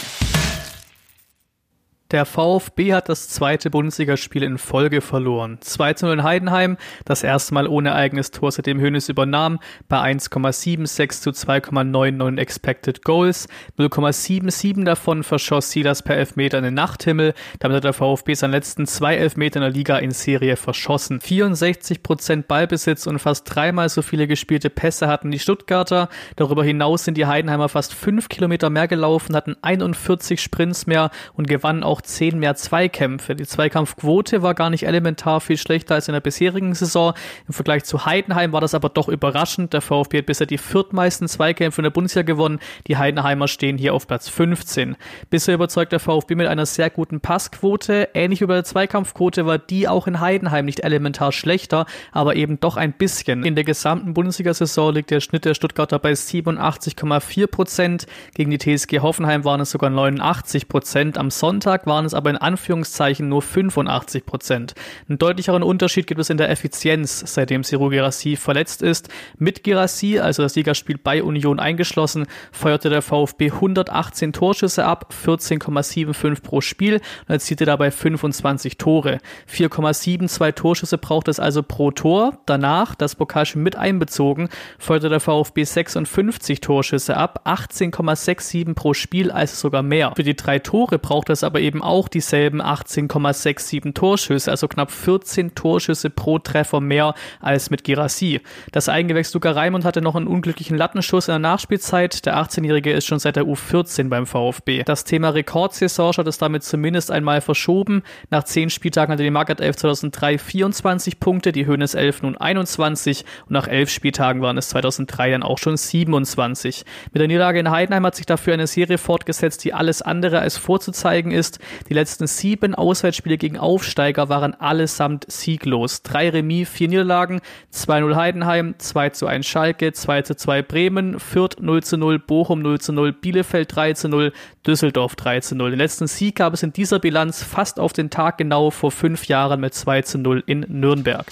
Der 2.11 2.25
VfB 2.25 2.93
hat 2.93 3.09
das 3.09 3.29
zweite 3.29 3.71
Bundesligaspiel 3.71 4.43
in 4.43 4.59
Folge 4.59 5.01
verloren. 5.01 5.57
2 5.61 5.93
zu 5.93 6.05
0 6.05 6.13
in 6.13 6.23
Heidenheim, 6.23 6.77
das 7.03 7.23
erste 7.23 7.55
Mal 7.55 7.67
ohne 7.67 7.95
eigenes 7.95 8.29
Tor, 8.29 8.51
seitdem 8.51 8.79
Hönes 8.79 9.09
übernahm, 9.09 9.59
bei 9.89 9.97
1,76 9.97 11.21
zu 11.21 11.31
2,99 11.31 12.37
Expected 12.37 13.03
Goals. 13.03 13.47
0,77 13.79 14.83
davon 14.83 15.23
verschoss 15.23 15.71
Silas 15.71 16.03
per 16.03 16.15
Elfmeter 16.15 16.59
in 16.59 16.65
den 16.65 16.73
Nachthimmel. 16.75 17.33
Damit 17.57 17.77
hat 17.77 17.83
der 17.85 17.93
VfB 17.93 18.35
seinen 18.35 18.51
letzten 18.51 18.85
zwei 18.85 19.15
Elfmeter 19.15 19.57
in 19.57 19.63
der 19.63 19.71
Liga 19.71 19.97
in 19.97 20.11
Serie 20.11 20.57
verschossen. 20.57 21.19
64 21.19 22.03
Prozent 22.03 22.47
Ballbesitz 22.47 23.07
und 23.07 23.17
fast 23.17 23.43
dreimal 23.53 23.89
so 23.89 24.03
viele 24.03 24.27
gespielte 24.27 24.69
Pässe 24.69 25.07
hatten 25.07 25.31
die 25.31 25.39
Stuttgarter. 25.39 26.09
Darüber 26.35 26.63
hinaus 26.63 27.03
sind 27.03 27.17
die 27.17 27.25
Heidenheimer 27.25 27.67
fast 27.67 27.95
fünf 27.95 28.29
Kilometer 28.29 28.69
mehr 28.69 28.87
gelaufen, 28.87 29.35
hatten 29.35 29.55
41 29.63 30.39
Sprints 30.39 30.85
mehr 30.85 31.09
und 31.33 31.47
gewannen 31.47 31.81
auch 31.83 31.94
auch 31.95 32.01
zehn 32.01 32.39
mehr 32.39 32.55
Zweikämpfe. 32.55 33.35
Die 33.35 33.45
Zweikampfquote 33.45 34.41
war 34.41 34.53
gar 34.53 34.69
nicht 34.69 34.85
elementar 34.85 35.39
viel 35.39 35.55
schlechter 35.55 35.95
als 35.95 36.09
in 36.09 36.13
der 36.13 36.19
bisherigen 36.19 36.73
Saison. 36.73 37.13
Im 37.47 37.53
Vergleich 37.53 37.85
zu 37.85 38.05
Heidenheim 38.05 38.51
war 38.51 38.59
das 38.59 38.73
aber 38.73 38.89
doch 38.89 39.07
überraschend. 39.07 39.71
Der 39.71 39.79
VfB 39.79 40.17
hat 40.17 40.25
bisher 40.25 40.45
die 40.45 40.57
viertmeisten 40.57 41.29
Zweikämpfe 41.29 41.79
in 41.79 41.83
der 41.83 41.91
Bundesliga 41.91 42.25
gewonnen. 42.25 42.59
Die 42.87 42.97
Heidenheimer 42.97 43.47
stehen 43.47 43.77
hier 43.77 43.93
auf 43.93 44.07
Platz 44.07 44.27
15. 44.27 44.97
Bisher 45.29 45.55
überzeugt 45.55 45.93
der 45.93 46.01
VfB 46.01 46.35
mit 46.35 46.47
einer 46.47 46.65
sehr 46.65 46.89
guten 46.89 47.21
Passquote. 47.21 48.09
Ähnlich 48.13 48.41
bei 48.41 48.47
der 48.47 48.65
Zweikampfquote 48.65 49.45
war 49.45 49.57
die 49.57 49.87
auch 49.87 50.05
in 50.05 50.19
Heidenheim 50.19 50.65
nicht 50.65 50.81
elementar 50.81 51.31
schlechter, 51.31 51.85
aber 52.11 52.35
eben 52.35 52.59
doch 52.59 52.75
ein 52.75 52.91
bisschen. 52.91 53.45
In 53.45 53.55
der 53.55 53.63
gesamten 53.63 54.13
Bundesliga-Saison 54.13 54.93
liegt 54.93 55.11
der 55.11 55.21
Schnitt 55.21 55.45
der 55.45 55.53
Stuttgarter 55.53 55.99
bei 55.99 56.11
87,4 56.11 57.47
Prozent. 57.47 58.05
Gegen 58.33 58.51
die 58.51 58.57
TSG 58.57 58.99
Hoffenheim 58.99 59.45
waren 59.45 59.61
es 59.61 59.71
sogar 59.71 59.89
89 59.89 60.67
Prozent. 60.67 61.17
Am 61.17 61.31
Sonntag 61.31 61.84
waren 61.85 62.05
es 62.05 62.13
aber 62.13 62.29
in 62.29 62.37
Anführungszeichen 62.37 63.29
nur 63.29 63.41
85 63.41 64.25
Prozent. 64.25 64.73
Einen 65.07 65.17
deutlicheren 65.17 65.63
Unterschied 65.63 66.07
gibt 66.07 66.19
es 66.21 66.29
in 66.29 66.37
der 66.37 66.49
Effizienz, 66.49 67.23
seitdem 67.25 67.63
Ciro 67.63 67.89
Gerassi 67.89 68.35
verletzt 68.35 68.81
ist. 68.81 69.09
Mit 69.37 69.63
Gerassi, 69.63 70.19
also 70.19 70.43
das 70.43 70.55
Ligaspiel 70.55 70.97
bei 70.97 71.23
Union 71.23 71.59
eingeschlossen, 71.59 72.25
feuerte 72.51 72.89
der 72.89 73.01
VfB 73.01 73.51
118 73.51 74.33
Torschüsse 74.33 74.85
ab, 74.85 75.13
14,75 75.25 76.41
pro 76.41 76.61
Spiel 76.61 76.95
und 76.95 77.29
erzielte 77.29 77.65
dabei 77.65 77.91
25 77.91 78.77
Tore. 78.77 79.19
4,72 79.51 80.53
Torschüsse 80.55 80.97
braucht 80.97 81.27
es 81.27 81.39
also 81.39 81.63
pro 81.63 81.91
Tor. 81.91 82.39
Danach, 82.45 82.95
das 82.95 83.15
Pokalspiel 83.15 83.61
mit 83.61 83.75
einbezogen, 83.75 84.49
feuerte 84.79 85.09
der 85.09 85.19
VfB 85.19 85.63
56 85.63 86.61
Torschüsse 86.61 87.17
ab, 87.17 87.41
18,67 87.45 88.73
pro 88.73 88.93
Spiel, 88.93 89.31
also 89.31 89.55
sogar 89.55 89.83
mehr. 89.83 90.13
Für 90.15 90.23
die 90.23 90.35
drei 90.35 90.59
Tore 90.59 90.99
braucht 90.99 91.29
es 91.29 91.43
aber 91.43 91.59
eben 91.59 91.74
eben 91.75 91.83
auch 91.83 92.07
dieselben 92.07 92.61
18,67 92.61 93.93
Torschüsse, 93.93 94.49
also 94.49 94.69
knapp 94.69 94.91
14 94.91 95.55
Torschüsse 95.55 96.09
pro 96.09 96.39
Treffer 96.39 96.79
mehr 96.79 97.13
als 97.41 97.69
mit 97.69 97.83
Girassi. 97.83 98.39
Das 98.71 98.87
Eigengewächs 98.87 99.33
Luca 99.33 99.51
Raimund 99.51 99.83
hatte 99.83 100.01
noch 100.01 100.15
einen 100.15 100.27
unglücklichen 100.27 100.77
Lattenschuss 100.77 101.27
in 101.27 101.33
der 101.33 101.39
Nachspielzeit. 101.39 102.25
Der 102.25 102.37
18-Jährige 102.37 102.93
ist 102.93 103.05
schon 103.05 103.19
seit 103.19 103.35
der 103.35 103.43
U14 103.43 104.07
beim 104.07 104.25
VfB. 104.25 104.83
Das 104.83 105.03
Thema 105.03 105.29
Rekordsaison 105.29 106.13
hat 106.13 106.27
es 106.27 106.37
damit 106.37 106.63
zumindest 106.63 107.11
einmal 107.11 107.41
verschoben. 107.41 108.03
Nach 108.29 108.43
10 108.43 108.69
Spieltagen 108.69 109.11
hatte 109.11 109.23
die 109.23 109.31
Market 109.31 109.59
11 109.59 109.75
2003 109.75 110.37
24 110.37 111.19
Punkte, 111.19 111.51
die 111.51 111.65
Höhnes 111.65 111.93
11 111.93 112.21
nun 112.21 112.37
21 112.37 113.25
und 113.47 113.51
nach 113.51 113.67
11 113.67 113.89
Spieltagen 113.89 114.41
waren 114.41 114.57
es 114.57 114.69
2003 114.69 115.31
dann 115.31 115.43
auch 115.43 115.57
schon 115.57 115.75
27. 115.75 116.85
Mit 117.11 117.19
der 117.19 117.27
Niederlage 117.27 117.59
in 117.59 117.69
Heidenheim 117.69 118.05
hat 118.05 118.15
sich 118.15 118.25
dafür 118.25 118.53
eine 118.53 118.67
Serie 118.67 118.97
fortgesetzt, 118.97 119.65
die 119.65 119.73
alles 119.73 120.01
andere 120.01 120.39
als 120.39 120.57
vorzuzeigen 120.57 121.31
ist. 121.31 121.59
Die 121.89 121.93
letzten 121.93 122.27
sieben 122.27 122.75
Auswärtsspiele 122.75 123.37
gegen 123.37 123.57
Aufsteiger 123.57 124.29
waren 124.29 124.53
allesamt 124.53 125.25
sieglos. 125.31 126.01
Drei 126.03 126.29
Remis, 126.29 126.69
vier 126.69 126.87
Niederlagen, 126.87 127.41
2-0 127.73 128.15
Heidenheim, 128.15 128.75
2-1 128.79 129.43
Schalke, 129.43 129.89
2-2 129.89 130.61
Bremen, 130.61 131.19
Fürth 131.19 131.57
0-0, 131.59 132.19
Bochum 132.19 132.61
0-0, 132.61 133.11
Bielefeld 133.11 133.73
3-0, 133.73 134.31
Düsseldorf 134.65 135.15
3-0. 135.15 135.69
Den 135.69 135.77
letzten 135.79 136.07
Sieg 136.07 136.35
gab 136.35 136.53
es 136.53 136.63
in 136.63 136.73
dieser 136.73 136.99
Bilanz 136.99 137.43
fast 137.43 137.79
auf 137.79 137.93
den 137.93 138.09
Tag 138.09 138.37
genau 138.37 138.71
vor 138.71 138.91
fünf 138.91 139.27
Jahren 139.27 139.59
mit 139.59 139.73
2-0 139.73 140.43
in 140.45 140.65
Nürnberg. 140.67 141.25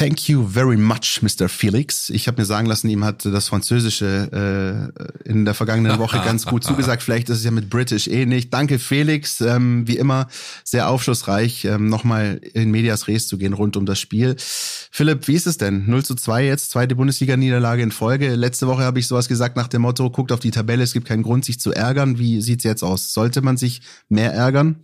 Thank 0.00 0.30
you 0.30 0.48
very 0.48 0.78
much, 0.78 1.20
Mr. 1.20 1.50
Felix. 1.50 2.08
Ich 2.08 2.26
habe 2.26 2.40
mir 2.40 2.46
sagen 2.46 2.66
lassen, 2.66 2.88
ihm 2.88 3.04
hat 3.04 3.26
das 3.26 3.48
Französische 3.48 4.92
äh, 4.96 5.28
in 5.28 5.44
der 5.44 5.52
vergangenen 5.52 5.98
Woche 5.98 6.16
ganz 6.24 6.46
gut 6.46 6.64
zugesagt. 6.64 7.02
Vielleicht 7.02 7.28
ist 7.28 7.36
es 7.36 7.44
ja 7.44 7.50
mit 7.50 7.68
British 7.68 8.08
eh 8.08 8.24
nicht. 8.24 8.50
Danke, 8.50 8.78
Felix. 8.78 9.42
Ähm, 9.42 9.86
wie 9.86 9.98
immer 9.98 10.28
sehr 10.64 10.88
aufschlussreich, 10.88 11.66
ähm, 11.66 11.90
nochmal 11.90 12.40
in 12.54 12.70
Medias 12.70 13.08
Res 13.08 13.28
zu 13.28 13.36
gehen 13.36 13.52
rund 13.52 13.76
um 13.76 13.84
das 13.84 14.00
Spiel. 14.00 14.36
Philipp, 14.38 15.28
wie 15.28 15.34
ist 15.34 15.46
es 15.46 15.58
denn? 15.58 15.84
0 15.90 16.02
zu 16.02 16.14
2 16.14 16.46
jetzt, 16.46 16.70
zweite 16.70 16.96
Bundesliga-Niederlage 16.96 17.82
in 17.82 17.92
Folge. 17.92 18.36
Letzte 18.36 18.68
Woche 18.68 18.84
habe 18.84 19.00
ich 19.00 19.06
sowas 19.06 19.28
gesagt 19.28 19.56
nach 19.56 19.68
dem 19.68 19.82
Motto, 19.82 20.08
guckt 20.08 20.32
auf 20.32 20.40
die 20.40 20.50
Tabelle, 20.50 20.82
es 20.82 20.94
gibt 20.94 21.08
keinen 21.08 21.24
Grund, 21.24 21.44
sich 21.44 21.60
zu 21.60 21.74
ärgern. 21.74 22.18
Wie 22.18 22.40
sieht's 22.40 22.64
jetzt 22.64 22.82
aus? 22.82 23.12
Sollte 23.12 23.42
man 23.42 23.58
sich 23.58 23.82
mehr 24.08 24.32
ärgern? 24.32 24.76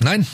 Nein. 0.00 0.26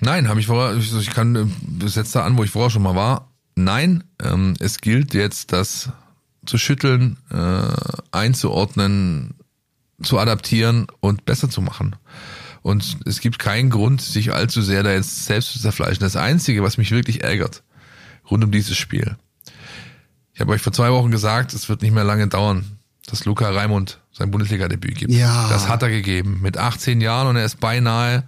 Nein, 0.00 0.28
habe 0.28 0.40
ich 0.40 0.46
vorher, 0.46 0.76
ich 0.76 1.10
kann, 1.10 1.52
das 1.78 1.94
setzt 1.94 2.16
da 2.16 2.24
an, 2.24 2.36
wo 2.36 2.42
ich 2.42 2.50
vorher 2.50 2.70
schon 2.70 2.82
mal 2.82 2.96
war 2.96 3.28
Nein, 3.64 4.04
ähm, 4.22 4.54
es 4.60 4.78
gilt 4.78 5.14
jetzt, 5.14 5.52
das 5.52 5.90
zu 6.46 6.58
schütteln, 6.58 7.18
äh, 7.30 7.62
einzuordnen, 8.12 9.34
zu 10.02 10.18
adaptieren 10.18 10.86
und 11.00 11.24
besser 11.24 11.50
zu 11.50 11.60
machen. 11.60 11.96
Und 12.62 12.98
es 13.04 13.20
gibt 13.20 13.38
keinen 13.38 13.70
Grund, 13.70 14.00
sich 14.00 14.32
allzu 14.32 14.62
sehr 14.62 14.82
da 14.82 14.92
jetzt 14.92 15.24
selbst 15.24 15.52
zu 15.52 15.60
zerfleischen. 15.60 16.04
Das 16.04 16.16
Einzige, 16.16 16.62
was 16.62 16.78
mich 16.78 16.90
wirklich 16.90 17.24
ärgert, 17.24 17.62
rund 18.30 18.44
um 18.44 18.50
dieses 18.50 18.76
Spiel. 18.76 19.16
Ich 20.34 20.40
habe 20.40 20.52
euch 20.52 20.62
vor 20.62 20.72
zwei 20.72 20.92
Wochen 20.92 21.10
gesagt, 21.10 21.52
es 21.52 21.68
wird 21.68 21.82
nicht 21.82 21.92
mehr 21.92 22.04
lange 22.04 22.28
dauern, 22.28 22.78
dass 23.06 23.24
Luca 23.24 23.50
Raimund 23.50 24.00
sein 24.12 24.30
Bundesliga-Debüt 24.30 24.96
gibt. 24.96 25.12
Ja. 25.12 25.48
Das 25.48 25.68
hat 25.68 25.82
er 25.82 25.88
gegeben. 25.88 26.38
Mit 26.42 26.58
18 26.58 27.00
Jahren 27.00 27.26
und 27.26 27.36
er 27.36 27.44
ist 27.44 27.58
beinahe 27.58 28.22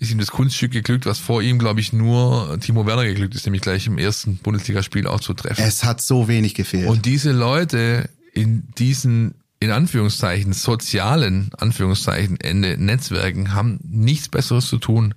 ist 0.00 0.10
ihm 0.10 0.18
das 0.18 0.30
Kunststück 0.30 0.72
geglückt, 0.72 1.04
was 1.04 1.18
vor 1.18 1.42
ihm, 1.42 1.58
glaube 1.58 1.80
ich, 1.80 1.92
nur 1.92 2.58
Timo 2.60 2.86
Werner 2.86 3.04
geglückt 3.04 3.34
ist, 3.34 3.44
nämlich 3.44 3.62
gleich 3.62 3.86
im 3.86 3.98
ersten 3.98 4.38
Bundesligaspiel 4.38 5.06
auch 5.06 5.20
zu 5.20 5.34
treffen. 5.34 5.62
Es 5.62 5.84
hat 5.84 6.00
so 6.00 6.26
wenig 6.26 6.54
gefehlt. 6.54 6.88
Und 6.88 7.04
diese 7.04 7.32
Leute 7.32 8.08
in 8.32 8.66
diesen 8.78 9.34
in 9.62 9.70
Anführungszeichen 9.70 10.54
sozialen 10.54 11.50
Anführungszeichen 11.58 12.40
Ende 12.40 12.82
Netzwerken 12.82 13.52
haben 13.52 13.78
nichts 13.82 14.30
Besseres 14.30 14.66
zu 14.66 14.78
tun, 14.78 15.14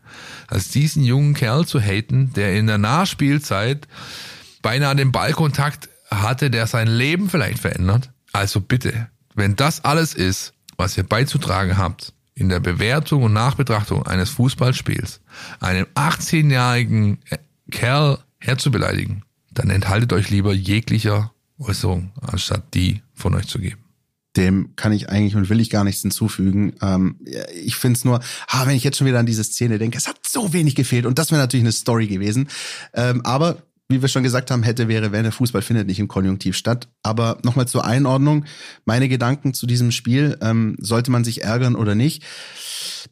als 0.48 0.68
diesen 0.68 1.02
jungen 1.02 1.34
Kerl 1.34 1.66
zu 1.66 1.80
haten, 1.80 2.34
der 2.34 2.54
in 2.58 2.68
der 2.68 2.78
Nachspielzeit 2.78 3.88
beinahe 4.62 4.98
den 4.98 5.14
Ballkontakt 5.14 5.88
hatte, 6.12 6.52
der 6.52 6.68
sein 6.68 6.90
Leben 6.90 7.30
vielleicht 7.30 7.60
verändert. 7.60 8.12
Also 8.34 8.60
bitte, 8.60 9.08
wenn 9.34 9.56
das 9.56 9.86
alles 9.86 10.14
ist, 10.14 10.54
was 10.76 10.98
ihr 10.98 11.04
beizutragen 11.04 11.78
habt, 11.78 12.12
in 12.36 12.50
der 12.50 12.60
Bewertung 12.60 13.24
und 13.24 13.34
Nachbetrachtung 13.34 14.06
eines 14.08 14.30
Fußballspiels, 14.32 15.22
einem 15.60 15.86
18-jährigen 15.96 17.20
Kerl 17.72 18.20
herzubeleidigen, 18.40 19.24
dann 19.52 19.70
enthaltet 19.70 20.14
euch 20.14 20.30
lieber 20.30 20.54
jeglicher 20.54 21.32
Äußerung, 21.60 22.12
anstatt 22.22 22.74
die 22.74 23.02
von 23.14 23.36
euch 23.36 23.48
zu 23.48 23.60
geben 23.60 23.84
dem 24.36 24.76
kann 24.76 24.94
ich 24.94 25.10
eigentlich 25.10 25.36
und 25.36 25.50
will 25.50 25.60
ich 25.60 25.70
gar 25.70 25.84
nichts 25.84 26.02
hinzufügen. 26.02 26.74
Ähm, 26.82 27.20
ich 27.64 27.76
finde 27.76 27.98
es 27.98 28.06
nur, 28.06 28.20
ah, 28.48 28.66
wenn 28.66 28.76
ich 28.76 28.84
jetzt 28.84 28.98
schon 28.98 29.08
wieder 29.08 29.20
an 29.20 29.26
diese 29.26 29.44
Szene 29.44 29.78
denke, 29.78 29.98
es 29.98 30.08
hat 30.08 30.18
so 30.26 30.54
wenig 30.54 30.76
gefehlt 30.76 31.06
und 31.06 31.20
das 31.20 31.32
wäre 31.32 31.42
natürlich 31.42 31.64
eine 31.64 31.72
Story 31.72 32.08
gewesen. 32.08 32.50
Ähm, 32.94 33.22
aber 33.26 33.64
wie 33.94 34.02
wir 34.02 34.10
schon 34.10 34.24
gesagt 34.24 34.52
haben, 34.52 34.64
hätte, 34.64 34.88
wäre, 34.88 35.12
wenn 35.12 35.24
der 35.24 35.32
Fußball 35.32 35.62
findet 35.62 35.88
nicht 35.88 36.00
im 36.00 36.08
Konjunktiv 36.08 36.58
statt. 36.58 36.90
Aber 37.04 37.38
nochmal 37.44 37.68
zur 37.68 37.86
Einordnung, 37.86 38.46
meine 38.86 39.08
Gedanken 39.08 39.54
zu 39.54 39.66
diesem 39.66 39.92
Spiel, 39.92 40.38
ähm, 40.42 40.76
sollte 40.80 41.12
man 41.12 41.24
sich 41.24 41.44
ärgern 41.44 41.76
oder 41.76 41.96
nicht. 41.96 42.24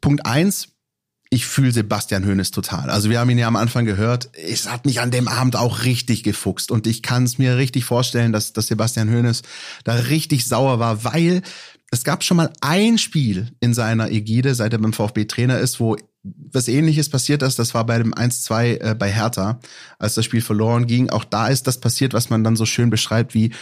Punkt 0.01 0.25
eins, 0.25 0.69
ich 1.29 1.45
fühle 1.45 1.71
Sebastian 1.71 2.25
Hoeneß 2.25 2.51
total. 2.51 2.89
Also 2.89 3.09
wir 3.09 3.19
haben 3.19 3.29
ihn 3.29 3.37
ja 3.37 3.47
am 3.47 3.55
Anfang 3.55 3.85
gehört. 3.85 4.29
Es 4.33 4.69
hat 4.69 4.85
mich 4.85 4.99
an 4.99 5.11
dem 5.11 5.29
Abend 5.29 5.55
auch 5.55 5.85
richtig 5.85 6.23
gefuchst. 6.23 6.71
Und 6.71 6.87
ich 6.87 7.01
kann 7.03 7.23
es 7.23 7.37
mir 7.37 7.55
richtig 7.55 7.85
vorstellen, 7.85 8.33
dass, 8.33 8.51
dass 8.51 8.67
Sebastian 8.67 9.09
Hoeneß 9.09 9.43
da 9.85 9.93
richtig 9.93 10.45
sauer 10.45 10.79
war, 10.79 11.05
weil 11.05 11.41
es 11.89 12.03
gab 12.03 12.23
schon 12.23 12.37
mal 12.37 12.51
ein 12.59 12.97
Spiel 12.97 13.51
in 13.61 13.73
seiner 13.73 14.11
Ägide, 14.11 14.55
seit 14.55 14.73
er 14.73 14.79
beim 14.79 14.93
VfB 14.93 15.25
Trainer 15.25 15.59
ist, 15.59 15.79
wo 15.79 15.95
was 16.23 16.67
ähnliches 16.67 17.09
passiert 17.09 17.41
ist. 17.41 17.57
Das 17.57 17.73
war 17.73 17.85
bei 17.85 17.97
dem 17.97 18.13
1-2 18.13 18.81
äh, 18.81 18.95
bei 18.95 19.11
Hertha, 19.11 19.59
als 19.97 20.13
das 20.15 20.25
Spiel 20.25 20.41
verloren 20.41 20.87
ging. 20.87 21.09
Auch 21.09 21.23
da 21.23 21.47
ist 21.47 21.67
das 21.67 21.79
passiert, 21.79 22.13
was 22.13 22.29
man 22.29 22.43
dann 22.43 22.55
so 22.55 22.65
schön 22.65 22.89
beschreibt, 22.89 23.33
wie 23.33 23.53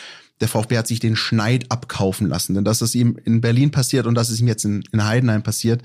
der 0.41 0.48
VfB 0.48 0.78
hat 0.78 0.88
sich 0.88 1.00
den 1.00 1.15
Schneid 1.15 1.72
abkaufen 1.72 2.28
lassen. 2.28 2.54
Denn 2.56 2.63
dass 2.63 2.82
es 2.82 2.95
ihm 2.95 3.17
in 3.24 3.41
Berlin 3.41 3.72
passiert 3.72 4.08
und 4.08 4.15
dass 4.15 4.30
es 4.30 4.39
ihm 4.39 4.48
jetzt 4.48 4.65
in, 4.65 4.84
in 4.91 5.06
Heidenheim 5.06 5.43
passiert, 5.43 5.84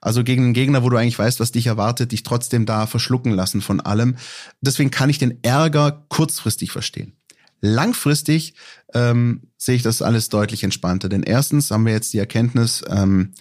also 0.00 0.22
gegen 0.22 0.44
einen 0.44 0.54
Gegner, 0.54 0.84
wo 0.84 0.90
du 0.90 0.96
eigentlich 0.96 1.18
weißt, 1.18 1.40
was 1.40 1.50
dich 1.50 1.66
erwartet, 1.66 2.12
dich 2.12 2.22
trotzdem 2.22 2.66
da 2.66 2.86
verschlucken 2.86 3.32
lassen 3.32 3.60
von 3.60 3.80
allem. 3.80 4.16
Deswegen 4.60 4.92
kann 4.92 5.10
ich 5.10 5.18
den 5.18 5.42
Ärger 5.42 6.04
kurzfristig 6.08 6.70
verstehen. 6.70 7.14
Langfristig 7.60 8.54
ähm, 8.94 9.48
sehe 9.56 9.74
ich 9.74 9.82
das 9.82 10.02
alles 10.02 10.28
deutlich 10.28 10.62
entspannter. 10.62 11.08
Denn 11.08 11.24
erstens 11.24 11.72
haben 11.72 11.84
wir 11.84 11.92
jetzt 11.92 12.12
die 12.12 12.18
Erkenntnis, 12.18 12.84
ähm, 12.88 13.32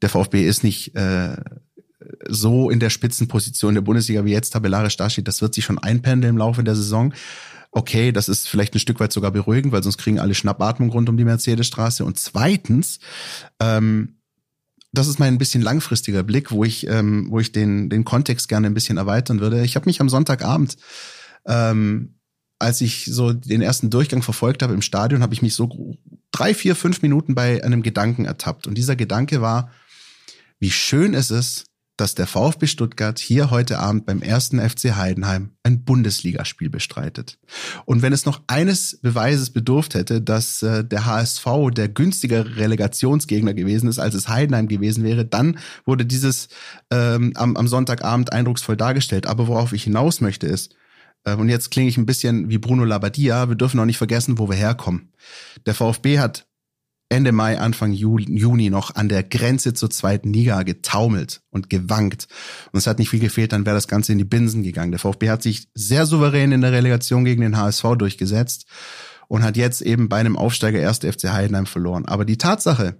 der 0.00 0.08
VfB 0.08 0.46
ist 0.46 0.64
nicht 0.64 0.94
äh, 0.96 1.36
so 2.28 2.70
in 2.70 2.80
der 2.80 2.90
Spitzenposition 2.90 3.74
der 3.74 3.82
Bundesliga 3.82 4.24
wie 4.24 4.32
jetzt 4.32 4.50
tabellarisch 4.50 4.96
dasteht. 4.96 5.28
Das 5.28 5.42
wird 5.42 5.54
sich 5.54 5.64
schon 5.64 5.78
einpendeln 5.78 6.34
im 6.34 6.38
Laufe 6.38 6.64
der 6.64 6.76
Saison. 6.76 7.14
Okay, 7.70 8.12
das 8.12 8.28
ist 8.28 8.48
vielleicht 8.48 8.74
ein 8.74 8.78
Stück 8.78 9.00
weit 9.00 9.12
sogar 9.12 9.32
beruhigend, 9.32 9.72
weil 9.72 9.82
sonst 9.82 9.98
kriegen 9.98 10.20
alle 10.20 10.34
Schnappatmung 10.34 10.90
rund 10.90 11.08
um 11.08 11.16
die 11.16 11.24
Mercedesstraße. 11.24 12.04
Und 12.04 12.18
zweitens, 12.18 13.00
ähm, 13.60 14.20
das 14.92 15.08
ist 15.08 15.18
mein 15.18 15.34
ein 15.34 15.38
bisschen 15.38 15.62
langfristiger 15.62 16.22
Blick, 16.22 16.52
wo 16.52 16.62
ich, 16.62 16.86
ähm, 16.86 17.26
wo 17.30 17.40
ich 17.40 17.50
den, 17.50 17.90
den 17.90 18.04
Kontext 18.04 18.48
gerne 18.48 18.68
ein 18.68 18.74
bisschen 18.74 18.96
erweitern 18.96 19.40
würde. 19.40 19.64
Ich 19.64 19.74
habe 19.74 19.86
mich 19.86 20.00
am 20.00 20.08
Sonntagabend, 20.08 20.76
ähm, 21.46 22.14
als 22.60 22.80
ich 22.80 23.06
so 23.06 23.32
den 23.32 23.60
ersten 23.60 23.90
Durchgang 23.90 24.22
verfolgt 24.22 24.62
habe 24.62 24.72
im 24.72 24.82
Stadion, 24.82 25.22
habe 25.22 25.34
ich 25.34 25.42
mich 25.42 25.54
so 25.54 25.98
drei, 26.30 26.54
vier, 26.54 26.76
fünf 26.76 27.02
Minuten 27.02 27.34
bei 27.34 27.62
einem 27.64 27.82
Gedanken 27.82 28.24
ertappt. 28.24 28.68
Und 28.68 28.78
dieser 28.78 28.94
Gedanke 28.94 29.40
war, 29.40 29.70
wie 30.60 30.70
schön 30.70 31.14
es 31.14 31.30
ist, 31.30 31.66
dass 31.96 32.14
der 32.14 32.26
VfB 32.26 32.66
Stuttgart 32.66 33.18
hier 33.18 33.50
heute 33.50 33.78
Abend 33.78 34.06
beim 34.06 34.20
ersten 34.20 34.58
FC 34.58 34.96
Heidenheim 34.96 35.52
ein 35.62 35.84
Bundesligaspiel 35.84 36.68
bestreitet. 36.68 37.38
Und 37.84 38.02
wenn 38.02 38.12
es 38.12 38.26
noch 38.26 38.42
eines 38.48 38.98
Beweises 39.00 39.50
bedurft 39.50 39.94
hätte, 39.94 40.20
dass 40.20 40.62
äh, 40.62 40.84
der 40.84 41.06
HSV 41.06 41.46
der 41.72 41.88
günstigere 41.88 42.56
Relegationsgegner 42.56 43.54
gewesen 43.54 43.88
ist, 43.88 43.98
als 44.00 44.14
es 44.14 44.28
Heidenheim 44.28 44.66
gewesen 44.66 45.04
wäre, 45.04 45.24
dann 45.24 45.58
wurde 45.84 46.04
dieses 46.04 46.48
ähm, 46.90 47.32
am, 47.36 47.56
am 47.56 47.68
Sonntagabend 47.68 48.32
eindrucksvoll 48.32 48.76
dargestellt. 48.76 49.26
Aber 49.26 49.46
worauf 49.46 49.72
ich 49.72 49.84
hinaus 49.84 50.20
möchte 50.20 50.46
ist, 50.46 50.74
äh, 51.24 51.34
und 51.34 51.48
jetzt 51.48 51.70
klinge 51.70 51.88
ich 51.88 51.96
ein 51.96 52.06
bisschen 52.06 52.50
wie 52.50 52.58
Bruno 52.58 52.84
Labbadia, 52.84 53.48
wir 53.48 53.56
dürfen 53.56 53.78
auch 53.80 53.84
nicht 53.84 53.98
vergessen, 53.98 54.38
wo 54.38 54.48
wir 54.48 54.56
herkommen. 54.56 55.12
Der 55.66 55.74
VfB 55.74 56.18
hat 56.18 56.46
Ende 57.14 57.32
Mai, 57.32 57.58
Anfang 57.58 57.92
Juni 57.92 58.70
noch 58.70 58.94
an 58.94 59.08
der 59.08 59.22
Grenze 59.22 59.72
zur 59.72 59.88
zweiten 59.88 60.32
Liga 60.32 60.62
getaumelt 60.64 61.42
und 61.50 61.70
gewankt. 61.70 62.26
Und 62.72 62.78
es 62.78 62.86
hat 62.86 62.98
nicht 62.98 63.08
viel 63.08 63.20
gefehlt, 63.20 63.52
dann 63.52 63.64
wäre 63.64 63.76
das 63.76 63.88
Ganze 63.88 64.12
in 64.12 64.18
die 64.18 64.24
Binsen 64.24 64.62
gegangen. 64.64 64.90
Der 64.90 64.98
VfB 64.98 65.30
hat 65.30 65.42
sich 65.42 65.68
sehr 65.74 66.06
souverän 66.06 66.52
in 66.52 66.60
der 66.60 66.72
Relegation 66.72 67.24
gegen 67.24 67.42
den 67.42 67.56
HSV 67.56 67.84
durchgesetzt 67.96 68.66
und 69.28 69.42
hat 69.44 69.56
jetzt 69.56 69.80
eben 69.80 70.08
bei 70.08 70.18
einem 70.18 70.36
Aufsteiger 70.36 70.86
1. 70.86 70.98
FC 70.98 71.32
Heidenheim 71.32 71.66
verloren. 71.66 72.04
Aber 72.04 72.24
die 72.24 72.38
Tatsache, 72.38 72.96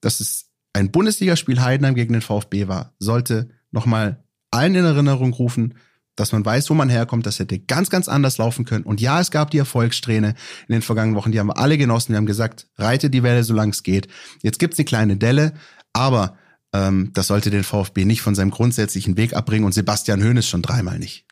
dass 0.00 0.20
es 0.20 0.46
ein 0.72 0.92
Bundesligaspiel 0.92 1.60
Heidenheim 1.60 1.96
gegen 1.96 2.12
den 2.12 2.22
VfB 2.22 2.68
war, 2.68 2.94
sollte 2.98 3.50
nochmal 3.72 4.24
allen 4.50 4.76
in 4.76 4.84
Erinnerung 4.84 5.32
rufen, 5.32 5.74
dass 6.18 6.32
man 6.32 6.44
weiß, 6.44 6.68
wo 6.70 6.74
man 6.74 6.88
herkommt. 6.88 7.26
Das 7.26 7.38
hätte 7.38 7.58
ganz, 7.58 7.90
ganz 7.90 8.08
anders 8.08 8.38
laufen 8.38 8.64
können. 8.64 8.84
Und 8.84 9.00
ja, 9.00 9.20
es 9.20 9.30
gab 9.30 9.50
die 9.50 9.58
Erfolgssträhne 9.58 10.34
in 10.66 10.72
den 10.72 10.82
vergangenen 10.82 11.16
Wochen. 11.16 11.32
Die 11.32 11.38
haben 11.38 11.48
wir 11.48 11.58
alle 11.58 11.78
genossen. 11.78 12.12
Wir 12.12 12.16
haben 12.16 12.26
gesagt, 12.26 12.66
reite 12.76 13.10
die 13.10 13.22
Welle, 13.22 13.44
solange 13.44 13.72
es 13.72 13.82
geht. 13.82 14.08
Jetzt 14.42 14.58
gibt's 14.58 14.78
eine 14.78 14.84
kleine 14.84 15.16
Delle, 15.16 15.54
aber 15.92 16.36
ähm, 16.72 17.10
das 17.14 17.28
sollte 17.28 17.50
den 17.50 17.64
VfB 17.64 18.04
nicht 18.04 18.22
von 18.22 18.34
seinem 18.34 18.50
grundsätzlichen 18.50 19.16
Weg 19.16 19.34
abbringen 19.34 19.64
und 19.64 19.72
Sebastian 19.72 20.22
Hoeneß 20.22 20.46
schon 20.46 20.62
dreimal 20.62 20.98
nicht. 20.98 21.24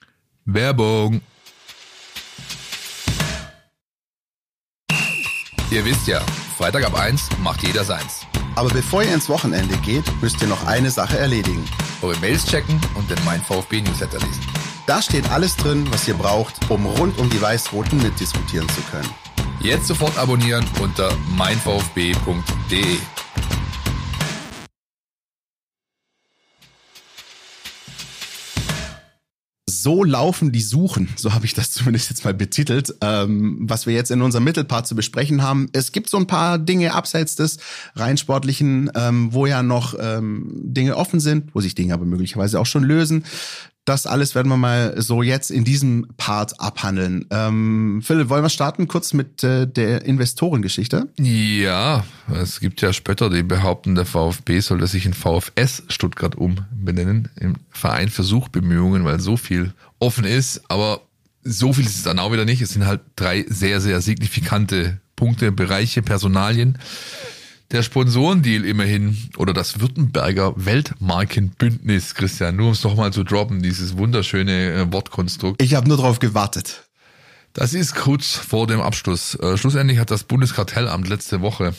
Werbung. 0.45 1.21
Ihr 5.71 5.85
wisst 5.85 6.07
ja, 6.07 6.21
Freitag 6.57 6.85
ab 6.85 6.95
eins 6.95 7.29
macht 7.43 7.67
jeder 7.67 7.85
seins. 7.85 8.25
Aber 8.55 8.71
bevor 8.71 9.03
ihr 9.03 9.13
ins 9.13 9.29
Wochenende 9.29 9.77
geht, 9.79 10.05
müsst 10.23 10.41
ihr 10.41 10.49
noch 10.49 10.65
eine 10.67 10.91
Sache 10.91 11.19
erledigen. 11.19 11.65
Eure 12.01 12.19
Mails 12.21 12.47
checken 12.47 12.81
und 12.95 13.11
den 13.11 13.23
Mein 13.25 13.43
VfB 13.43 13.83
Newsletter 13.83 14.19
lesen. 14.19 14.66
Da 14.87 15.03
steht 15.03 15.29
alles 15.31 15.57
drin, 15.57 15.85
was 15.91 16.07
ihr 16.07 16.15
braucht, 16.15 16.71
um 16.71 16.87
rund 16.87 17.19
um 17.19 17.29
die 17.29 17.43
Weiß-Roten 17.43 17.97
mitdiskutieren 17.97 18.69
zu 18.69 18.81
können. 18.83 19.11
Jetzt 19.61 19.89
sofort 19.89 20.17
abonnieren 20.17 20.65
unter 20.81 21.11
meinvfb.de. 21.37 22.99
so 29.69 30.03
laufen 30.03 30.51
die 30.51 30.63
Suchen, 30.63 31.09
so 31.15 31.33
habe 31.33 31.45
ich 31.45 31.55
das 31.55 31.71
zumindest 31.71 32.11
jetzt 32.11 32.25
mal 32.25 32.35
betitelt, 32.35 32.93
ähm, 33.03 33.59
was 33.61 33.87
wir 33.87 33.95
jetzt 33.95 34.11
in 34.11 34.21
unserem 34.21 34.43
Mittelpart 34.43 34.85
zu 34.85 34.97
besprechen 34.97 35.43
haben. 35.43 35.69
Es 35.75 35.93
gibt 35.93 36.11
so 36.11 36.17
ein 36.17 36.27
paar 36.27 36.59
Dinge 36.59 36.93
abseits 36.93 37.37
des 37.37 37.59
rein 37.95 38.17
sportlichen, 38.17 38.91
ähm, 38.97 39.33
wo 39.33 39.47
ja 39.47 39.63
noch 39.63 39.95
ähm, 39.97 40.51
Dinge 40.57 40.97
offen 40.97 41.21
sind, 41.21 41.55
wo 41.55 41.61
sich 41.61 41.77
Dinge 41.77 41.95
aber 41.95 42.05
möglicherweise 42.05 42.59
auch 42.59 42.67
schon 42.67 42.83
lösen. 42.83 43.25
Das 43.87 44.05
alles 44.05 44.35
werden 44.35 44.49
wir 44.49 44.57
mal 44.57 45.01
so 45.01 45.23
jetzt 45.23 45.53
in 45.53 45.63
diesem 45.63 46.09
Part 46.17 46.61
abhandeln. 46.61 47.25
Ähm, 47.31 48.03
Philipp, 48.03 48.29
wollen 48.29 48.43
wir 48.43 48.51
starten 48.51 48.89
kurz 48.89 49.13
mit 49.13 49.45
äh, 49.45 49.69
der 49.69 50.05
Investorengeschichte? 50.05 51.09
Ja, 51.19 52.05
es 52.35 52.59
gibt 52.59 52.83
ja 52.83 52.93
Spötter, 52.93 53.31
die 53.31 53.45
behaupten, 53.45 53.95
der 53.95 54.05
VfB 54.05 54.59
sollte 54.59 54.89
sich 54.89 55.07
in 55.07 55.15
VfS 55.15 55.85
Stuttgart 55.87 56.35
umbenennen, 56.35 57.29
im 57.39 57.55
Verein 57.71 58.09
für 58.09 58.25
Suchbemühungen, 58.25 59.05
weil 59.05 59.21
so 59.21 59.37
viel 59.37 59.73
offen 60.01 60.25
ist. 60.25 60.69
Aber 60.69 61.03
so 61.45 61.73
viel 61.73 61.87
ist 61.87 61.97
es 61.97 62.03
dann 62.03 62.19
auch 62.19 62.33
wieder 62.33 62.45
nicht. 62.45 62.63
Es 62.63 62.71
sind 62.71 62.87
halt 62.87 63.03
drei 63.15 63.45
sehr, 63.49 63.81
sehr 63.81 64.01
signifikante 64.01 65.01
Punkte, 65.15 65.53
Bereiche, 65.53 66.03
Personalien 66.03 66.77
der 67.73 67.83
Sponsorendeal 67.83 68.65
immerhin 68.65 69.17
oder 69.37 69.53
das 69.53 69.81
Württemberger 69.81 70.53
Weltmarkenbündnis, 70.57 72.15
Christian, 72.15 72.57
nur 72.57 72.67
um 72.67 72.73
es 72.73 72.81
doch 72.81 72.97
mal 72.97 73.13
zu 73.13 73.25
droppen, 73.25 73.63
dieses 73.63 73.97
wunderschöne 73.97 74.73
äh, 74.73 74.93
Wortkonstrukt. 74.93 75.61
Ich 75.61 75.75
habe 75.75 75.89
nur 75.89 75.97
darauf 75.97 76.19
gewartet. 76.19 76.85
Das 77.53 77.75
ist 77.75 77.95
kurz 77.95 78.35
vor 78.35 78.67
dem 78.67 78.81
Abschluss. 78.81 79.35
Äh, 79.37 79.57
schlussendlich 79.57 79.99
hat 79.99 80.11
das 80.11 80.25
Bundeskartellamt 80.25 81.09
letzte 81.09 81.41
Woche 81.41 81.75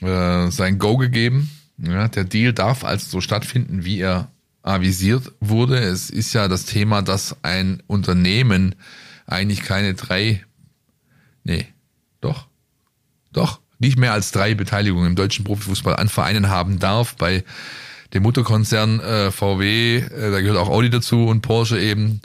äh, 0.00 0.50
sein 0.50 0.78
Go 0.78 0.96
gegeben. 0.96 1.50
Ja, 1.76 2.08
der 2.08 2.24
Deal 2.24 2.52
darf 2.52 2.84
also 2.84 3.06
so 3.08 3.20
stattfinden, 3.20 3.84
wie 3.84 4.00
er 4.00 4.30
avisiert 4.62 5.32
wurde. 5.40 5.78
Es 5.78 6.10
ist 6.10 6.32
ja 6.32 6.48
das 6.48 6.64
Thema, 6.64 7.02
dass 7.02 7.36
ein 7.42 7.82
Unternehmen 7.86 8.74
eigentlich 9.26 9.62
keine 9.62 9.94
drei, 9.94 10.44
nee, 11.44 11.66
doch, 12.20 12.46
doch, 13.32 13.60
nicht 13.78 13.98
mehr 13.98 14.12
als 14.12 14.32
drei 14.32 14.54
Beteiligungen 14.54 15.08
im 15.08 15.16
deutschen 15.16 15.44
Profifußball 15.44 15.96
an 15.96 16.08
Vereinen 16.08 16.48
haben 16.48 16.78
darf. 16.78 17.16
Bei 17.16 17.44
dem 18.12 18.22
Mutterkonzern 18.22 19.00
äh, 19.00 19.30
VW, 19.30 19.98
äh, 19.98 20.30
da 20.30 20.40
gehört 20.40 20.58
auch 20.58 20.68
Audi 20.68 20.90
dazu 20.90 21.26
und 21.26 21.42
Porsche 21.42 21.78
eben, 21.78 22.20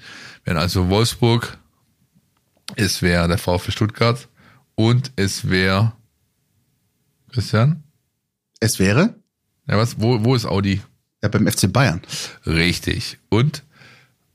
wären 0.45 0.57
also 0.57 0.89
Wolfsburg, 0.89 1.57
es 2.75 3.01
wäre 3.01 3.27
der 3.27 3.37
VfB 3.37 3.71
Stuttgart 3.71 4.27
und 4.75 5.11
es 5.15 5.49
wäre 5.49 5.93
Christian? 7.31 7.83
Es 8.59 8.79
wäre? 8.79 9.15
Ja, 9.67 9.77
was? 9.77 9.99
Wo, 9.99 10.23
wo 10.23 10.35
ist 10.35 10.45
Audi? 10.45 10.81
Ja, 11.21 11.29
beim 11.29 11.47
FC 11.47 11.71
Bayern. 11.71 12.01
Richtig. 12.45 13.17
Und 13.29 13.63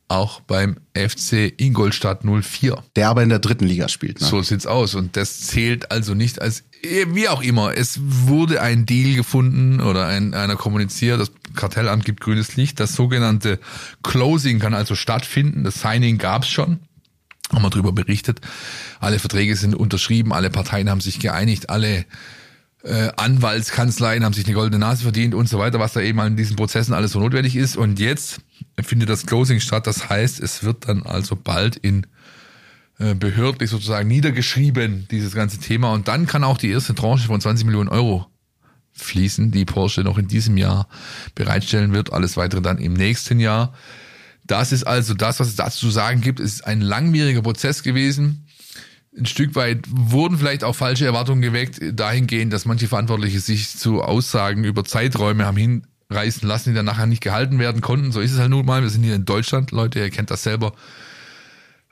auch 0.08 0.40
beim 0.40 0.78
FC 0.94 1.52
Ingolstadt 1.58 2.24
04. 2.24 2.82
Der 2.96 3.08
aber 3.08 3.22
in 3.22 3.28
der 3.28 3.38
dritten 3.38 3.66
Liga 3.66 3.88
spielt. 3.88 4.20
Ne? 4.20 4.26
So 4.26 4.42
sieht's 4.42 4.66
aus. 4.66 4.94
Und 4.94 5.16
das 5.16 5.40
zählt 5.40 5.90
also 5.90 6.14
nicht 6.14 6.40
als 6.40 6.64
wie 6.82 7.28
auch 7.28 7.42
immer, 7.42 7.76
es 7.76 8.00
wurde 8.00 8.62
ein 8.62 8.86
Deal 8.86 9.14
gefunden 9.16 9.80
oder 9.80 10.06
ein, 10.06 10.34
einer 10.34 10.56
kommuniziert, 10.56 11.20
das 11.20 11.32
Kartellamt 11.54 12.04
gibt 12.04 12.20
grünes 12.20 12.56
Licht. 12.56 12.78
Das 12.80 12.94
sogenannte 12.94 13.58
Closing 14.02 14.58
kann 14.58 14.74
also 14.74 14.94
stattfinden. 14.94 15.64
Das 15.64 15.80
Signing 15.80 16.18
gab 16.18 16.42
es 16.42 16.48
schon. 16.48 16.80
Haben 17.52 17.62
wir 17.62 17.70
darüber 17.70 17.92
berichtet. 17.92 18.40
Alle 19.00 19.18
Verträge 19.18 19.56
sind 19.56 19.74
unterschrieben, 19.74 20.32
alle 20.32 20.50
Parteien 20.50 20.90
haben 20.90 21.00
sich 21.00 21.18
geeinigt, 21.18 21.70
alle 21.70 22.04
äh, 22.84 23.10
Anwaltskanzleien 23.16 24.24
haben 24.24 24.34
sich 24.34 24.44
eine 24.44 24.54
goldene 24.54 24.78
Nase 24.78 25.02
verdient 25.02 25.34
und 25.34 25.48
so 25.48 25.58
weiter, 25.58 25.80
was 25.80 25.94
da 25.94 26.00
eben 26.00 26.20
in 26.20 26.36
diesen 26.36 26.56
Prozessen 26.56 26.92
alles 26.92 27.12
so 27.12 27.20
notwendig 27.20 27.56
ist. 27.56 27.76
Und 27.76 27.98
jetzt 27.98 28.40
findet 28.82 29.08
das 29.08 29.26
Closing 29.26 29.60
statt. 29.60 29.86
Das 29.86 30.08
heißt, 30.10 30.40
es 30.40 30.62
wird 30.62 30.88
dann 30.88 31.02
also 31.04 31.36
bald 31.36 31.76
in 31.76 32.02
äh, 32.02 32.06
behördlich 32.98 33.70
sozusagen 33.70 34.08
niedergeschrieben, 34.08 35.06
dieses 35.10 35.34
ganze 35.34 35.58
Thema. 35.58 35.92
Und 35.92 36.08
dann 36.08 36.26
kann 36.26 36.44
auch 36.44 36.58
die 36.58 36.70
erste 36.70 36.94
Tranche 36.94 37.28
von 37.28 37.40
20 37.40 37.64
Millionen 37.64 37.88
Euro 37.88 38.26
fließen, 38.92 39.52
die 39.52 39.64
Porsche 39.64 40.02
noch 40.02 40.18
in 40.18 40.26
diesem 40.26 40.56
Jahr 40.56 40.88
bereitstellen 41.34 41.92
wird. 41.92 42.12
Alles 42.12 42.36
weitere 42.36 42.60
dann 42.60 42.78
im 42.78 42.94
nächsten 42.94 43.38
Jahr. 43.40 43.72
Das 44.46 44.72
ist 44.72 44.84
also 44.84 45.14
das, 45.14 45.40
was 45.40 45.48
es 45.48 45.56
dazu 45.56 45.78
zu 45.78 45.90
sagen 45.90 46.20
gibt. 46.20 46.40
Es 46.40 46.54
ist 46.54 46.66
ein 46.66 46.80
langwieriger 46.80 47.42
Prozess 47.42 47.82
gewesen. 47.82 48.46
Ein 49.16 49.26
Stück 49.26 49.54
weit 49.54 49.84
wurden 49.88 50.38
vielleicht 50.38 50.64
auch 50.64 50.74
falsche 50.74 51.06
Erwartungen 51.06 51.42
geweckt, 51.42 51.80
dahingehend, 51.92 52.52
dass 52.52 52.64
manche 52.64 52.88
Verantwortliche 52.88 53.40
sich 53.40 53.76
zu 53.76 54.02
Aussagen 54.02 54.64
über 54.64 54.84
Zeiträume 54.84 55.44
haben 55.44 55.56
hinreißen 55.56 56.48
lassen, 56.48 56.70
die 56.70 56.74
dann 56.74 56.86
nachher 56.86 57.06
nicht 57.06 57.22
gehalten 57.22 57.58
werden 57.58 57.80
konnten. 57.80 58.12
So 58.12 58.20
ist 58.20 58.32
es 58.32 58.38
halt 58.38 58.50
nun 58.50 58.66
mal. 58.66 58.82
Wir 58.82 58.90
sind 58.90 59.02
hier 59.02 59.14
in 59.14 59.24
Deutschland, 59.24 59.70
Leute, 59.70 59.98
ihr 59.98 60.10
kennt 60.10 60.30
das 60.30 60.42
selber 60.42 60.72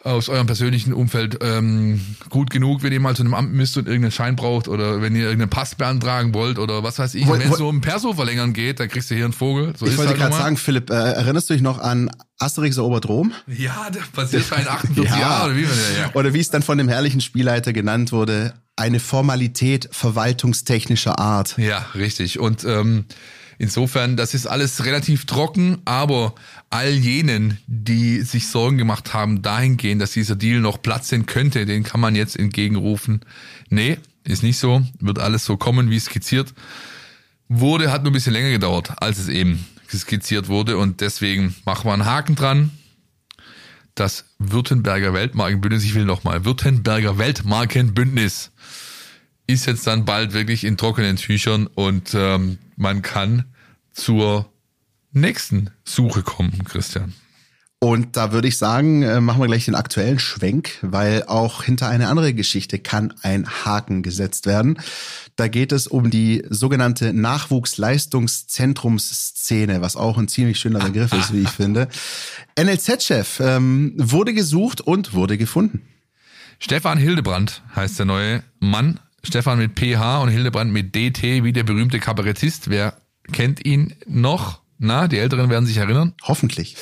aus 0.07 0.29
eurem 0.29 0.47
persönlichen 0.47 0.93
Umfeld 0.93 1.39
ähm, 1.43 2.01
gut 2.31 2.51
genug, 2.51 2.83
wenn 2.83 2.93
ihr 2.93 3.01
mal 3.01 3.17
zu 3.17 3.23
einem 3.23 3.35
Amt 3.35 3.53
müsst 3.53 3.77
und 3.77 3.87
irgendeinen 3.87 4.13
Schein 4.13 4.37
braucht 4.37 4.69
oder 4.69 5.03
wenn 5.03 5.15
ihr 5.15 5.25
irgendeinen 5.25 5.51
Pass 5.51 5.75
beantragen 5.75 6.33
wollt 6.33 6.59
oder 6.59 6.83
was 6.83 6.99
weiß 6.99 7.15
ich. 7.15 7.29
Wenn 7.29 7.41
es 7.41 7.59
so 7.59 7.69
um 7.69 7.81
Perso 7.81 8.15
verlängern 8.15 8.53
geht, 8.53 8.81
dann 8.81 8.89
kriegst 8.89 9.11
du 9.11 9.15
hier 9.15 9.25
einen 9.25 9.33
Vogel. 9.33 9.75
So 9.77 9.87
ich 9.87 9.97
wollte 9.97 10.11
halt 10.11 10.21
gerade 10.21 10.37
sagen, 10.37 10.57
Philipp, 10.57 10.91
äh, 10.91 10.95
erinnerst 10.95 11.51
du 11.51 11.55
dich 11.55 11.63
noch 11.63 11.79
an 11.79 12.11
Asterix 12.39 12.77
erobert 12.77 13.09
Rom? 13.09 13.33
Ja, 13.47 13.91
der 13.91 14.03
passiert 14.13 14.45
in 14.53 14.69
48 14.69 15.05
ja. 15.05 15.19
Jahren. 15.19 15.51
Oder 15.51 15.57
wie, 15.57 15.63
ja. 15.63 16.11
oder 16.15 16.35
wie 16.35 16.41
es 16.41 16.51
dann 16.51 16.63
von 16.63 16.79
dem 16.79 16.89
herrlichen 16.89 17.21
Spielleiter 17.21 17.73
genannt 17.73 18.13
wurde, 18.13 18.55
eine 18.77 19.01
Formalität 19.01 19.89
verwaltungstechnischer 19.91 21.19
Art. 21.19 21.57
Ja, 21.59 21.87
richtig. 21.95 22.39
Und 22.39 22.65
ähm, 22.65 23.07
Insofern, 23.59 24.17
das 24.17 24.35
ist 24.35 24.47
alles 24.47 24.85
relativ 24.85 25.25
trocken, 25.25 25.79
aber 25.85 26.35
all 26.69 26.91
jenen, 26.91 27.59
die 27.67 28.21
sich 28.21 28.49
Sorgen 28.49 28.77
gemacht 28.77 29.15
haben 29.15 29.43
dahingehend, 29.43 30.03
dass 30.03 30.13
dieser 30.13 30.37
Deal 30.37 30.61
noch 30.61 30.83
platzen 30.83 31.27
könnte, 31.27 31.65
den 31.65 31.83
kann 31.83 32.01
man 32.01 32.15
jetzt 32.15 32.39
entgegenrufen. 32.39 33.21
Nee, 33.71 33.99
ist 34.25 34.43
nicht 34.43 34.59
so, 34.59 34.83
wird 35.01 35.19
alles 35.19 35.45
so 35.45 35.57
kommen, 35.57 35.91
wie 35.91 36.01
skizziert 36.01 36.53
wurde, 37.49 37.93
hat 37.93 38.03
nur 38.03 38.11
ein 38.11 38.15
bisschen 38.15 38.33
länger 38.33 38.51
gedauert, 38.51 39.01
als 39.01 39.19
es 39.19 39.29
eben 39.29 39.65
skizziert 39.89 40.49
wurde 40.49 40.77
und 40.77 41.01
deswegen 41.01 41.55
machen 41.65 41.89
wir 41.89 41.95
einen 41.95 42.07
Haken 42.07 42.35
dran. 42.35 42.71
Das 43.95 44.27
Württemberger 44.39 45.15
Weltmarkenbündnis, 45.15 45.85
ich 45.85 45.95
will 45.95 46.05
nochmal, 46.05 46.45
Württemberger 46.45 47.17
Weltmarkenbündnis 47.17 48.51
ist 49.47 49.67
jetzt 49.67 49.87
dann 49.87 50.05
bald 50.05 50.33
wirklich 50.33 50.65
in 50.65 50.77
trockenen 50.77 51.17
Tüchern 51.17 51.67
und 51.67 52.15
ähm, 52.15 52.59
man 52.77 53.03
kann 53.03 53.45
zur 53.93 54.51
nächsten 55.13 55.71
Suche 55.85 56.23
kommen, 56.23 56.65
Christian. 56.65 57.15
Und 57.79 58.17
da 58.17 58.33
würde 58.33 58.49
ich 58.49 58.57
sagen, 58.57 59.03
äh, 59.03 59.21
machen 59.21 59.39
wir 59.41 59.49
gleich 59.49 59.67
den 59.67 59.75
aktuellen 59.75 60.19
Schwenk, 60.19 60.79
weil 60.81 61.25
auch 61.25 61.63
hinter 61.63 61.89
eine 61.89 62.09
andere 62.09 62.33
Geschichte 62.33 62.79
kann 62.79 63.13
ein 63.23 63.47
Haken 63.47 64.03
gesetzt 64.03 64.47
werden. 64.47 64.79
Da 65.37 65.49
geht 65.49 65.73
es 65.73 65.87
um 65.87 66.11
die 66.11 66.43
sogenannte 66.49 67.13
Nachwuchsleistungszentrumsszene, 67.13 69.83
was 69.83 69.97
auch 69.97 70.17
ein 70.17 70.29
ziemlich 70.29 70.59
schöner 70.59 70.79
Begriff 70.79 71.13
ist, 71.13 71.35
wie 71.35 71.43
ich 71.43 71.51
finde. 71.51 71.89
NLZ-Chef 72.59 73.41
ähm, 73.41 73.93
wurde 73.97 74.33
gesucht 74.33 74.81
und 74.81 75.13
wurde 75.13 75.37
gefunden. 75.37 75.83
Stefan 76.59 76.97
Hildebrand 76.97 77.61
heißt 77.75 77.99
der 77.99 78.07
neue 78.07 78.43
Mann 78.59 79.01
Stefan 79.27 79.59
mit 79.59 79.79
PH 79.79 80.19
und 80.23 80.29
Hildebrand 80.29 80.73
mit 80.73 80.95
DT, 80.95 81.45
wie 81.45 81.53
der 81.53 81.65
berühmte 81.65 81.99
Kabarettist. 81.99 82.71
Wer 82.71 82.97
kennt 83.33 83.65
ihn 83.65 83.95
noch? 84.07 84.61
Na, 84.79 85.09
die 85.09 85.19
Älteren 85.19 85.51
werden 85.51 85.67
sich 85.67 85.79
erinnern. 85.79 86.15
Hoffentlich. 86.23 86.77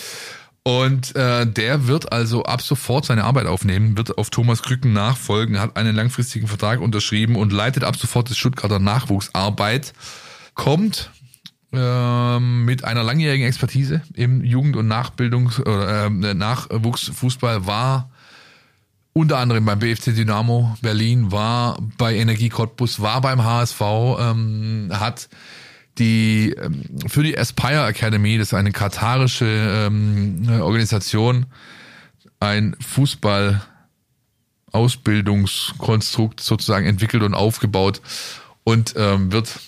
Und 0.63 1.15
äh, 1.15 1.47
der 1.47 1.87
wird 1.87 2.13
also 2.13 2.45
ab 2.45 2.63
sofort 2.63 3.05
seine 3.05 3.25
Arbeit 3.25 3.47
aufnehmen, 3.47 3.99
wird 3.99 4.17
auf 4.17 4.31
Thomas 4.31 4.63
Krücken 4.63 4.95
nachfolgen, 4.95 5.61
hat 5.61 5.77
einen 5.77 5.95
langfristigen 5.95 6.49
Vertrag 6.49 6.81
unterschrieben 6.81 7.37
und 7.37 7.53
leitet 7.53 7.85
ab 7.85 7.97
sofort 7.97 8.31
das 8.31 8.39
Stuttgarter 8.39 8.79
Nachwuchsarbeit. 8.79 9.93
Kommt 10.55 11.11
äh, 11.73 12.39
mit 12.41 12.85
einer 12.85 13.03
langjährigen 13.03 13.47
Expertise 13.47 14.03
im 14.15 14.43
Jugend- 14.43 14.77
und 14.77 14.91
Nachbildungs- 14.91 15.61
oder 15.61 16.07
äh, 16.07 16.35
Nachwuchsfußball, 16.35 17.67
war 17.67 18.11
unter 19.15 19.39
anderem 19.39 19.65
beim 19.65 19.79
BFC 19.79 20.15
Dynamo 20.15 20.77
Berlin, 20.83 21.33
war 21.33 21.79
bei 21.97 22.17
Energie 22.17 22.49
Cottbus, 22.51 23.01
war 23.01 23.21
beim 23.21 23.43
HSV, 23.43 23.81
ähm, 24.19 24.91
hat 24.93 25.29
die 25.99 26.51
ähm, 26.51 26.83
für 27.07 27.23
die 27.23 27.39
Aspire 27.39 27.87
Academy, 27.87 28.37
das 28.37 28.49
ist 28.49 28.55
eine 28.55 28.73
katarische 28.73 29.47
ähm, 29.47 30.61
Organisation, 30.61 31.47
ein 32.41 32.77
Fußball 32.81 33.63
Ausbildungskonstrukt 34.73 36.41
sozusagen 36.41 36.87
entwickelt 36.87 37.23
und 37.23 37.35
aufgebaut 37.35 38.03
und 38.65 38.95
ähm, 38.97 39.31
wird 39.31 39.61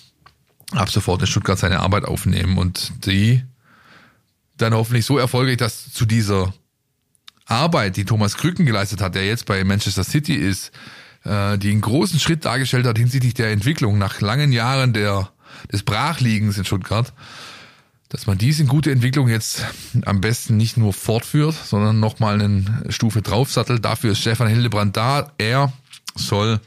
ab 0.73 0.89
sofort 0.89 1.21
in 1.21 1.27
Stuttgart 1.27 1.57
seine 1.57 1.79
Arbeit 1.79 2.03
aufnehmen 2.03 2.57
und 2.57 3.05
die 3.05 3.43
dann 4.57 4.73
hoffentlich 4.73 5.05
so 5.05 5.17
erfolgreich, 5.17 5.55
dass 5.55 5.93
zu 5.93 6.05
dieser 6.05 6.53
Arbeit, 7.47 7.97
die 7.97 8.05
Thomas 8.05 8.37
Krücken 8.37 8.65
geleistet 8.65 9.01
hat, 9.01 9.15
der 9.15 9.25
jetzt 9.25 9.45
bei 9.45 9.63
Manchester 9.63 10.03
City 10.03 10.35
ist, 10.35 10.71
äh, 11.23 11.57
die 11.57 11.71
einen 11.71 11.81
großen 11.81 12.19
Schritt 12.19 12.45
dargestellt 12.45 12.85
hat 12.85 12.97
hinsichtlich 12.97 13.33
der 13.33 13.51
Entwicklung 13.51 13.97
nach 13.97 14.21
langen 14.21 14.51
Jahren 14.51 14.93
der, 14.93 15.29
des 15.71 15.83
Brachliegens 15.83 16.57
in 16.57 16.65
Stuttgart, 16.65 17.13
dass 18.09 18.27
man 18.27 18.37
diese 18.37 18.65
gute 18.65 18.91
Entwicklung 18.91 19.27
jetzt 19.27 19.65
am 20.05 20.21
besten 20.21 20.57
nicht 20.57 20.77
nur 20.77 20.93
fortführt, 20.93 21.55
sondern 21.55 21.99
nochmal 21.99 22.41
eine 22.41 22.85
Stufe 22.89 23.21
draufsattelt. 23.21 23.83
Dafür 23.83 24.11
ist 24.11 24.19
Stefan 24.19 24.47
Hildebrand 24.47 24.95
da. 24.95 25.31
Er 25.37 25.73
soll 26.15 26.59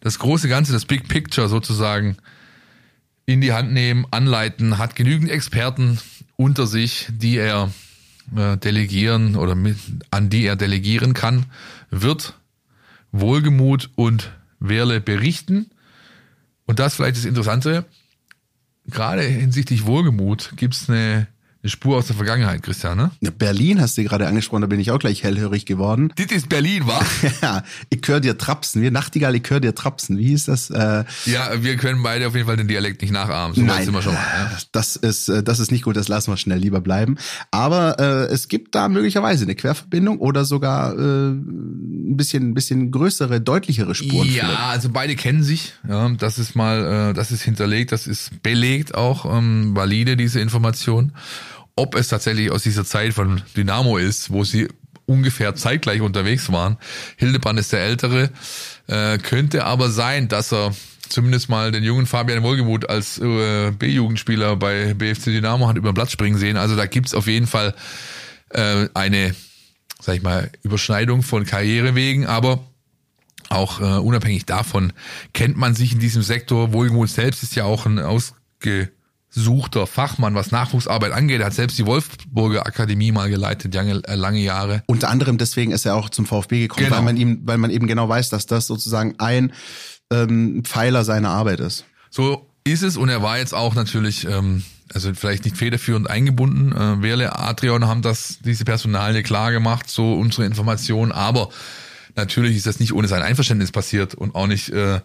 das 0.00 0.18
große 0.18 0.48
Ganze, 0.48 0.72
das 0.72 0.84
Big 0.84 1.08
Picture 1.08 1.48
sozusagen 1.48 2.16
in 3.24 3.40
die 3.40 3.52
Hand 3.52 3.72
nehmen, 3.72 4.06
anleiten, 4.10 4.78
hat 4.78 4.94
genügend 4.94 5.30
Experten 5.30 5.98
unter 6.36 6.66
sich, 6.66 7.08
die 7.10 7.38
er 7.38 7.70
äh, 8.34 8.56
delegieren 8.56 9.36
oder 9.36 9.54
mit, 9.54 9.76
an 10.10 10.30
die 10.30 10.46
er 10.46 10.56
delegieren 10.56 11.14
kann, 11.14 11.46
wird 11.90 12.38
Wohlgemut 13.12 13.90
und 13.94 14.32
Werle 14.58 15.00
berichten. 15.00 15.70
Und 16.66 16.78
das 16.78 16.96
vielleicht 16.96 17.16
das 17.16 17.24
Interessante, 17.24 17.84
gerade 18.86 19.22
hinsichtlich 19.22 19.86
Wohlgemut 19.86 20.52
gibt 20.56 20.74
es 20.74 20.88
eine 20.90 21.28
eine 21.66 21.70
Spur 21.70 21.96
aus 21.96 22.06
der 22.06 22.14
Vergangenheit, 22.14 22.62
Christian, 22.62 22.96
ne? 22.96 23.10
Ja, 23.20 23.30
Berlin 23.36 23.80
hast 23.80 23.98
du 23.98 24.04
gerade 24.04 24.28
angesprochen, 24.28 24.60
da 24.60 24.68
bin 24.68 24.78
ich 24.78 24.92
auch 24.92 25.00
gleich 25.00 25.24
hellhörig 25.24 25.66
geworden. 25.66 26.12
Das 26.16 26.26
ist 26.26 26.48
Berlin, 26.48 26.86
wa? 26.86 27.04
ja, 27.42 27.64
ich 27.90 28.00
höre 28.06 28.20
dir 28.20 28.38
trapsen. 28.38 28.82
Wir 28.82 28.92
Nachtigall, 28.92 29.34
ich 29.34 29.50
höre 29.50 29.58
dir 29.58 29.74
trapsen. 29.74 30.16
Wie 30.16 30.28
hieß 30.28 30.44
das? 30.44 30.70
Äh, 30.70 31.04
ja, 31.24 31.50
wir 31.62 31.76
können 31.76 32.04
beide 32.04 32.28
auf 32.28 32.34
jeden 32.36 32.46
Fall 32.46 32.56
den 32.56 32.68
Dialekt 32.68 33.02
nicht 33.02 33.10
nachahmen. 33.10 33.56
So 33.56 33.62
Nein, 33.62 33.84
sind 33.84 33.94
wir 33.94 34.02
schon 34.02 34.14
mal, 34.14 34.20
ja. 34.20 34.58
das 34.70 34.94
ist 34.94 35.28
äh, 35.28 35.42
das 35.42 35.58
ist 35.58 35.72
nicht 35.72 35.82
gut, 35.82 35.96
das 35.96 36.06
lassen 36.06 36.30
wir 36.30 36.36
schnell 36.36 36.58
lieber 36.58 36.80
bleiben. 36.80 37.16
Aber 37.50 37.98
äh, 37.98 38.32
es 38.32 38.46
gibt 38.46 38.76
da 38.76 38.88
möglicherweise 38.88 39.44
eine 39.44 39.56
Querverbindung 39.56 40.18
oder 40.18 40.44
sogar 40.44 40.96
äh, 40.96 41.30
ein 41.30 42.16
bisschen 42.16 42.50
ein 42.50 42.54
bisschen 42.54 42.92
größere, 42.92 43.40
deutlichere 43.40 43.94
Spuren. 43.96 44.28
Ja, 44.28 44.44
vielleicht. 44.44 44.60
also 44.60 44.88
beide 44.90 45.16
kennen 45.16 45.42
sich. 45.42 45.72
Ja, 45.88 46.08
das 46.10 46.38
ist 46.38 46.54
mal, 46.54 47.10
äh, 47.10 47.14
das 47.14 47.32
ist 47.32 47.42
hinterlegt, 47.42 47.90
das 47.90 48.06
ist 48.06 48.42
belegt 48.44 48.94
auch 48.94 49.24
ähm, 49.26 49.74
valide 49.74 50.16
diese 50.16 50.38
Information 50.40 51.12
ob 51.76 51.94
es 51.94 52.08
tatsächlich 52.08 52.50
aus 52.50 52.62
dieser 52.62 52.84
Zeit 52.84 53.12
von 53.12 53.42
Dynamo 53.56 53.98
ist, 53.98 54.32
wo 54.32 54.44
sie 54.44 54.68
ungefähr 55.04 55.54
zeitgleich 55.54 56.00
unterwegs 56.00 56.50
waren. 56.50 56.76
Hildebrand 57.16 57.60
ist 57.60 57.72
der 57.72 57.80
Ältere, 57.80 58.30
äh, 58.88 59.18
könnte 59.18 59.64
aber 59.64 59.90
sein, 59.90 60.28
dass 60.28 60.52
er 60.52 60.74
zumindest 61.08 61.48
mal 61.48 61.70
den 61.70 61.84
jungen 61.84 62.06
Fabian 62.06 62.42
Wohlgemuth 62.42 62.88
als 62.88 63.18
äh, 63.18 63.70
B-Jugendspieler 63.70 64.56
bei 64.56 64.94
BFC 64.94 65.26
Dynamo 65.26 65.68
hat 65.68 65.76
über 65.76 65.90
den 65.90 65.94
Platz 65.94 66.10
springen 66.10 66.38
sehen. 66.38 66.56
Also 66.56 66.74
da 66.74 66.86
gibt's 66.86 67.14
auf 67.14 67.28
jeden 67.28 67.46
Fall 67.46 67.74
äh, 68.50 68.88
eine, 68.94 69.34
sag 70.00 70.16
ich 70.16 70.22
mal, 70.22 70.50
Überschneidung 70.62 71.22
von 71.22 71.46
Karrierewegen, 71.46 72.26
aber 72.26 72.64
auch 73.48 73.80
äh, 73.80 74.00
unabhängig 74.00 74.46
davon 74.46 74.92
kennt 75.32 75.56
man 75.56 75.74
sich 75.74 75.92
in 75.92 76.00
diesem 76.00 76.22
Sektor. 76.22 76.72
Wohlgemuth 76.72 77.10
selbst 77.10 77.44
ist 77.44 77.54
ja 77.54 77.64
auch 77.64 77.86
ein 77.86 78.00
ausge 78.00 78.90
suchter 79.36 79.86
Fachmann, 79.86 80.34
was 80.34 80.50
Nachwuchsarbeit 80.50 81.12
angeht. 81.12 81.40
Er 81.40 81.46
hat 81.46 81.54
selbst 81.54 81.78
die 81.78 81.86
Wolfsburger 81.86 82.66
Akademie 82.66 83.12
mal 83.12 83.28
geleitet, 83.28 83.74
lange, 83.74 84.02
äh, 84.04 84.14
lange 84.14 84.40
Jahre. 84.40 84.82
Unter 84.86 85.10
anderem 85.10 85.36
deswegen 85.36 85.72
ist 85.72 85.84
er 85.84 85.94
auch 85.94 86.08
zum 86.08 86.24
VfB 86.24 86.62
gekommen, 86.62 86.86
genau. 86.86 86.96
weil 86.96 87.04
man 87.04 87.16
ihm, 87.16 87.40
weil 87.44 87.58
man 87.58 87.70
eben 87.70 87.86
genau 87.86 88.08
weiß, 88.08 88.30
dass 88.30 88.46
das 88.46 88.66
sozusagen 88.66 89.14
ein 89.18 89.52
ähm, 90.10 90.64
Pfeiler 90.64 91.04
seiner 91.04 91.28
Arbeit 91.28 91.60
ist. 91.60 91.84
So 92.10 92.48
ist 92.64 92.82
es 92.82 92.96
und 92.96 93.10
er 93.10 93.22
war 93.22 93.38
jetzt 93.38 93.54
auch 93.54 93.74
natürlich, 93.74 94.26
ähm, 94.26 94.64
also 94.92 95.12
vielleicht 95.12 95.44
nicht 95.44 95.58
federführend 95.58 96.08
eingebunden. 96.08 96.72
Äh, 96.72 97.02
Werle, 97.02 97.38
Adrian 97.38 97.86
haben 97.86 98.00
das, 98.00 98.38
diese 98.42 98.64
Personalie 98.64 99.22
klar 99.22 99.52
gemacht, 99.52 99.90
so 99.90 100.14
unsere 100.14 100.46
Informationen, 100.46 101.12
aber 101.12 101.50
natürlich 102.14 102.56
ist 102.56 102.66
das 102.66 102.80
nicht 102.80 102.94
ohne 102.94 103.06
sein 103.06 103.22
Einverständnis 103.22 103.70
passiert 103.70 104.14
und 104.14 104.34
auch 104.34 104.46
nicht 104.46 104.70
äh, 104.70 105.00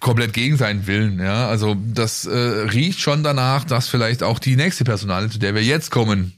komplett 0.00 0.32
gegen 0.32 0.56
seinen 0.56 0.86
Willen. 0.86 1.18
Ja, 1.18 1.48
also 1.48 1.74
das 1.74 2.26
äh, 2.26 2.36
riecht 2.36 3.00
schon 3.00 3.22
danach, 3.22 3.64
dass 3.64 3.88
vielleicht 3.88 4.22
auch 4.22 4.38
die 4.38 4.56
nächste 4.56 4.84
Personale, 4.84 5.30
zu 5.30 5.38
der 5.38 5.54
wir 5.54 5.62
jetzt 5.62 5.90
kommen, 5.90 6.32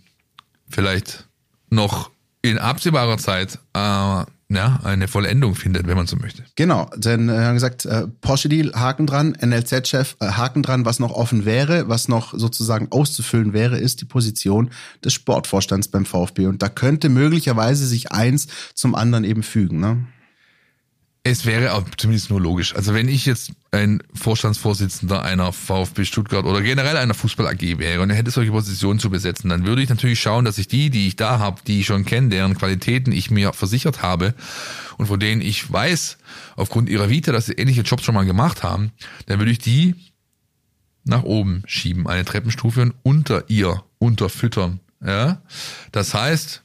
vielleicht 0.68 1.26
noch 1.70 2.10
in 2.42 2.58
absehbarer 2.58 3.18
Zeit 3.18 3.58
äh, 3.74 4.24
ja, 4.48 4.78
eine 4.84 5.08
Vollendung 5.08 5.56
findet, 5.56 5.88
wenn 5.88 5.96
man 5.96 6.06
so 6.06 6.16
möchte. 6.16 6.44
Genau, 6.54 6.88
denn 6.96 7.28
äh, 7.28 7.32
hat 7.32 7.54
gesagt, 7.54 7.84
äh, 7.84 8.06
Porsche 8.20 8.48
Deal, 8.48 8.72
Haken 8.74 9.06
dran, 9.06 9.36
NLZ-Chef, 9.40 10.16
äh, 10.20 10.26
Haken 10.26 10.62
dran, 10.62 10.84
was 10.84 11.00
noch 11.00 11.10
offen 11.10 11.44
wäre, 11.44 11.88
was 11.88 12.06
noch 12.06 12.32
sozusagen 12.32 12.92
auszufüllen 12.92 13.52
wäre, 13.52 13.78
ist 13.78 14.00
die 14.00 14.04
Position 14.04 14.70
des 15.04 15.14
Sportvorstands 15.14 15.88
beim 15.88 16.06
VfB. 16.06 16.46
Und 16.46 16.62
da 16.62 16.68
könnte 16.68 17.08
möglicherweise 17.08 17.86
sich 17.86 18.12
eins 18.12 18.46
zum 18.74 18.94
anderen 18.94 19.24
eben 19.24 19.42
fügen. 19.42 19.80
Ne? 19.80 20.06
Es 21.28 21.44
wäre 21.44 21.74
auch 21.74 21.82
zumindest 21.96 22.30
nur 22.30 22.40
logisch. 22.40 22.76
Also 22.76 22.94
wenn 22.94 23.08
ich 23.08 23.26
jetzt 23.26 23.50
ein 23.72 24.00
Vorstandsvorsitzender 24.14 25.24
einer 25.24 25.52
VfB 25.52 26.04
Stuttgart 26.04 26.44
oder 26.44 26.62
generell 26.62 26.96
einer 26.96 27.14
Fußball 27.14 27.48
AG 27.48 27.78
wäre 27.78 28.00
und 28.00 28.10
hätte 28.10 28.30
solche 28.30 28.52
Positionen 28.52 29.00
zu 29.00 29.10
besetzen, 29.10 29.48
dann 29.48 29.66
würde 29.66 29.82
ich 29.82 29.88
natürlich 29.88 30.20
schauen, 30.20 30.44
dass 30.44 30.56
ich 30.56 30.68
die, 30.68 30.88
die 30.88 31.08
ich 31.08 31.16
da 31.16 31.40
habe, 31.40 31.62
die 31.66 31.80
ich 31.80 31.86
schon 31.86 32.04
kenne, 32.04 32.28
deren 32.28 32.56
Qualitäten 32.56 33.10
ich 33.10 33.32
mir 33.32 33.52
versichert 33.52 34.02
habe 34.02 34.34
und 34.98 35.06
von 35.06 35.18
denen 35.18 35.40
ich 35.40 35.72
weiß, 35.72 36.18
aufgrund 36.54 36.88
ihrer 36.88 37.10
Vita, 37.10 37.32
dass 37.32 37.46
sie 37.46 37.54
ähnliche 37.54 37.82
Jobs 37.82 38.04
schon 38.04 38.14
mal 38.14 38.24
gemacht 38.24 38.62
haben, 38.62 38.92
dann 39.26 39.40
würde 39.40 39.50
ich 39.50 39.58
die 39.58 39.96
nach 41.02 41.24
oben 41.24 41.64
schieben, 41.66 42.06
eine 42.06 42.24
Treppenstufe 42.24 42.82
und 42.82 42.94
unter 43.02 43.50
ihr 43.50 43.82
unterfüttern. 43.98 44.78
Ja, 45.04 45.42
das 45.90 46.14
heißt, 46.14 46.62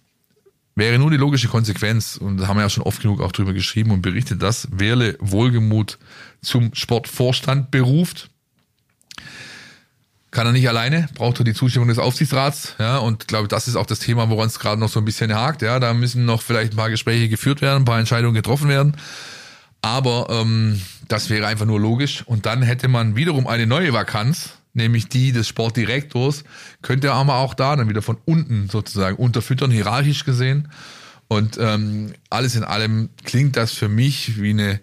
wäre 0.82 0.98
nur 0.98 1.12
die 1.12 1.18
logische 1.18 1.48
Konsequenz, 1.48 2.18
und 2.18 2.38
da 2.38 2.48
haben 2.48 2.58
wir 2.58 2.64
ja 2.64 2.70
schon 2.70 2.84
oft 2.84 3.02
genug 3.02 3.22
auch 3.22 3.32
drüber 3.32 3.54
geschrieben 3.54 3.92
und 3.92 4.02
berichtet, 4.02 4.42
dass 4.42 4.68
Werle 4.72 5.16
Wohlgemut 5.20 6.00
zum 6.42 6.74
Sportvorstand 6.74 7.70
beruft. 7.70 8.30
Kann 10.32 10.48
er 10.48 10.54
nicht 10.54 10.68
alleine, 10.68 11.08
braucht 11.14 11.40
er 11.40 11.44
die 11.44 11.54
Zustimmung 11.54 11.88
des 11.88 12.00
Aufsichtsrats, 12.00 12.76
ja, 12.80 12.98
und 12.98 13.28
glaube, 13.28 13.48
das 13.48 13.68
ist 13.68 13.76
auch 13.76 13.86
das 13.86 14.00
Thema, 14.00 14.30
woran 14.30 14.48
es 14.48 14.60
gerade 14.60 14.80
noch 14.80 14.90
so 14.90 15.00
ein 15.00 15.06
bisschen 15.06 15.34
hakt, 15.36 15.62
ja, 15.62 15.80
da 15.80 15.94
müssen 15.94 16.26
noch 16.26 16.42
vielleicht 16.42 16.74
ein 16.74 16.78
paar 16.78 16.90
Gespräche 16.90 17.30
geführt 17.30 17.62
werden, 17.62 17.84
ein 17.84 17.86
paar 17.86 18.00
Entscheidungen 18.00 18.34
getroffen 18.34 18.68
werden, 18.68 18.98
aber 19.84 20.28
ähm, 20.30 20.82
das 21.08 21.30
wäre 21.30 21.46
einfach 21.46 21.66
nur 21.66 21.80
logisch. 21.80 22.24
Und 22.26 22.46
dann 22.46 22.62
hätte 22.62 22.88
man 22.88 23.16
wiederum 23.16 23.46
eine 23.46 23.68
neue 23.68 23.94
Vakanz, 23.94 24.58
nämlich 24.74 25.08
die 25.08 25.32
des 25.32 25.48
Sportdirektors, 25.48 26.44
könnte 26.82 27.14
aber 27.14 27.36
auch 27.36 27.54
da 27.54 27.76
dann 27.76 27.90
wieder 27.90 28.02
von 28.02 28.18
unten 28.26 28.70
sozusagen 28.70 29.18
unterfüttern, 29.18 29.72
hierarchisch 29.72 30.26
gesehen. 30.26 30.70
Und 31.28 31.58
ähm, 31.60 32.14
alles 32.30 32.56
in 32.56 32.64
allem 32.64 33.10
klingt 33.24 33.56
das 33.56 33.72
für 33.72 33.88
mich 33.88 34.42
wie 34.42 34.52
eine 34.52 34.82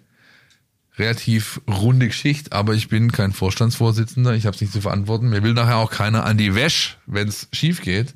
relativ 0.99 1.61
runde 1.69 2.09
Geschichte, 2.09 2.53
aber 2.53 2.75
ich 2.75 2.89
bin 2.89 3.13
kein 3.13 3.33
Vorstandsvorsitzender, 3.33 4.35
ich 4.35 4.47
habe 4.47 4.55
es 4.55 4.61
nicht 4.61 4.73
zu 4.73 4.81
verantworten. 4.81 5.29
Mir 5.29 5.43
will 5.43 5.55
nachher 5.55 5.77
auch 5.77 5.91
keiner 5.91 6.25
an 6.25 6.39
die 6.39 6.55
Wäsche, 6.55 6.97
wenn 7.07 7.29
es 7.29 7.49
schief 7.53 7.83
geht. 7.83 8.15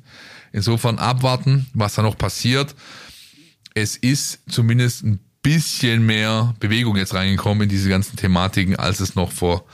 Insofern 0.51 0.99
abwarten, 0.99 1.67
was 1.73 1.95
da 1.95 2.01
noch 2.01 2.17
passiert. 2.17 2.75
Es 3.73 3.95
ist 3.95 4.39
zumindest 4.49 5.03
ein 5.03 5.19
bisschen 5.41 6.05
mehr 6.05 6.55
Bewegung 6.59 6.95
jetzt 6.97 7.13
reingekommen 7.13 7.63
in 7.63 7.69
diese 7.69 7.89
ganzen 7.89 8.17
Thematiken, 8.17 8.75
als 8.75 8.99
es 8.99 9.15
noch 9.15 9.31
vor 9.31 9.65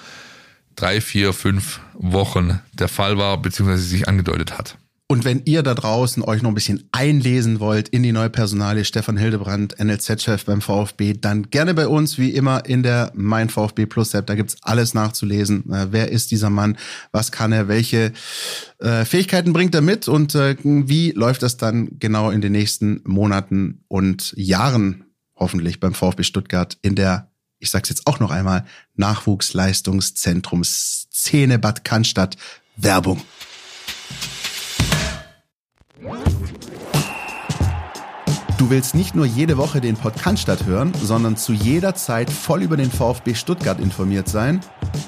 drei, 0.80 1.02
vier, 1.02 1.34
fünf 1.34 1.82
Wochen 1.94 2.60
der 2.74 2.88
Fall 2.88 3.18
war, 3.18 3.42
beziehungsweise 3.42 3.84
sich 3.84 4.08
angedeutet 4.08 4.58
hat. 4.58 4.78
Und 5.12 5.26
wenn 5.26 5.42
ihr 5.46 5.64
da 5.64 5.74
draußen 5.74 6.22
euch 6.22 6.44
noch 6.44 6.52
ein 6.52 6.56
bisschen 6.56 6.88
einlesen 6.92 7.60
wollt 7.60 7.90
in 7.90 8.04
die 8.04 8.12
neue 8.12 8.30
Personalie 8.30 8.86
Stefan 8.86 9.18
Hildebrand, 9.18 9.80
NLZ-Chef 9.80 10.46
beim 10.46 10.62
VfB, 10.62 11.16
dann 11.20 11.50
gerne 11.50 11.74
bei 11.74 11.88
uns, 11.88 12.20
wie 12.20 12.30
immer 12.30 12.64
in 12.68 12.84
der 12.84 13.12
Mein 13.16 13.50
VfB 13.50 13.88
Plus 13.88 14.14
App. 14.14 14.28
Da 14.28 14.36
gibt's 14.36 14.58
alles 14.62 14.94
nachzulesen. 14.94 15.68
Äh, 15.74 15.88
wer 15.90 16.12
ist 16.12 16.30
dieser 16.30 16.52
Mann? 16.52 16.78
Was 17.12 17.32
kann 17.32 17.52
er? 17.52 17.68
Welche 17.68 18.14
äh, 18.78 19.04
Fähigkeiten 19.04 19.52
bringt 19.52 19.74
er 19.74 19.82
mit? 19.82 20.08
Und 20.08 20.36
äh, 20.36 20.56
wie 20.62 21.10
läuft 21.12 21.42
das 21.42 21.58
dann 21.58 21.98
genau 21.98 22.30
in 22.30 22.42
den 22.42 22.52
nächsten 22.52 23.02
Monaten 23.04 23.84
und 23.88 24.32
Jahren 24.38 25.06
hoffentlich 25.36 25.80
beim 25.80 25.96
VfB 25.96 26.22
Stuttgart 26.22 26.78
in 26.84 26.94
der 26.94 27.29
ich 27.60 27.70
sag's 27.70 27.90
jetzt 27.90 28.08
auch 28.08 28.20
noch 28.20 28.32
einmal, 28.32 28.66
Nachwuchsleistungszentrum 28.96 30.64
Szene 30.64 31.60
Bad 31.60 31.84
Cannstatt 31.84 32.38
Werbung. 32.78 33.22
Du 38.58 38.70
willst 38.70 38.94
nicht 38.94 39.16
nur 39.16 39.26
jede 39.26 39.58
Woche 39.58 39.80
den 39.80 39.96
Podcast 39.96 40.66
hören, 40.66 40.94
sondern 41.02 41.38
zu 41.38 41.54
jeder 41.54 41.96
Zeit 41.96 42.30
voll 42.30 42.62
über 42.62 42.76
den 42.76 42.92
VfB 42.92 43.34
Stuttgart 43.34 43.80
informiert 43.80 44.28
sein? 44.28 44.60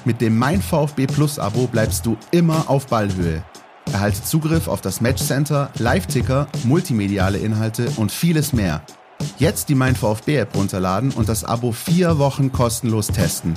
Mit 0.04 0.20
dem 0.20 0.38
Mein 0.38 0.62
VfB 0.62 1.06
Plus 1.06 1.38
Abo 1.38 1.66
bleibst 1.66 2.06
du 2.06 2.16
immer 2.30 2.70
auf 2.70 2.86
Ballhöhe. 2.86 3.44
Erhalte 3.92 4.22
Zugriff 4.22 4.68
auf 4.68 4.80
das 4.80 5.02
Matchcenter, 5.02 5.70
Live-Ticker, 5.78 6.48
multimediale 6.64 7.38
Inhalte 7.38 7.90
und 7.96 8.10
vieles 8.10 8.54
mehr. 8.54 8.82
Jetzt 9.38 9.68
die 9.68 9.74
Mein 9.74 9.96
VfB 9.96 10.36
App 10.36 10.54
runterladen 10.54 11.10
und 11.12 11.28
das 11.28 11.44
Abo 11.44 11.72
vier 11.72 12.18
Wochen 12.18 12.52
kostenlos 12.52 13.08
testen. 13.08 13.54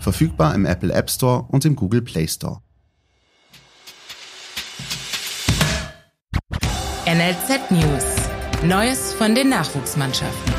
Verfügbar 0.00 0.54
im 0.54 0.64
Apple 0.66 0.92
App 0.92 1.10
Store 1.10 1.44
und 1.48 1.64
im 1.64 1.76
Google 1.76 2.02
Play 2.02 2.26
Store. 2.26 2.60
NLZ 7.06 7.70
News. 7.70 8.04
Neues 8.64 9.14
von 9.14 9.34
den 9.34 9.48
Nachwuchsmannschaften. 9.48 10.52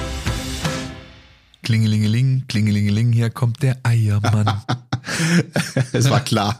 Klingelingeling, 1.62 2.46
klingelingeling, 2.48 3.12
hier 3.12 3.30
kommt 3.30 3.62
der 3.62 3.78
Eiermann. 3.84 4.62
es 5.92 6.10
war 6.10 6.22
klar. 6.22 6.60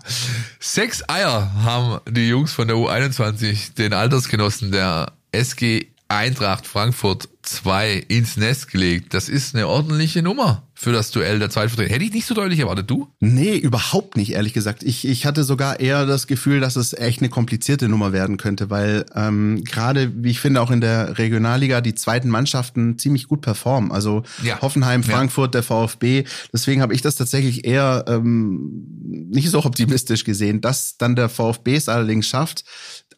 Sechs 0.60 1.08
Eier 1.08 1.52
haben 1.64 2.02
die 2.14 2.28
Jungs 2.28 2.54
von 2.54 2.68
der 2.68 2.78
U21 2.78 3.74
den 3.76 3.94
Altersgenossen 3.94 4.72
der 4.72 5.14
SG 5.32 5.88
Eintracht 6.10 6.66
Frankfurt 6.66 7.30
2 7.44 8.06
ins 8.08 8.36
Nest 8.36 8.72
gelegt. 8.72 9.14
Das 9.14 9.30
ist 9.30 9.56
eine 9.56 9.68
ordentliche 9.68 10.22
Nummer 10.22 10.64
für 10.74 10.92
das 10.92 11.12
Duell 11.12 11.40
der 11.40 11.50
Zweitvertreter. 11.50 11.94
Hätte 11.94 12.06
ich 12.06 12.14
nicht 12.14 12.26
so 12.26 12.34
deutlich 12.34 12.60
erwartet, 12.60 12.90
du? 12.90 13.10
Nee, 13.20 13.56
überhaupt 13.56 14.18
nicht, 14.18 14.32
ehrlich 14.32 14.54
gesagt. 14.54 14.82
Ich, 14.82 15.08
ich 15.08 15.26
hatte 15.26 15.44
sogar 15.44 15.80
eher 15.80 16.06
das 16.06 16.26
Gefühl, 16.26 16.62
dass 16.62 16.76
es 16.76 16.94
echt 16.94 17.20
eine 17.20 17.30
komplizierte 17.30 17.90
Nummer 17.90 18.12
werden 18.12 18.38
könnte, 18.38 18.70
weil 18.70 19.06
ähm, 19.14 19.64
gerade, 19.64 20.12
wie 20.24 20.32
ich 20.32 20.40
finde, 20.40 20.62
auch 20.62 20.72
in 20.72 20.82
der 20.82 21.18
Regionalliga 21.18 21.82
die 21.82 21.96
zweiten 21.96 22.30
Mannschaften 22.30 22.98
ziemlich 22.98 23.28
gut 23.28 23.42
performen. 23.42 23.92
Also 23.92 24.24
ja. 24.44 24.62
Hoffenheim, 24.62 25.04
Frankfurt, 25.04 25.54
ja. 25.54 25.62
der 25.62 25.64
VfB. 25.64 26.24
Deswegen 26.52 26.82
habe 26.82 26.94
ich 26.94 27.02
das 27.02 27.16
tatsächlich 27.16 27.66
eher 27.66 28.06
ähm, 28.08 28.86
nicht 29.30 29.50
so 29.50 29.64
optimistisch 29.64 30.24
gesehen, 30.24 30.62
dass 30.62 30.98
dann 30.98 31.16
der 31.16 31.30
VfB 31.30 31.76
es 31.76 31.90
allerdings 31.90 32.28
schafft, 32.28 32.64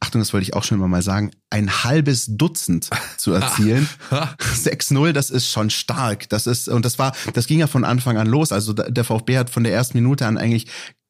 Achtung, 0.01 0.19
das 0.19 0.33
wollte 0.33 0.43
ich 0.43 0.55
auch 0.55 0.63
schon 0.63 0.79
immer 0.79 0.87
mal 0.87 1.03
sagen, 1.03 1.31
ein 1.51 1.83
halbes 1.83 2.25
Dutzend 2.27 2.89
zu 3.17 3.31
erzielen. 3.33 3.87
6-0, 4.09 5.11
das 5.13 5.29
ist 5.29 5.49
schon 5.49 5.69
stark. 5.69 6.27
Das 6.29 6.47
ist, 6.47 6.67
und 6.67 6.83
das 6.83 6.99
war, 6.99 7.13
das 7.33 7.47
ging 7.47 7.59
ja 7.59 7.67
von 7.67 7.85
Anfang 7.85 8.17
an 8.17 8.27
los. 8.27 8.51
Also 8.51 8.73
der 8.73 9.03
VfB 9.03 9.37
hat 9.37 9.49
von 9.49 9.63
der 9.63 9.73
ersten 9.73 9.97
Minute 9.97 10.25
an 10.25 10.37
eigentlich 10.37 10.67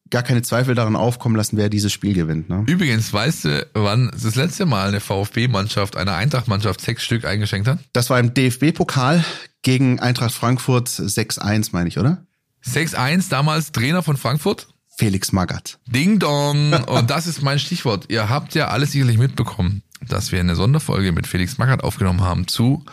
gar 0.10 0.24
keine 0.24 0.42
Zweifel 0.42 0.76
daran 0.76 0.98
aufkommen 0.98 1.38
lassen, 1.38 1.56
wer 1.56 1.70
dieses 1.70 1.94
Spiel 1.94 2.14
gewinnt. 2.14 2.50
Ne? 2.50 2.66
Übrigens, 2.68 3.14
weißt 3.14 3.46
du, 3.46 3.68
wann 3.74 4.12
das 4.12 4.36
letzte 4.36 4.66
Mal 4.66 4.90
eine 4.90 5.00
VfB-Mannschaft 5.00 5.96
einer 5.96 6.16
Eintracht-Mannschaft 6.16 6.82
sechs 6.82 7.04
Stück 7.04 7.24
eingeschenkt 7.24 7.70
hat? 7.70 7.80
Das 7.94 8.10
war 8.10 8.20
im 8.20 8.34
DFB-Pokal 8.34 9.24
gegen 9.62 10.00
Eintracht 10.02 10.34
Frankfurt 10.34 10.90
6-1, 10.90 11.70
meine 11.72 11.88
ich, 11.88 11.98
oder? 11.98 12.26
6-1, 12.66 13.30
damals 13.30 13.72
Trainer 13.72 14.04
von 14.04 14.18
Frankfurt. 14.18 14.68
Felix 14.96 15.32
Magath. 15.32 15.80
Ding 15.88 16.20
Dong. 16.20 16.74
Und 16.74 17.10
das 17.10 17.28
ist 17.28 17.42
mein 17.42 17.60
Stichwort. 17.60 18.06
Ihr 18.10 18.30
habt 18.30 18.54
ja 18.56 18.68
alles 18.68 18.92
sicherlich 18.92 19.18
mitbekommen, 19.18 19.84
dass 20.08 20.32
wir 20.32 20.40
eine 20.40 20.56
Sonderfolge 20.56 21.12
mit 21.12 21.28
Felix 21.28 21.58
Magath 21.58 21.84
aufgenommen 21.84 22.22
haben 22.22 22.48
zu 22.48 22.86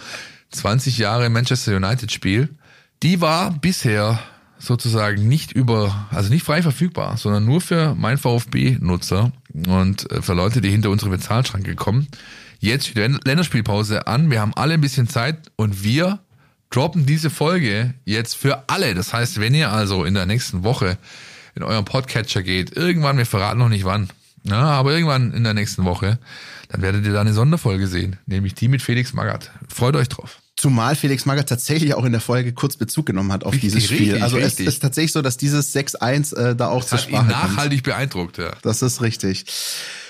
20 0.51 0.99
Jahre 0.99 1.29
Manchester 1.29 1.77
United 1.77 2.11
Spiel. 2.13 2.49
Die 3.03 3.21
war 3.21 3.51
bisher 3.53 4.19
sozusagen 4.59 5.29
nicht 5.29 5.53
über, 5.53 6.09
also 6.11 6.31
nicht 6.31 6.45
frei 6.45 6.63
verfügbar, 6.63 7.17
sondern 7.17 7.45
nur 7.45 7.61
für 7.61 7.95
mein 7.95 8.19
VfB-Nutzer 8.19 9.33
und 9.67 10.11
äh, 10.11 10.23
für 10.23 10.35
Leute, 10.35 10.61
die 10.61 10.71
hinter 10.71 10.91
unsere 10.91 11.11
Bezahlschranke 11.11 11.75
kommen. 11.77 12.09
Jetzt 12.59 12.89
steht 12.89 12.97
die 12.97 13.19
Länderspielpause 13.29 14.07
an. 14.07 14.31
Wir 14.31 14.41
haben 14.41 14.55
alle 14.55 14.75
ein 14.75 14.81
bisschen 14.81 15.09
Zeit 15.09 15.53
und 15.57 15.85
wir 15.85 16.19
droppen 16.71 17.07
diese 17.07 17.31
Folge 17.31 17.95
jetzt 18.05 18.35
für 18.35 18.65
alle. 18.69 18.95
Das 18.95 19.13
heißt, 19.13 19.41
wenn 19.41 19.55
ihr 19.55 19.71
also 19.71 20.05
in 20.05 20.15
der 20.15 20.27
nächsten 20.27 20.65
Woche 20.65 20.99
in 21.59 21.65
eurem 21.65 21.85
Podcatcher 21.85 22.43
geht, 22.43 22.77
irgendwann, 22.77 23.19
wir 23.19 23.27
verraten 23.27 23.59
noch 23.59 23.69
nicht 23.69 23.85
wann, 23.85 24.09
ja, 24.45 24.63
aber 24.63 24.93
irgendwann 24.93 25.33
in 25.33 25.43
der 25.45 25.55
nächsten 25.55 25.85
Woche, 25.85 26.19
dann 26.69 26.83
werdet 26.83 27.05
ihr 27.05 27.13
da 27.13 27.21
eine 27.21 27.33
Sonderfolge 27.35 27.89
sehen, 27.89 28.17
nämlich 28.27 28.55
die 28.55 28.69
mit 28.69 28.81
Felix 28.81 29.13
Magath. 29.13 29.51
Freut 29.69 29.97
euch 29.97 30.09
drauf. 30.09 30.39
Zumal 30.57 30.95
Felix 30.97 31.25
Magath 31.27 31.49
tatsächlich 31.49 31.95
auch 31.95 32.05
in 32.05 32.13
der 32.13 32.21
Folge 32.21 32.53
kurz 32.53 32.77
Bezug 32.77 33.07
genommen 33.07 33.33
hat 33.33 33.45
auf 33.45 33.53
Richtig, 33.55 33.73
dieses 33.73 33.85
Spiel. 33.87 33.99
richtig, 33.99 34.23
also 34.23 34.37
richtig. 34.37 34.67
es 34.67 34.75
ist 34.75 34.81
tatsächlich 34.81 35.13
so, 35.13 35.23
dass 35.23 35.37
dieses 35.37 35.75
6-1 35.75 36.37
äh, 36.37 36.57
da 36.57 36.69
auch 36.69 36.85
zur 36.85 36.99
Hat 36.99 37.07
ihn 37.09 37.15
Sprache 37.17 37.27
kommt. 37.33 37.51
nachhaltig 37.57 37.83
beeindruckt, 37.83 38.39
ja. 38.39 38.53
Das 38.63 38.83
ist 38.83 39.01
richtig. 39.01 39.45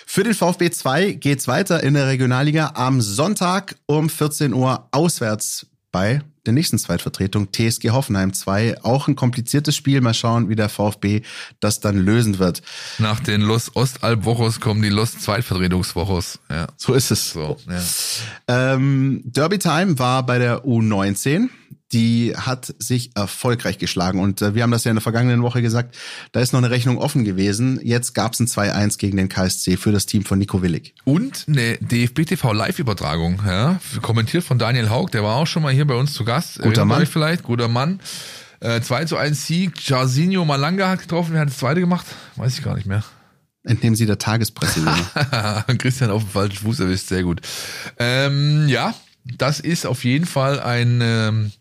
Für 0.07 0.23
den 0.25 0.35
VfB 0.35 0.71
2 0.71 1.13
geht's 1.13 1.49
weiter 1.49 1.83
in 1.83 1.95
der 1.95 2.07
Regionalliga 2.07 2.73
am 2.75 3.01
Sonntag 3.01 3.77
um 3.87 4.09
14 4.09 4.55
Uhr 4.55 4.89
auswärts 4.91 5.67
bei 5.91 6.23
der 6.49 6.55
nächsten 6.55 6.79
Zweitvertretung 6.79 7.53
TSG 7.53 7.91
Hoffenheim 7.91 8.33
2. 8.33 8.83
Auch 8.83 9.07
ein 9.07 9.17
kompliziertes 9.17 9.77
Spiel. 9.77 10.01
Mal 10.01 10.15
schauen, 10.15 10.49
wie 10.49 10.57
der 10.57 10.69
VfB 10.69 11.21
das 11.61 11.81
dann 11.81 11.99
lösen 11.99 12.39
wird. 12.39 12.63
Nach 12.99 13.21
den 13.21 13.43
Los 13.43 13.77
Ostalb-Wochos 13.77 14.61
kommen 14.61 14.81
die 14.81 14.89
Los 14.89 15.19
Zweitvertretungswochos. 15.19 16.39
Ja. 16.49 16.69
So 16.77 16.95
ist 16.95 17.11
es. 17.11 17.33
So, 17.33 17.59
ja. 17.69 18.73
Ähm, 18.73 19.21
Derby 19.25 19.59
Time 19.59 19.99
war 19.99 20.25
bei 20.25 20.39
der 20.39 20.65
U19. 20.65 21.49
Die 21.93 22.35
hat 22.37 22.75
sich 22.79 23.13
erfolgreich 23.15 23.79
geschlagen. 23.79 24.21
Und 24.21 24.43
äh, 24.43 24.55
wir 24.55 24.63
haben 24.63 24.71
das 24.71 24.85
ja 24.85 24.91
in 24.91 24.97
der 24.97 25.03
vergangenen 25.03 25.43
Woche 25.43 25.63
gesagt, 25.63 25.97
da 26.33 26.41
ist 26.41 26.53
noch 26.53 26.59
eine 26.59 26.71
Rechnung 26.71 26.99
offen 26.99 27.25
gewesen. 27.25 27.81
Jetzt 27.83 28.15
gab's 28.15 28.41
ein 28.41 28.47
2-1 28.47 28.99
gegen 28.99 29.17
den 29.17 29.29
KSC 29.29 29.77
für 29.77 29.93
das 29.93 30.07
Team 30.07 30.25
von 30.25 30.39
Nico 30.39 30.63
Willig. 30.63 30.95
Und 31.05 31.47
eine 31.49 31.79
DFB-TV 31.79 32.53
Live-Übertragung, 32.53 33.41
ja, 33.47 33.81
kommentiert 34.03 34.45
von 34.45 34.59
Daniel 34.59 34.91
Haug, 34.91 35.09
der 35.13 35.23
war 35.23 35.37
auch 35.37 35.47
schon 35.47 35.63
mal 35.63 35.73
hier 35.73 35.87
bei 35.87 35.95
uns 35.95 36.13
zu 36.13 36.25
Gast. 36.25 36.59
Erinnert 36.59 36.87
Mann. 36.87 37.07
Vielleicht, 37.07 37.43
guter 37.43 37.69
Mann. 37.69 38.01
Äh, 38.61 38.81
2 38.81 39.05
zu 39.05 39.17
1 39.17 39.47
Sieg, 39.47 39.89
Jarzinho 39.89 40.45
Malanga 40.45 40.89
hat 40.89 41.01
getroffen, 41.01 41.33
wer 41.33 41.43
hat 41.43 41.49
das 41.49 41.59
zweite 41.59 41.81
gemacht? 41.81 42.07
Weiß 42.37 42.59
ich 42.59 42.65
gar 42.65 42.75
nicht 42.75 42.87
mehr. 42.87 43.05
Entnehmen 43.63 43.95
Sie 43.95 44.07
der 44.07 44.19
Tagespresse. 44.19 44.85
Christian 45.79 46.11
auf 46.11 46.23
dem 46.23 46.31
falschen 46.31 46.59
Fuß 46.59 46.81
erwischt, 46.81 47.07
sehr 47.07 47.23
gut. 47.23 47.41
Ähm, 47.99 48.67
ja, 48.69 48.95
das 49.37 49.61
ist 49.61 49.87
auf 49.87 50.05
jeden 50.05 50.27
Fall 50.27 50.59
ein 50.59 51.01
ähm, 51.03 51.53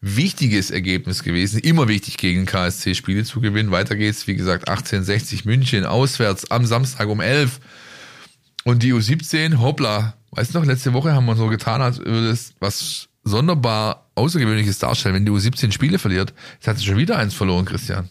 wichtiges 0.00 0.70
Ergebnis 0.70 1.22
gewesen. 1.22 1.60
Immer 1.60 1.88
wichtig 1.88 2.16
gegen 2.16 2.46
KSC 2.46 2.94
Spiele 2.94 3.24
zu 3.24 3.40
gewinnen. 3.40 3.70
Weiter 3.70 3.96
geht's, 3.96 4.26
wie 4.26 4.34
gesagt, 4.34 4.68
1860 4.68 5.44
München 5.44 5.84
auswärts 5.84 6.50
am 6.50 6.64
Samstag 6.64 7.08
um 7.08 7.20
11. 7.20 7.60
Und 8.64 8.82
die 8.82 8.92
U17, 8.92 9.58
hoppla, 9.58 10.14
weißt 10.32 10.54
du 10.54 10.58
noch, 10.58 10.66
letzte 10.66 10.92
Woche 10.92 11.12
haben 11.12 11.26
wir 11.26 11.36
so 11.36 11.48
getan, 11.48 11.82
als 11.82 11.98
würde 11.98 12.30
es 12.30 12.54
was 12.60 13.08
sonderbar 13.24 14.09
Außergewöhnliches 14.14 14.78
darstellen, 14.78 15.14
wenn 15.14 15.24
die 15.24 15.32
U17 15.32 15.72
Spiele 15.72 15.98
verliert. 15.98 16.34
Jetzt 16.54 16.68
hat 16.68 16.78
sie 16.78 16.84
schon 16.84 16.96
wieder 16.96 17.16
eins 17.16 17.34
verloren, 17.34 17.64
Christian. 17.64 18.08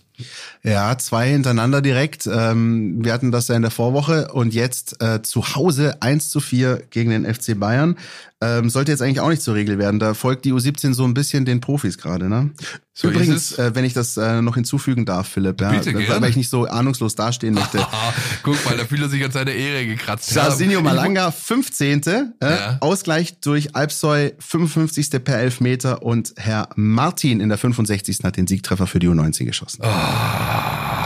Ja, 0.63 0.97
zwei 0.97 1.29
hintereinander 1.29 1.81
direkt. 1.81 2.27
Ähm, 2.27 3.03
wir 3.03 3.13
hatten 3.13 3.31
das 3.31 3.47
ja 3.47 3.55
in 3.55 3.61
der 3.61 3.71
Vorwoche 3.71 4.29
und 4.33 4.53
jetzt 4.53 5.01
äh, 5.01 5.21
zu 5.21 5.55
Hause 5.55 6.01
1 6.01 6.29
zu 6.29 6.41
4 6.41 6.83
gegen 6.89 7.11
den 7.11 7.25
FC 7.33 7.57
Bayern. 7.57 7.95
Ähm, 8.41 8.69
sollte 8.69 8.91
jetzt 8.91 9.01
eigentlich 9.01 9.19
auch 9.19 9.29
nicht 9.29 9.41
zur 9.41 9.55
Regel 9.55 9.77
werden. 9.77 9.99
Da 9.99 10.13
folgt 10.13 10.45
die 10.45 10.53
U17 10.53 10.93
so 10.93 11.03
ein 11.05 11.13
bisschen 11.13 11.43
den 11.45 11.59
Profis 11.59 11.97
gerade. 11.97 12.29
Ne? 12.29 12.51
So 12.93 13.09
Übrigens, 13.09 13.57
äh, 13.57 13.75
wenn 13.75 13.83
ich 13.85 13.93
das 13.93 14.15
äh, 14.17 14.41
noch 14.41 14.55
hinzufügen 14.55 15.05
darf, 15.05 15.27
Philipp, 15.27 15.59
ja, 15.59 15.71
Bitte, 15.71 15.93
weil, 16.21 16.29
ich 16.29 16.37
nicht 16.37 16.49
so 16.49 16.65
ahnungslos 16.65 17.15
dastehen 17.15 17.53
möchte. 17.53 17.85
Guck 18.43 18.63
mal, 18.65 18.77
da 18.77 18.85
fühlt 18.85 19.01
er 19.01 19.09
sich 19.09 19.23
an 19.23 19.31
seine 19.31 19.51
Ehre 19.51 19.85
gekratzt. 19.85 20.33
Jarzinho 20.33 20.73
Ja, 20.73 20.81
Malanga, 20.81 21.31
15. 21.31 22.03
Äh, 22.03 22.23
Ja. 22.41 22.77
Ausgleich 22.79 23.39
durch 23.41 23.75
Alpsoy, 23.75 24.33
55. 24.39 25.23
per 25.23 25.39
Elfmeter 25.39 25.88
und 25.97 26.33
Herr 26.37 26.69
Martin 26.75 27.39
in 27.39 27.49
der 27.49 27.57
65. 27.57 28.19
hat 28.23 28.37
den 28.37 28.47
Siegtreffer 28.47 28.87
für 28.87 28.99
die 28.99 29.07
U19 29.07 29.45
geschossen. 29.45 29.83
Ah, 29.83 30.99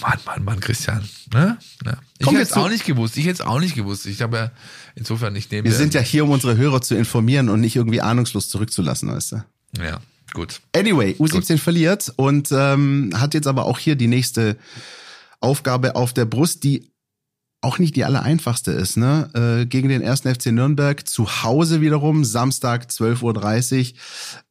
Mann, 0.00 0.18
Mann, 0.24 0.44
Mann, 0.44 0.60
Christian. 0.60 1.08
Ne? 1.32 1.58
Ja. 1.84 1.98
Ich 2.18 2.26
hätte 2.26 2.40
es 2.40 2.52
auch 2.52 2.68
nicht 2.68 2.84
gewusst. 2.84 3.16
Ich 3.16 3.24
hätte 3.24 3.42
es 3.42 3.46
auch 3.46 3.60
nicht 3.60 3.74
gewusst. 3.74 4.06
Ich 4.06 4.22
habe 4.22 4.36
ja 4.36 4.50
insofern 4.94 5.32
nicht 5.32 5.52
neben 5.52 5.64
Wir 5.64 5.74
sind 5.74 5.94
ja 5.94 6.00
hier, 6.00 6.24
um 6.24 6.30
unsere 6.30 6.56
Hörer 6.56 6.80
zu 6.80 6.94
informieren 6.94 7.48
und 7.48 7.60
nicht 7.60 7.76
irgendwie 7.76 8.00
ahnungslos 8.00 8.48
zurückzulassen, 8.48 9.10
weißt 9.10 9.32
du? 9.32 9.42
Ja, 9.82 10.00
gut. 10.32 10.60
Anyway, 10.74 11.14
U17 11.18 11.58
verliert 11.58 12.12
und 12.16 12.48
ähm, 12.52 13.10
hat 13.14 13.34
jetzt 13.34 13.46
aber 13.46 13.66
auch 13.66 13.78
hier 13.78 13.96
die 13.96 14.06
nächste 14.06 14.56
Aufgabe 15.40 15.94
auf 15.94 16.12
der 16.12 16.24
Brust, 16.24 16.64
die 16.64 16.90
auch 17.60 17.78
nicht 17.78 17.96
die 17.96 18.04
allereinfachste 18.04 18.70
ist, 18.70 18.96
ne? 18.96 19.30
Äh, 19.34 19.66
gegen 19.66 19.88
den 19.88 20.00
ersten 20.00 20.32
FC 20.32 20.46
Nürnberg 20.46 21.08
zu 21.08 21.42
Hause 21.42 21.80
wiederum, 21.80 22.24
Samstag 22.24 22.84
12.30 22.84 23.92
Uhr. 23.92 23.98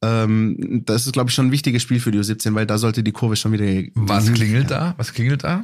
Ähm, 0.01 0.83
das 0.85 1.05
ist, 1.05 1.13
glaube 1.13 1.29
ich, 1.29 1.35
schon 1.35 1.47
ein 1.47 1.51
wichtiges 1.51 1.81
Spiel 1.81 2.01
für 2.01 2.11
die 2.11 2.19
U17, 2.19 2.53
weil 2.53 2.65
da 2.65 2.77
sollte 2.77 3.03
die 3.03 3.13
Kurve 3.13 3.37
schon 3.37 3.53
wieder. 3.53 3.65
Was 3.95 4.31
klingelt 4.31 4.71
da? 4.71 4.93
Was 4.97 5.13
klingelt 5.13 5.43
da? 5.45 5.61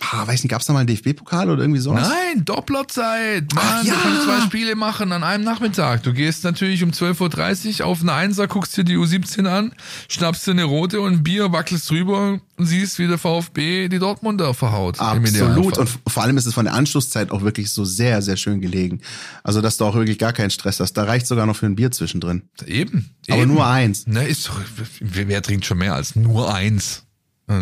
Ah, 0.00 0.26
weiß 0.26 0.42
nicht, 0.42 0.50
gab's 0.50 0.66
da 0.66 0.72
mal 0.72 0.80
einen 0.80 0.88
DFB-Pokal 0.88 1.50
oder 1.50 1.62
irgendwie 1.62 1.80
sowas? 1.80 2.08
Nein, 2.08 2.44
Dopplerzeit. 2.44 3.54
Mann, 3.54 3.64
Ach, 3.64 3.84
ja. 3.84 3.94
du 3.94 4.00
kannst 4.00 4.24
zwei 4.24 4.40
Spiele 4.40 4.74
machen 4.74 5.12
an 5.12 5.22
einem 5.22 5.44
Nachmittag. 5.44 6.02
Du 6.02 6.12
gehst 6.12 6.44
natürlich 6.44 6.82
um 6.82 6.90
12.30 6.90 7.80
Uhr 7.80 7.86
auf 7.86 8.00
eine 8.02 8.12
Einser, 8.12 8.48
guckst 8.48 8.76
dir 8.76 8.84
die 8.84 8.96
U17 8.96 9.46
an, 9.46 9.72
schnappst 10.08 10.46
dir 10.46 10.50
eine 10.50 10.64
rote 10.64 11.00
und 11.00 11.12
ein 11.12 11.22
Bier, 11.22 11.52
wackelst 11.52 11.88
drüber 11.90 12.40
und 12.56 12.66
siehst, 12.66 12.98
wie 12.98 13.06
der 13.06 13.18
VfB 13.18 13.88
die 13.88 13.98
Dortmunder 13.98 14.52
verhaut. 14.52 15.00
Absolut. 15.00 15.78
Und 15.78 15.88
vor 16.06 16.22
allem 16.22 16.36
ist 16.36 16.46
es 16.46 16.54
von 16.54 16.64
der 16.64 16.74
Anschlusszeit 16.74 17.30
auch 17.30 17.42
wirklich 17.42 17.70
so 17.70 17.84
sehr, 17.84 18.20
sehr 18.20 18.36
schön 18.36 18.60
gelegen. 18.60 19.00
Also, 19.42 19.60
dass 19.60 19.76
du 19.76 19.84
auch 19.84 19.94
wirklich 19.94 20.18
gar 20.18 20.32
keinen 20.32 20.50
Stress 20.50 20.80
hast. 20.80 20.94
Da 20.94 21.04
reicht 21.04 21.26
sogar 21.26 21.46
noch 21.46 21.56
für 21.56 21.66
ein 21.66 21.76
Bier 21.76 21.90
zwischendrin. 21.92 22.42
Eben. 22.66 23.10
Aber 23.28 23.42
eben. 23.42 23.54
nur 23.54 23.66
eins. 23.66 24.04
Na, 24.06 24.22
ist 24.22 24.48
doch, 24.48 24.60
wer, 25.00 25.28
wer 25.28 25.42
trinkt 25.42 25.64
schon 25.64 25.78
mehr 25.78 25.94
als 25.94 26.16
nur 26.16 26.52
eins? 26.52 27.04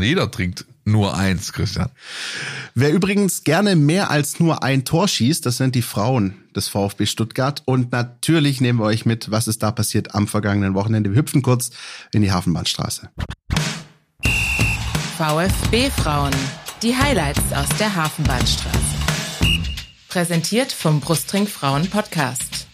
Jeder 0.01 0.30
trinkt 0.30 0.64
nur 0.85 1.16
eins, 1.16 1.53
Christian. 1.53 1.91
Wer 2.74 2.93
übrigens 2.93 3.45
gerne 3.45 3.76
mehr 3.76 4.11
als 4.11 4.41
nur 4.41 4.62
ein 4.62 4.85
Tor 4.85 5.09
schießt, 5.09 5.45
das 5.47 5.57
sind 5.57 5.74
die 5.74 5.83
Frauen 5.83 6.35
des 6.55 6.68
VfB 6.68 7.07
Stuttgart. 7.07 7.62
Und 7.64 7.93
natürlich 7.93 8.61
nehmen 8.61 8.78
wir 8.78 8.87
euch 8.87 9.07
mit, 9.07 9.30
was 9.30 9.49
ist 9.49 9.62
da 9.62 9.70
passiert 9.70 10.14
am 10.14 10.28
vergangenen 10.28 10.74
Wochenende. 10.74 11.11
Wir 11.11 11.18
hüpfen 11.18 11.43
kurz 11.43 11.70
in 12.12 12.22
die 12.22 12.33
Hafenbahnstraße. 12.33 13.11
VfB 15.18 15.91
Frauen. 15.91 16.33
Die 16.83 16.97
Highlights 16.97 17.53
aus 17.55 17.68
der 17.78 17.95
Hafenbahnstraße. 17.95 18.78
Präsentiert 20.09 20.72
vom 20.72 21.01
Brustring 21.01 21.47
Frauen 21.47 21.89
Podcast. 21.89 22.66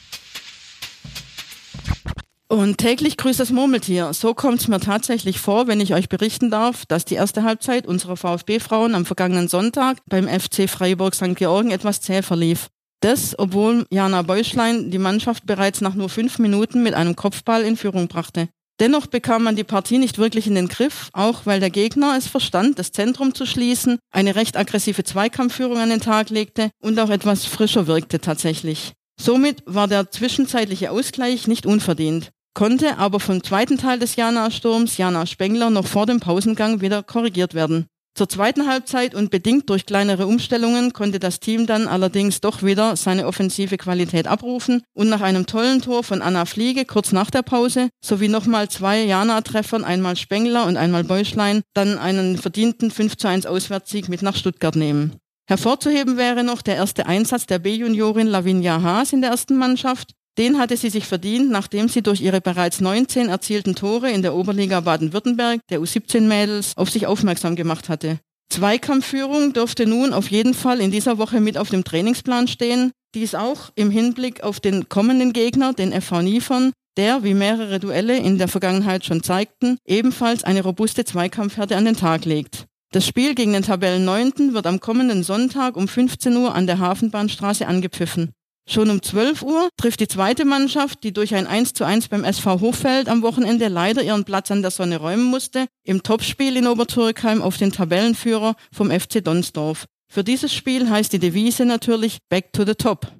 Und 2.50 2.78
täglich 2.78 3.18
grüßt 3.18 3.38
das 3.38 3.50
Murmeltier. 3.50 4.14
So 4.14 4.32
kommt 4.32 4.60
es 4.60 4.68
mir 4.68 4.80
tatsächlich 4.80 5.38
vor, 5.38 5.66
wenn 5.66 5.82
ich 5.82 5.92
euch 5.92 6.08
berichten 6.08 6.50
darf, 6.50 6.86
dass 6.86 7.04
die 7.04 7.16
erste 7.16 7.42
Halbzeit 7.42 7.86
unserer 7.86 8.16
VfB-Frauen 8.16 8.94
am 8.94 9.04
vergangenen 9.04 9.48
Sonntag 9.48 9.98
beim 10.06 10.26
FC 10.26 10.68
Freiburg 10.68 11.14
St. 11.14 11.36
Georgen 11.36 11.70
etwas 11.70 12.00
zäh 12.00 12.22
verlief. 12.22 12.68
Das, 13.00 13.38
obwohl 13.38 13.84
Jana 13.90 14.22
Beuschlein 14.22 14.90
die 14.90 14.98
Mannschaft 14.98 15.44
bereits 15.44 15.82
nach 15.82 15.94
nur 15.94 16.08
fünf 16.08 16.38
Minuten 16.38 16.82
mit 16.82 16.94
einem 16.94 17.16
Kopfball 17.16 17.62
in 17.62 17.76
Führung 17.76 18.08
brachte. 18.08 18.48
Dennoch 18.80 19.06
bekam 19.06 19.42
man 19.42 19.56
die 19.56 19.64
Partie 19.64 19.98
nicht 19.98 20.18
wirklich 20.18 20.46
in 20.46 20.54
den 20.54 20.68
Griff, 20.68 21.10
auch 21.12 21.44
weil 21.44 21.60
der 21.60 21.70
Gegner 21.70 22.14
es 22.16 22.28
verstand, 22.28 22.78
das 22.78 22.92
Zentrum 22.92 23.34
zu 23.34 23.44
schließen, 23.44 23.98
eine 24.10 24.36
recht 24.36 24.56
aggressive 24.56 25.04
Zweikampfführung 25.04 25.78
an 25.78 25.90
den 25.90 26.00
Tag 26.00 26.30
legte 26.30 26.70
und 26.80 26.98
auch 26.98 27.10
etwas 27.10 27.44
frischer 27.44 27.86
wirkte 27.86 28.20
tatsächlich. 28.20 28.92
Somit 29.20 29.62
war 29.66 29.88
der 29.88 30.10
zwischenzeitliche 30.10 30.92
Ausgleich 30.92 31.48
nicht 31.48 31.66
unverdient, 31.66 32.30
konnte 32.54 32.98
aber 32.98 33.20
vom 33.20 33.42
zweiten 33.42 33.78
Teil 33.78 33.98
des 33.98 34.16
Jana-Sturms 34.16 34.96
Jana 34.96 35.26
Spengler 35.26 35.70
noch 35.70 35.86
vor 35.86 36.06
dem 36.06 36.20
Pausengang 36.20 36.80
wieder 36.80 37.02
korrigiert 37.02 37.54
werden. 37.54 37.86
Zur 38.18 38.28
zweiten 38.28 38.66
Halbzeit 38.66 39.14
und 39.14 39.30
bedingt 39.30 39.70
durch 39.70 39.86
kleinere 39.86 40.26
Umstellungen 40.26 40.92
konnte 40.92 41.20
das 41.20 41.38
Team 41.38 41.68
dann 41.68 41.86
allerdings 41.86 42.40
doch 42.40 42.64
wieder 42.64 42.96
seine 42.96 43.28
offensive 43.28 43.76
Qualität 43.76 44.26
abrufen 44.26 44.82
und 44.92 45.08
nach 45.08 45.20
einem 45.20 45.46
tollen 45.46 45.82
Tor 45.82 46.02
von 46.02 46.20
Anna 46.20 46.44
Fliege 46.44 46.84
kurz 46.84 47.12
nach 47.12 47.30
der 47.30 47.42
Pause 47.42 47.90
sowie 48.04 48.26
nochmal 48.26 48.68
zwei 48.68 49.04
Jana-Treffern, 49.04 49.84
einmal 49.84 50.16
Spengler 50.16 50.66
und 50.66 50.76
einmal 50.76 51.04
Beuschlein, 51.04 51.62
dann 51.74 51.96
einen 51.96 52.38
verdienten 52.38 52.90
5 52.90 53.16
zu 53.16 53.28
1 53.28 53.46
Auswärtssieg 53.46 54.08
mit 54.08 54.22
nach 54.22 54.34
Stuttgart 54.34 54.74
nehmen. 54.74 55.14
Hervorzuheben 55.48 56.16
wäre 56.16 56.42
noch 56.42 56.60
der 56.60 56.74
erste 56.74 57.06
Einsatz 57.06 57.46
der 57.46 57.60
B-Juniorin 57.60 58.26
Lavinia 58.26 58.82
Haas 58.82 59.12
in 59.12 59.20
der 59.20 59.30
ersten 59.30 59.56
Mannschaft. 59.56 60.14
Den 60.38 60.56
hatte 60.56 60.76
sie 60.76 60.88
sich 60.88 61.04
verdient, 61.04 61.50
nachdem 61.50 61.88
sie 61.88 62.00
durch 62.00 62.20
ihre 62.20 62.40
bereits 62.40 62.80
19 62.80 63.28
erzielten 63.28 63.74
Tore 63.74 64.10
in 64.10 64.22
der 64.22 64.36
Oberliga 64.36 64.78
Baden-Württemberg 64.80 65.60
der 65.68 65.80
U17-Mädels 65.80 66.76
auf 66.76 66.90
sich 66.90 67.08
aufmerksam 67.08 67.56
gemacht 67.56 67.88
hatte. 67.88 68.20
Zweikampfführung 68.48 69.52
dürfte 69.52 69.86
nun 69.86 70.12
auf 70.12 70.30
jeden 70.30 70.54
Fall 70.54 70.80
in 70.80 70.92
dieser 70.92 71.18
Woche 71.18 71.40
mit 71.40 71.58
auf 71.58 71.70
dem 71.70 71.82
Trainingsplan 71.82 72.46
stehen. 72.46 72.92
Dies 73.14 73.34
auch 73.34 73.70
im 73.74 73.90
Hinblick 73.90 74.44
auf 74.44 74.60
den 74.60 74.88
kommenden 74.88 75.32
Gegner, 75.32 75.72
den 75.72 75.92
FV 75.92 76.22
Niefern, 76.22 76.72
der, 76.96 77.24
wie 77.24 77.34
mehrere 77.34 77.80
Duelle 77.80 78.16
in 78.16 78.38
der 78.38 78.48
Vergangenheit 78.48 79.04
schon 79.04 79.24
zeigten, 79.24 79.76
ebenfalls 79.86 80.44
eine 80.44 80.62
robuste 80.62 81.04
Zweikampfhärte 81.04 81.76
an 81.76 81.84
den 81.84 81.96
Tag 81.96 82.24
legt. 82.24 82.66
Das 82.92 83.06
Spiel 83.06 83.34
gegen 83.34 83.52
den 83.52 83.64
Tabellenneunten 83.64 84.54
wird 84.54 84.66
am 84.66 84.80
kommenden 84.80 85.24
Sonntag 85.24 85.76
um 85.76 85.88
15 85.88 86.36
Uhr 86.36 86.54
an 86.54 86.66
der 86.66 86.78
Hafenbahnstraße 86.78 87.66
angepfiffen. 87.66 88.30
Schon 88.70 88.90
um 88.90 89.00
12 89.00 89.42
Uhr 89.44 89.70
trifft 89.78 90.00
die 90.00 90.08
zweite 90.08 90.44
Mannschaft, 90.44 91.02
die 91.02 91.14
durch 91.14 91.34
ein 91.34 91.46
1 91.46 91.72
zu 91.72 91.84
1 91.84 92.08
beim 92.08 92.22
SV 92.22 92.60
Hochfeld 92.60 93.08
am 93.08 93.22
Wochenende 93.22 93.68
leider 93.68 94.02
ihren 94.02 94.24
Platz 94.24 94.50
an 94.50 94.60
der 94.60 94.70
Sonne 94.70 94.98
räumen 94.98 95.24
musste, 95.24 95.68
im 95.84 96.02
Topspiel 96.02 96.54
in 96.54 96.66
Obertürkheim 96.66 97.40
auf 97.40 97.56
den 97.56 97.72
Tabellenführer 97.72 98.56
vom 98.70 98.90
FC 98.90 99.24
Donsdorf. 99.24 99.86
Für 100.12 100.22
dieses 100.22 100.52
Spiel 100.52 100.90
heißt 100.90 101.10
die 101.14 101.18
Devise 101.18 101.64
natürlich 101.64 102.18
Back 102.28 102.52
to 102.52 102.66
the 102.66 102.74
Top. 102.74 103.10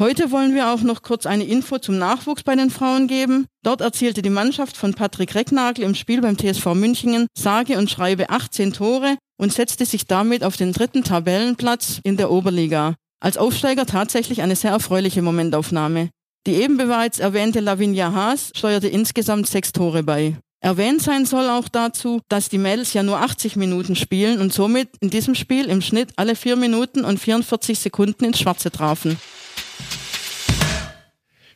Heute 0.00 0.32
wollen 0.32 0.56
wir 0.56 0.72
auch 0.72 0.80
noch 0.80 1.02
kurz 1.02 1.24
eine 1.24 1.44
Info 1.44 1.78
zum 1.78 1.98
Nachwuchs 1.98 2.42
bei 2.42 2.56
den 2.56 2.70
Frauen 2.70 3.06
geben. 3.06 3.46
Dort 3.62 3.82
erzielte 3.82 4.22
die 4.22 4.30
Mannschaft 4.30 4.76
von 4.76 4.94
Patrick 4.94 5.36
Recknagel 5.36 5.84
im 5.84 5.94
Spiel 5.94 6.20
beim 6.20 6.36
TSV 6.36 6.74
Münchingen 6.74 7.28
sage 7.38 7.78
und 7.78 7.90
schreibe 7.90 8.30
18 8.30 8.72
Tore 8.72 9.18
und 9.36 9.52
setzte 9.52 9.86
sich 9.86 10.06
damit 10.06 10.42
auf 10.42 10.56
den 10.56 10.72
dritten 10.72 11.04
Tabellenplatz 11.04 12.00
in 12.02 12.16
der 12.16 12.32
Oberliga. 12.32 12.96
Als 13.20 13.36
Aufsteiger 13.36 13.84
tatsächlich 13.84 14.40
eine 14.40 14.56
sehr 14.56 14.70
erfreuliche 14.70 15.20
Momentaufnahme. 15.20 16.08
Die 16.46 16.54
eben 16.54 16.78
bereits 16.78 17.18
erwähnte 17.18 17.60
Lavinia 17.60 18.12
Haas 18.12 18.50
steuerte 18.56 18.88
insgesamt 18.88 19.46
sechs 19.46 19.72
Tore 19.72 20.02
bei. 20.02 20.38
Erwähnt 20.62 21.02
sein 21.02 21.26
soll 21.26 21.48
auch 21.50 21.68
dazu, 21.68 22.22
dass 22.28 22.48
die 22.48 22.56
Mädels 22.56 22.94
ja 22.94 23.02
nur 23.02 23.20
80 23.20 23.56
Minuten 23.56 23.94
spielen 23.94 24.40
und 24.40 24.54
somit 24.54 24.88
in 25.00 25.10
diesem 25.10 25.34
Spiel 25.34 25.66
im 25.66 25.82
Schnitt 25.82 26.14
alle 26.16 26.34
vier 26.34 26.56
Minuten 26.56 27.04
und 27.04 27.20
44 27.20 27.78
Sekunden 27.78 28.24
ins 28.24 28.40
Schwarze 28.40 28.70
trafen. 28.70 29.18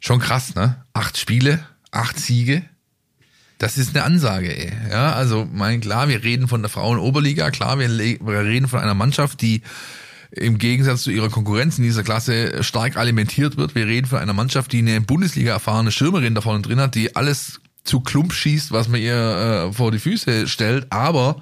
Schon 0.00 0.20
krass, 0.20 0.54
ne? 0.54 0.84
Acht 0.92 1.16
Spiele, 1.16 1.66
acht 1.90 2.18
Siege. 2.18 2.62
Das 3.58 3.78
ist 3.78 3.96
eine 3.96 4.04
Ansage, 4.04 4.54
ey. 4.54 4.72
Ja, 4.90 5.14
also, 5.14 5.46
mein, 5.50 5.80
klar, 5.80 6.08
wir 6.08 6.22
reden 6.22 6.46
von 6.46 6.60
der 6.60 6.68
Frauen-Oberliga, 6.68 7.50
klar, 7.50 7.78
wir, 7.78 7.88
wir 7.88 8.44
reden 8.44 8.68
von 8.68 8.80
einer 8.80 8.94
Mannschaft, 8.94 9.40
die 9.40 9.62
im 10.36 10.58
Gegensatz 10.58 11.02
zu 11.02 11.10
ihrer 11.10 11.30
Konkurrenz 11.30 11.78
in 11.78 11.84
dieser 11.84 12.02
Klasse 12.02 12.62
stark 12.62 12.96
alimentiert 12.96 13.56
wird. 13.56 13.74
Wir 13.74 13.86
reden 13.86 14.06
von 14.06 14.18
einer 14.18 14.32
Mannschaft, 14.32 14.72
die 14.72 14.78
eine 14.78 15.00
Bundesliga 15.00 15.52
erfahrene 15.52 15.92
Schirmerin 15.92 16.34
da 16.34 16.40
vorne 16.40 16.62
drin 16.62 16.80
hat, 16.80 16.94
die 16.94 17.14
alles 17.14 17.60
zu 17.84 18.00
Klump 18.00 18.32
schießt, 18.32 18.72
was 18.72 18.88
man 18.88 19.00
ihr 19.00 19.14
äh, 19.14 19.72
vor 19.72 19.92
die 19.92 19.98
Füße 19.98 20.48
stellt. 20.48 20.90
Aber 20.90 21.40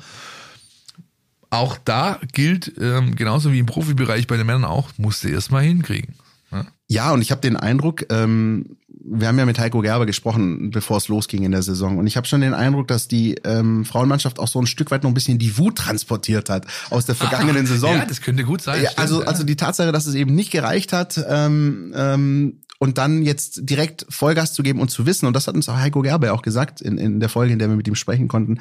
auch 1.50 1.78
da 1.84 2.18
gilt, 2.32 2.72
ähm, 2.80 3.14
genauso 3.14 3.52
wie 3.52 3.58
im 3.58 3.66
Profibereich 3.66 4.26
bei 4.26 4.36
den 4.36 4.46
Männern 4.46 4.64
auch, 4.64 4.90
musste 4.96 5.30
erstmal 5.30 5.62
hinkriegen. 5.62 6.14
Ja, 6.50 6.66
ja 6.88 7.12
und 7.12 7.22
ich 7.22 7.30
habe 7.30 7.40
den 7.40 7.56
Eindruck, 7.56 8.06
ähm, 8.10 8.76
wir 9.04 9.28
haben 9.28 9.38
ja 9.38 9.46
mit 9.46 9.58
Heiko 9.58 9.80
Gerber 9.80 10.06
gesprochen, 10.06 10.70
bevor 10.70 10.96
es 10.96 11.08
losging 11.08 11.42
in 11.42 11.52
der 11.52 11.62
Saison. 11.62 11.98
Und 11.98 12.06
ich 12.06 12.16
habe 12.16 12.26
schon 12.26 12.40
den 12.40 12.54
Eindruck, 12.54 12.88
dass 12.88 13.08
die 13.08 13.34
ähm, 13.44 13.84
Frauenmannschaft 13.84 14.38
auch 14.38 14.48
so 14.48 14.60
ein 14.60 14.66
Stück 14.66 14.90
weit 14.90 15.02
noch 15.02 15.10
ein 15.10 15.14
bisschen 15.14 15.38
die 15.38 15.58
Wut 15.58 15.76
transportiert 15.76 16.50
hat 16.50 16.66
aus 16.90 17.06
der 17.06 17.14
vergangenen 17.14 17.64
ah, 17.64 17.68
Saison. 17.68 17.96
Ja, 17.96 18.04
das 18.04 18.20
könnte 18.20 18.44
gut 18.44 18.62
sein. 18.62 18.82
Ja, 18.82 18.90
stimmt, 18.90 19.00
also, 19.00 19.22
ja. 19.22 19.28
also 19.28 19.44
die 19.44 19.56
Tatsache, 19.56 19.92
dass 19.92 20.06
es 20.06 20.14
eben 20.14 20.34
nicht 20.34 20.50
gereicht 20.50 20.92
hat, 20.92 21.20
ähm, 21.28 21.92
ähm, 21.96 22.60
und 22.78 22.98
dann 22.98 23.22
jetzt 23.22 23.60
direkt 23.62 24.06
Vollgas 24.08 24.54
zu 24.54 24.64
geben 24.64 24.80
und 24.80 24.90
zu 24.90 25.06
wissen, 25.06 25.26
und 25.26 25.34
das 25.34 25.46
hat 25.46 25.54
uns 25.54 25.68
auch 25.68 25.76
Heiko 25.76 26.02
Gerber 26.02 26.32
auch 26.32 26.42
gesagt 26.42 26.80
in, 26.80 26.98
in 26.98 27.20
der 27.20 27.28
Folge, 27.28 27.52
in 27.52 27.60
der 27.60 27.68
wir 27.68 27.76
mit 27.76 27.86
ihm 27.86 27.94
sprechen 27.94 28.26
konnten, 28.26 28.58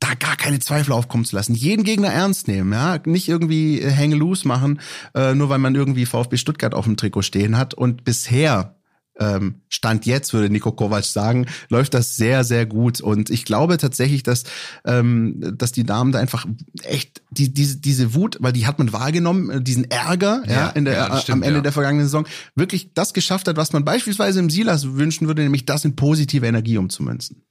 da 0.00 0.14
gar 0.14 0.36
keine 0.36 0.58
Zweifel 0.58 0.92
aufkommen 0.92 1.24
zu 1.24 1.36
lassen. 1.36 1.54
Jeden 1.54 1.84
Gegner 1.84 2.08
ernst 2.08 2.48
nehmen, 2.48 2.72
ja, 2.72 2.98
nicht 3.04 3.28
irgendwie 3.28 3.80
äh, 3.80 3.90
hänge 3.90 4.16
loose 4.16 4.46
machen, 4.46 4.80
äh, 5.14 5.34
nur 5.34 5.48
weil 5.48 5.58
man 5.58 5.74
irgendwie 5.74 6.06
VfB 6.06 6.36
Stuttgart 6.36 6.74
auf 6.74 6.84
dem 6.84 6.96
Trikot 6.96 7.22
stehen 7.22 7.56
hat. 7.56 7.74
Und 7.74 8.04
bisher 8.04 8.75
ähm, 9.18 9.62
Stand 9.68 10.06
jetzt, 10.06 10.32
würde 10.32 10.50
Nico 10.50 10.72
Kovac 10.72 11.04
sagen, 11.04 11.46
läuft 11.68 11.94
das 11.94 12.16
sehr, 12.16 12.44
sehr 12.44 12.66
gut. 12.66 13.00
Und 13.00 13.30
ich 13.30 13.44
glaube 13.44 13.78
tatsächlich, 13.78 14.22
dass, 14.22 14.44
ähm, 14.84 15.54
dass 15.56 15.72
die 15.72 15.84
Damen 15.84 16.12
da 16.12 16.18
einfach 16.18 16.46
echt 16.82 17.22
die, 17.30 17.52
diese, 17.52 17.78
diese 17.78 18.14
Wut, 18.14 18.36
weil 18.40 18.52
die 18.52 18.66
hat 18.66 18.78
man 18.78 18.92
wahrgenommen, 18.92 19.50
äh, 19.50 19.62
diesen 19.62 19.90
Ärger 19.90 20.42
ja, 20.46 20.52
ja 20.52 20.68
in 20.70 20.84
der, 20.84 20.94
ja, 20.94 21.18
stimmt, 21.18 21.38
am 21.38 21.42
Ende 21.42 21.58
ja. 21.58 21.62
der 21.62 21.72
vergangenen 21.72 22.06
Saison, 22.06 22.26
wirklich 22.54 22.92
das 22.94 23.14
geschafft 23.14 23.48
hat, 23.48 23.56
was 23.56 23.72
man 23.72 23.84
beispielsweise 23.84 24.40
im 24.40 24.50
Silas 24.50 24.94
wünschen 24.94 25.26
würde, 25.26 25.42
nämlich 25.42 25.66
das 25.66 25.84
in 25.84 25.96
positive 25.96 26.46
Energie 26.46 26.78
umzumünzen. 26.78 27.42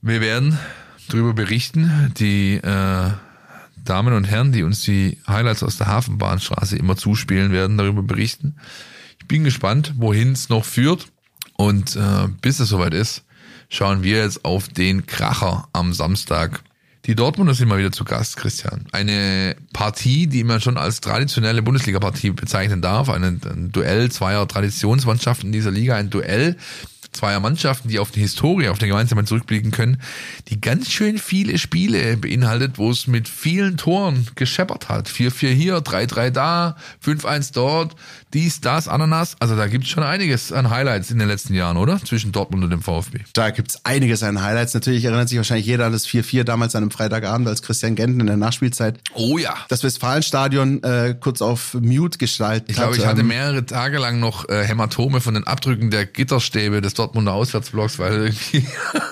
Wir 0.00 0.20
werden 0.20 0.58
darüber 1.08 1.34
berichten. 1.34 2.12
Die 2.18 2.54
äh, 2.54 3.10
Damen 3.84 4.12
und 4.12 4.24
Herren, 4.24 4.52
die 4.52 4.62
uns 4.62 4.82
die 4.82 5.18
Highlights 5.26 5.62
aus 5.62 5.78
der 5.78 5.86
Hafenbahnstraße 5.86 6.76
immer 6.76 6.96
zuspielen, 6.96 7.52
werden 7.52 7.78
darüber 7.78 8.02
berichten. 8.02 8.56
Bin 9.28 9.44
gespannt, 9.44 9.94
wohin 9.96 10.32
es 10.32 10.48
noch 10.48 10.64
führt. 10.64 11.08
Und 11.56 11.96
äh, 11.96 12.28
bis 12.40 12.60
es 12.60 12.68
soweit 12.68 12.94
ist, 12.94 13.24
schauen 13.68 14.02
wir 14.02 14.18
jetzt 14.18 14.44
auf 14.44 14.68
den 14.68 15.06
Kracher 15.06 15.68
am 15.72 15.92
Samstag. 15.92 16.62
Die 17.04 17.14
Dortmunder 17.14 17.54
sind 17.54 17.68
mal 17.68 17.78
wieder 17.78 17.92
zu 17.92 18.04
Gast, 18.04 18.36
Christian. 18.36 18.86
Eine 18.92 19.56
Partie, 19.72 20.26
die 20.26 20.44
man 20.44 20.60
schon 20.60 20.76
als 20.76 21.00
traditionelle 21.00 21.62
Bundesliga-Partie 21.62 22.30
bezeichnen 22.32 22.82
darf. 22.82 23.08
Ein, 23.08 23.24
ein 23.24 23.70
Duell 23.72 24.10
zweier 24.10 24.46
Traditionsmannschaften 24.46 25.50
dieser 25.50 25.70
Liga. 25.70 25.96
Ein 25.96 26.10
Duell, 26.10 26.56
zweier 27.18 27.40
Mannschaften, 27.40 27.88
die 27.88 27.98
auf 27.98 28.10
die 28.10 28.20
Historie, 28.20 28.68
auf 28.68 28.78
den 28.78 28.88
gemeinsamen 28.88 29.26
zurückblicken 29.26 29.70
können, 29.70 30.00
die 30.48 30.60
ganz 30.60 30.90
schön 30.90 31.18
viele 31.18 31.58
Spiele 31.58 32.16
beinhaltet, 32.16 32.78
wo 32.78 32.90
es 32.90 33.06
mit 33.06 33.28
vielen 33.28 33.76
Toren 33.76 34.26
gescheppert 34.36 34.88
hat. 34.88 35.08
4-4 35.08 35.48
hier, 35.48 35.78
3-3 35.78 36.30
da, 36.30 36.76
5-1 37.04 37.52
dort, 37.52 37.96
dies, 38.34 38.60
das, 38.60 38.88
Ananas. 38.88 39.36
Also 39.40 39.56
da 39.56 39.66
gibt 39.66 39.84
es 39.84 39.90
schon 39.90 40.02
einiges 40.02 40.52
an 40.52 40.70
Highlights 40.70 41.10
in 41.10 41.18
den 41.18 41.28
letzten 41.28 41.54
Jahren, 41.54 41.76
oder? 41.76 41.98
Zwischen 42.04 42.30
Dortmund 42.30 42.62
und 42.62 42.70
dem 42.70 42.82
VfB. 42.82 43.20
Da 43.32 43.50
gibt 43.50 43.70
es 43.70 43.84
einiges 43.84 44.22
an 44.22 44.42
Highlights. 44.42 44.74
Natürlich 44.74 45.04
erinnert 45.04 45.28
sich 45.28 45.38
wahrscheinlich 45.38 45.66
jeder 45.66 45.86
an 45.86 45.92
das 45.92 46.06
4-4 46.06 46.44
damals 46.44 46.74
an 46.74 46.82
einem 46.82 46.90
Freitagabend, 46.90 47.48
als 47.48 47.62
Christian 47.62 47.94
Genten 47.94 48.20
in 48.20 48.26
der 48.26 48.36
Nachspielzeit 48.36 48.98
oh 49.14 49.38
ja. 49.38 49.56
das 49.68 49.82
Westfalenstadion 49.82 50.82
äh, 50.82 51.16
kurz 51.18 51.42
auf 51.42 51.74
Mute 51.74 52.18
gestaltet 52.18 52.68
Ich 52.68 52.76
glaube, 52.76 52.96
ich 52.96 53.06
hatte 53.06 53.22
ähm, 53.22 53.28
mehrere 53.28 53.64
Tage 53.64 53.98
lang 53.98 54.20
noch 54.20 54.48
äh, 54.48 54.64
Hämatome 54.64 55.20
von 55.20 55.34
den 55.34 55.44
Abdrücken 55.44 55.90
der 55.90 56.06
Gitterstäbe 56.06 56.80
des 56.80 56.94
Dortmunder 57.08 57.32
Auswärtsblocks, 57.32 57.98
weil 57.98 58.12
irgendwie 58.12 58.66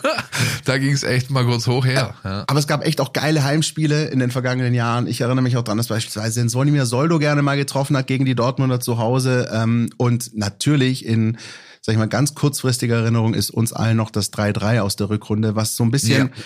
da 0.67 0.77
ging 0.77 0.93
es 0.93 1.03
echt 1.03 1.31
mal 1.31 1.47
kurz 1.47 1.67
hoch 1.67 1.87
her. 1.87 2.15
Ja. 2.23 2.45
Aber 2.47 2.59
es 2.59 2.67
gab 2.67 2.85
echt 2.85 3.01
auch 3.01 3.15
geile 3.15 3.43
Heimspiele 3.43 4.07
in 4.09 4.19
den 4.19 4.31
vergangenen 4.31 4.75
Jahren. 4.75 5.07
Ich 5.07 5.23
erinnere 5.23 5.43
mich 5.43 5.57
auch 5.57 5.63
dran, 5.63 5.79
dass 5.79 5.89
beispielsweise 5.89 6.43
in 6.43 6.51
Sonimir 6.51 6.85
Soldo 6.85 7.19
gerne 7.19 7.41
mal 7.41 7.57
getroffen 7.57 7.97
hat 7.97 8.07
gegen 8.07 8.27
die 8.27 8.35
Dortmunder 8.35 8.81
zu 8.81 8.99
Hause. 8.99 9.49
Ähm, 9.51 9.89
und 9.97 10.37
natürlich 10.37 11.07
in 11.07 11.39
sag 11.87 11.93
ich 11.93 11.99
mal, 12.01 12.09
ganz 12.09 12.35
kurzfristiger 12.35 12.97
Erinnerung 12.97 13.33
ist 13.33 13.51
uns 13.51 13.73
allen 13.73 13.97
noch 13.97 14.11
das 14.11 14.33
3-3 14.33 14.81
aus 14.81 14.97
der 14.97 15.09
Rückrunde, 15.09 15.55
was 15.55 15.77
so 15.77 15.85
ein 15.85 15.93
bisschen 15.93 16.27
ja. 16.27 16.43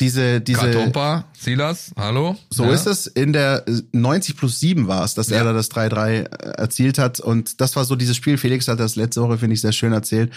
diese, 0.00 0.40
diese. 0.40 0.58
Katompa, 0.58 1.26
Silas, 1.38 1.92
hallo. 1.98 2.38
So 2.48 2.64
ja. 2.64 2.70
ist 2.70 2.86
es. 2.86 3.06
In 3.06 3.34
der 3.34 3.66
90 3.92 4.38
plus 4.38 4.58
7 4.58 4.88
war 4.88 5.04
es, 5.04 5.12
dass 5.12 5.28
ja. 5.28 5.36
er 5.36 5.44
da 5.44 5.52
das 5.52 5.70
3-3 5.70 6.22
erzielt 6.56 6.96
hat. 6.96 7.20
Und 7.20 7.60
das 7.60 7.76
war 7.76 7.84
so 7.84 7.94
dieses 7.94 8.16
Spiel. 8.16 8.38
Felix 8.38 8.68
hat 8.68 8.80
das 8.80 8.96
letzte 8.96 9.20
Woche, 9.20 9.36
finde 9.36 9.52
ich, 9.52 9.60
sehr 9.60 9.72
schön 9.72 9.92
erzählt. 9.92 10.32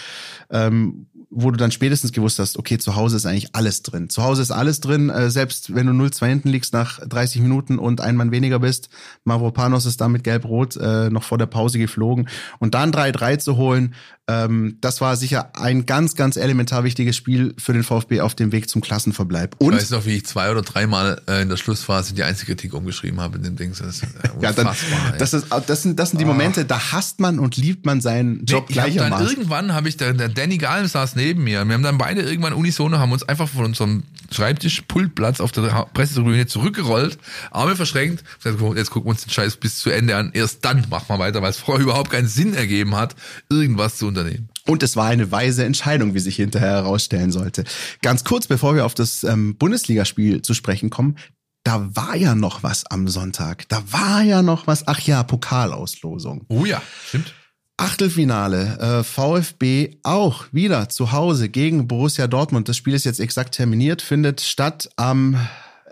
Ähm, 0.50 1.08
wo 1.36 1.50
du 1.50 1.58
dann 1.58 1.72
spätestens 1.72 2.12
gewusst 2.12 2.40
hast, 2.40 2.58
okay, 2.58 2.78
zu 2.78 2.96
Hause 2.96 3.16
ist 3.16 3.26
eigentlich 3.26 3.56
alles 3.56 3.82
drin. 3.82 4.10
Zu 4.10 4.24
Hause 4.24 4.42
ist 4.42 4.52
alles 4.52 4.82
drin, 4.82 5.10
äh, 5.10 5.30
selbst 5.32 5.74
wenn 5.74 5.88
du 5.88 5.94
0-2 5.94 6.28
hinten 6.28 6.50
liegst 6.50 6.74
nach 6.74 7.00
30 7.00 7.42
Minuten 7.42 7.80
und 7.80 8.02
ein 8.02 8.16
Mann 8.16 8.32
weniger 8.32 8.60
bist. 8.60 8.90
Mavropanos 9.24 9.86
ist 9.86 10.00
da 10.00 10.08
mit 10.08 10.24
Gelb-Rot 10.24 10.78
äh, 10.78 11.10
noch 11.10 11.24
vor 11.24 11.38
der 11.38 11.48
Pause 11.48 11.80
geflogen. 11.80 12.30
Und 12.60 12.76
dann 12.76 12.92
3-3 12.92 13.40
zu 13.40 13.58
holen, 13.58 13.96
ähm, 14.26 14.78
das 14.80 15.02
war 15.02 15.18
sicher 15.18 15.52
ein 15.54 15.86
ganz, 15.86 16.16
ganz 16.16 16.38
elementar 16.38 16.86
wichtiges 16.86 17.18
Spiel 17.18 17.54
für 17.58 17.74
den 17.74 17.84
VfB 17.84 18.22
auf 18.22 18.36
dem 18.36 18.54
Weg 18.54 18.70
zum 18.70 18.82
Klassenverbleib. 18.82 19.58
Und 19.58 19.74
ich 19.74 19.82
weiß 19.82 19.90
noch, 19.90 20.06
wie 20.06 20.16
ich 20.16 20.26
zwei 20.26 20.50
oder 20.50 20.62
dreimal 20.62 21.22
äh, 21.28 21.42
in 21.42 21.50
der 21.50 21.58
Schlussphase 21.58 22.14
die 22.14 22.24
Einzelkritik 22.24 22.74
umgeschrieben 22.74 23.20
habe 23.20 23.36
in 23.38 23.44
dem 23.44 23.58
Ding. 23.58 23.72
Das 23.78 23.82
ist 23.82 24.04
äh, 24.04 24.08
ja, 24.42 24.54
dann, 24.54 24.70
das, 25.18 25.34
ist, 25.34 25.48
das, 25.68 25.82
sind, 25.82 26.00
das 26.00 26.12
sind 26.12 26.20
die 26.20 26.26
ah. 26.26 26.30
Momente, 26.30 26.62
oh. 26.62 26.66
da 26.66 26.94
hasst 26.94 27.20
man 27.20 27.38
und 27.38 27.58
liebt 27.58 27.86
man 27.86 28.00
seinen 28.00 28.46
Job 28.46 28.70
nee, 28.70 28.74
gleichermaßen. 28.76 29.28
Irgendwann 29.28 29.74
habe 29.74 29.90
ich, 29.90 29.98
der, 29.98 30.14
der 30.14 30.30
Danny 30.30 30.58
Galm 30.58 30.88
saß 30.88 31.18
neben 31.18 31.44
mir. 31.44 31.66
Wir 31.66 31.74
haben 31.74 31.84
dann 31.84 31.98
beide 31.98 32.22
irgendwann 32.22 32.54
unisono, 32.54 33.00
haben 33.00 33.12
uns 33.12 33.24
einfach 33.24 33.50
von 33.50 33.66
unserem 33.66 34.04
Schreibtisch, 34.32 34.84
Pultplatz 34.88 35.42
auf 35.42 35.52
der 35.52 35.64
Pressetribüne 35.94 36.48
zurückgerollt, 36.48 37.18
Arme 37.52 37.76
verschränkt. 37.76 38.24
Jetzt 38.44 38.90
gucken 38.90 39.08
wir 39.08 39.12
uns 39.12 39.26
den 39.26 39.32
Scheiß 39.32 39.58
bis 39.58 39.80
zu 39.80 39.90
Ende 39.90 40.16
an. 40.16 40.32
Erst 40.34 40.64
dann 40.64 40.86
machen 40.90 41.06
wir 41.10 41.20
weiter, 41.20 41.42
weil 41.42 41.50
es 41.50 41.58
vorher 41.58 41.84
überhaupt 41.84 42.10
keinen 42.10 42.30
Sinn 42.30 42.54
ergeben 42.54 42.96
hat, 42.96 43.16
irgendwas 43.50 43.98
zu 43.98 44.13
unternehmen. 44.18 44.50
Und 44.66 44.84
es 44.84 44.96
war 44.96 45.08
eine 45.08 45.32
weise 45.32 45.66
Entscheidung, 45.66 46.14
wie 46.14 46.20
sich 46.20 46.36
hinterher 46.36 46.72
herausstellen 46.72 47.32
sollte. 47.32 47.64
Ganz 48.02 48.24
kurz, 48.24 48.48
bevor 48.48 48.76
wir 48.76 48.86
auf 48.86 48.94
das 48.94 49.24
ähm, 49.24 49.58
Bundesligaspiel 49.58 50.42
zu 50.42 50.54
sprechen 50.54 50.90
kommen, 50.90 51.18
da 51.64 51.96
war 51.96 52.16
ja 52.16 52.36
noch 52.36 52.64
was 52.64 52.86
am 52.86 53.08
Sonntag. 53.08 53.68
Da 53.70 53.84
war 53.92 54.22
ja 54.22 54.42
noch 54.42 54.68
was. 54.68 54.88
Ach 54.88 55.00
ja, 55.00 55.24
Pokalauslosung. 55.24 56.46
Oh 56.50 56.66
ja, 56.66 56.82
stimmt. 57.08 57.34
Achtelfinale, 57.78 58.78
äh, 58.80 59.04
VfB 59.04 59.98
auch 60.04 60.46
wieder 60.52 60.90
zu 60.90 61.12
Hause 61.12 61.50
gegen 61.50 61.88
Borussia 61.88 62.28
Dortmund. 62.28 62.70
Das 62.70 62.78
Spiel 62.78 62.94
ist 62.94 63.04
jetzt 63.04 63.20
exakt 63.20 63.56
terminiert, 63.56 64.02
findet 64.02 64.42
statt 64.42 64.90
am 64.96 65.38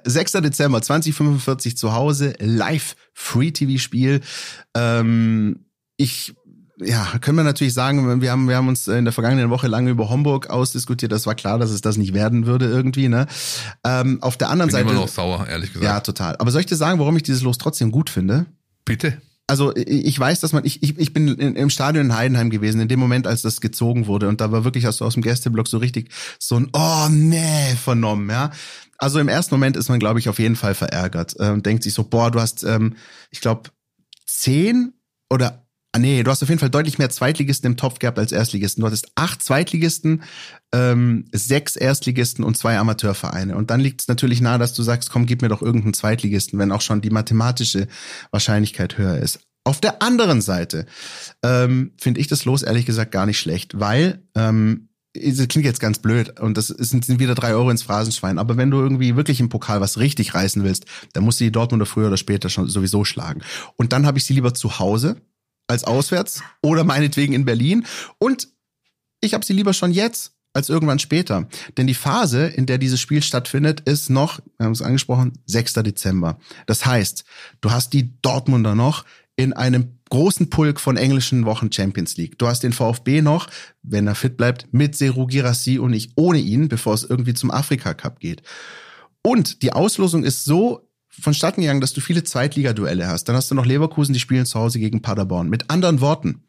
6. 0.03 0.33
Dezember 0.33 0.81
2045 0.81 1.77
zu 1.77 1.93
Hause, 1.93 2.35
live 2.39 2.95
Free-TV-Spiel. 3.13 4.21
Ähm, 4.75 5.65
ich 5.97 6.35
ja, 6.83 7.17
können 7.19 7.37
wir 7.37 7.43
natürlich 7.43 7.73
sagen, 7.73 8.21
wir 8.21 8.31
haben, 8.31 8.47
wir 8.47 8.55
haben 8.55 8.67
uns 8.67 8.87
in 8.87 9.05
der 9.05 9.13
vergangenen 9.13 9.49
Woche 9.49 9.67
lange 9.67 9.91
über 9.91 10.09
Homburg 10.09 10.49
ausdiskutiert. 10.49 11.11
Das 11.11 11.25
war 11.25 11.35
klar, 11.35 11.59
dass 11.59 11.71
es 11.71 11.81
das 11.81 11.97
nicht 11.97 12.13
werden 12.13 12.45
würde 12.45 12.65
irgendwie. 12.65 13.07
Ne? 13.07 13.27
Ähm, 13.83 14.21
auf 14.21 14.37
der 14.37 14.49
anderen 14.49 14.69
Bin 14.69 14.73
Seite. 14.73 14.89
Immer 14.89 15.01
noch 15.01 15.07
sauer, 15.07 15.47
ehrlich 15.47 15.73
gesagt. 15.73 15.85
Ja, 15.85 15.99
total. 15.99 16.35
Aber 16.37 16.51
soll 16.51 16.61
ich 16.61 16.67
dir 16.67 16.75
sagen, 16.75 16.99
warum 16.99 17.15
ich 17.17 17.23
dieses 17.23 17.41
Los 17.41 17.57
trotzdem 17.57 17.91
gut 17.91 18.09
finde? 18.09 18.45
Bitte. 18.85 19.21
Also 19.47 19.75
ich 19.75 20.17
weiß, 20.17 20.39
dass 20.39 20.53
man, 20.53 20.63
ich, 20.63 20.81
ich, 20.81 20.97
ich 20.97 21.11
bin 21.11 21.27
im 21.27 21.69
Stadion 21.69 22.05
in 22.05 22.15
Heidenheim 22.15 22.49
gewesen, 22.49 22.79
in 22.79 22.87
dem 22.87 22.99
Moment, 22.99 23.27
als 23.27 23.41
das 23.41 23.59
gezogen 23.59 24.07
wurde. 24.07 24.29
Und 24.29 24.39
da 24.39 24.51
war 24.51 24.63
wirklich, 24.63 24.85
hast 24.85 25.01
du 25.01 25.05
aus 25.05 25.15
dem 25.15 25.23
Gästeblock 25.23 25.67
so 25.67 25.77
richtig 25.77 26.09
so 26.39 26.55
ein 26.55 26.69
Oh 26.71 27.07
nee 27.09 27.75
vernommen, 27.75 28.29
ja. 28.29 28.51
Also 28.97 29.19
im 29.19 29.27
ersten 29.27 29.53
Moment 29.53 29.75
ist 29.75 29.89
man, 29.89 29.99
glaube 29.99 30.19
ich, 30.19 30.29
auf 30.29 30.39
jeden 30.39 30.55
Fall 30.55 30.73
verärgert. 30.73 31.37
Äh, 31.39 31.59
denkt 31.59 31.83
sich 31.83 31.93
so, 31.93 32.03
boah, 32.03 32.31
du 32.31 32.39
hast, 32.39 32.63
ähm, 32.63 32.95
ich 33.29 33.41
glaube, 33.41 33.71
zehn 34.25 34.93
oder 35.29 35.60
Ah, 35.93 35.99
nee, 35.99 36.23
du 36.23 36.31
hast 36.31 36.41
auf 36.41 36.47
jeden 36.47 36.59
Fall 36.59 36.69
deutlich 36.69 36.99
mehr 36.99 37.09
Zweitligisten 37.09 37.69
im 37.69 37.75
Topf 37.75 37.99
gehabt 37.99 38.17
als 38.17 38.31
Erstligisten. 38.31 38.81
Du 38.81 38.87
hattest 38.87 39.11
acht 39.15 39.43
Zweitligisten, 39.43 40.23
ähm, 40.71 41.25
sechs 41.33 41.75
Erstligisten 41.75 42.45
und 42.45 42.57
zwei 42.57 42.77
Amateurvereine. 42.77 43.57
Und 43.57 43.71
dann 43.71 43.81
liegt 43.81 44.01
es 44.01 44.07
natürlich 44.07 44.39
nahe, 44.39 44.57
dass 44.57 44.73
du 44.73 44.83
sagst, 44.83 45.09
komm, 45.09 45.25
gib 45.25 45.41
mir 45.41 45.49
doch 45.49 45.61
irgendeinen 45.61 45.93
Zweitligisten, 45.93 46.57
wenn 46.59 46.71
auch 46.71 46.79
schon 46.79 47.01
die 47.01 47.09
mathematische 47.09 47.87
Wahrscheinlichkeit 48.31 48.97
höher 48.97 49.17
ist. 49.17 49.41
Auf 49.65 49.81
der 49.81 50.01
anderen 50.01 50.41
Seite 50.41 50.85
ähm, 51.43 51.91
finde 51.99 52.21
ich 52.21 52.27
das 52.27 52.45
Los 52.45 52.63
ehrlich 52.63 52.85
gesagt 52.85 53.11
gar 53.11 53.25
nicht 53.25 53.39
schlecht, 53.39 53.77
weil 53.77 54.23
ähm, 54.33 54.87
das 55.13 55.47
klingt 55.49 55.65
jetzt 55.65 55.81
ganz 55.81 55.99
blöd 55.99 56.39
und 56.39 56.57
das 56.57 56.67
sind, 56.67 57.05
sind 57.05 57.19
wieder 57.19 57.35
drei 57.35 57.53
Euro 57.53 57.69
ins 57.69 57.83
Phrasenschwein. 57.83 58.39
Aber 58.39 58.55
wenn 58.55 58.71
du 58.71 58.79
irgendwie 58.79 59.17
wirklich 59.17 59.41
im 59.41 59.49
Pokal 59.49 59.81
was 59.81 59.97
richtig 59.97 60.33
reißen 60.33 60.63
willst, 60.63 60.85
dann 61.11 61.25
musst 61.25 61.41
du 61.41 61.43
die 61.43 61.51
Dortmunder 61.51 61.85
früher 61.85 62.07
oder 62.07 62.17
später 62.17 62.49
schon 62.49 62.69
sowieso 62.69 63.03
schlagen. 63.03 63.41
Und 63.75 63.91
dann 63.91 64.05
habe 64.05 64.17
ich 64.17 64.23
sie 64.23 64.33
lieber 64.33 64.53
zu 64.53 64.79
Hause 64.79 65.17
als 65.71 65.83
auswärts 65.83 66.43
oder 66.61 66.83
meinetwegen 66.83 67.33
in 67.33 67.45
Berlin. 67.45 67.85
Und 68.19 68.49
ich 69.21 69.33
habe 69.33 69.45
sie 69.45 69.53
lieber 69.53 69.73
schon 69.73 69.91
jetzt 69.91 70.33
als 70.53 70.69
irgendwann 70.69 70.99
später. 70.99 71.47
Denn 71.77 71.87
die 71.87 71.93
Phase, 71.93 72.47
in 72.47 72.65
der 72.65 72.77
dieses 72.77 72.99
Spiel 72.99 73.23
stattfindet, 73.23 73.81
ist 73.81 74.09
noch, 74.09 74.39
wir 74.57 74.65
haben 74.65 74.73
es 74.73 74.81
angesprochen, 74.81 75.33
6. 75.45 75.73
Dezember. 75.75 76.37
Das 76.65 76.85
heißt, 76.85 77.23
du 77.61 77.71
hast 77.71 77.93
die 77.93 78.21
Dortmunder 78.21 78.75
noch 78.75 79.05
in 79.37 79.53
einem 79.53 79.97
großen 80.09 80.49
Pulk 80.49 80.81
von 80.81 80.97
englischen 80.97 81.45
Wochen 81.45 81.71
Champions 81.71 82.17
League. 82.17 82.37
Du 82.37 82.47
hast 82.47 82.63
den 82.63 82.73
VfB 82.73 83.21
noch, 83.21 83.47
wenn 83.81 84.07
er 84.07 84.15
fit 84.15 84.35
bleibt, 84.35 84.67
mit 84.71 84.95
Seru 84.95 85.25
Girassi 85.25 85.79
und 85.79 85.91
nicht 85.91 86.11
ohne 86.15 86.39
ihn, 86.39 86.67
bevor 86.67 86.93
es 86.93 87.03
irgendwie 87.03 87.33
zum 87.33 87.49
Afrika 87.49 87.93
Cup 87.93 88.19
geht. 88.19 88.43
Und 89.23 89.61
die 89.61 89.71
Auslosung 89.71 90.23
ist 90.23 90.43
so 90.43 90.90
vonstatten 91.19 91.61
gegangen, 91.61 91.81
dass 91.81 91.93
du 91.93 92.01
viele 92.01 92.23
Zweitligaduelle 92.23 93.07
hast. 93.07 93.25
Dann 93.25 93.35
hast 93.35 93.51
du 93.51 93.55
noch 93.55 93.65
Leverkusen, 93.65 94.13
die 94.13 94.19
spielen 94.19 94.45
zu 94.45 94.59
Hause 94.59 94.79
gegen 94.79 95.01
Paderborn. 95.01 95.49
Mit 95.49 95.69
anderen 95.69 96.01
Worten, 96.01 96.43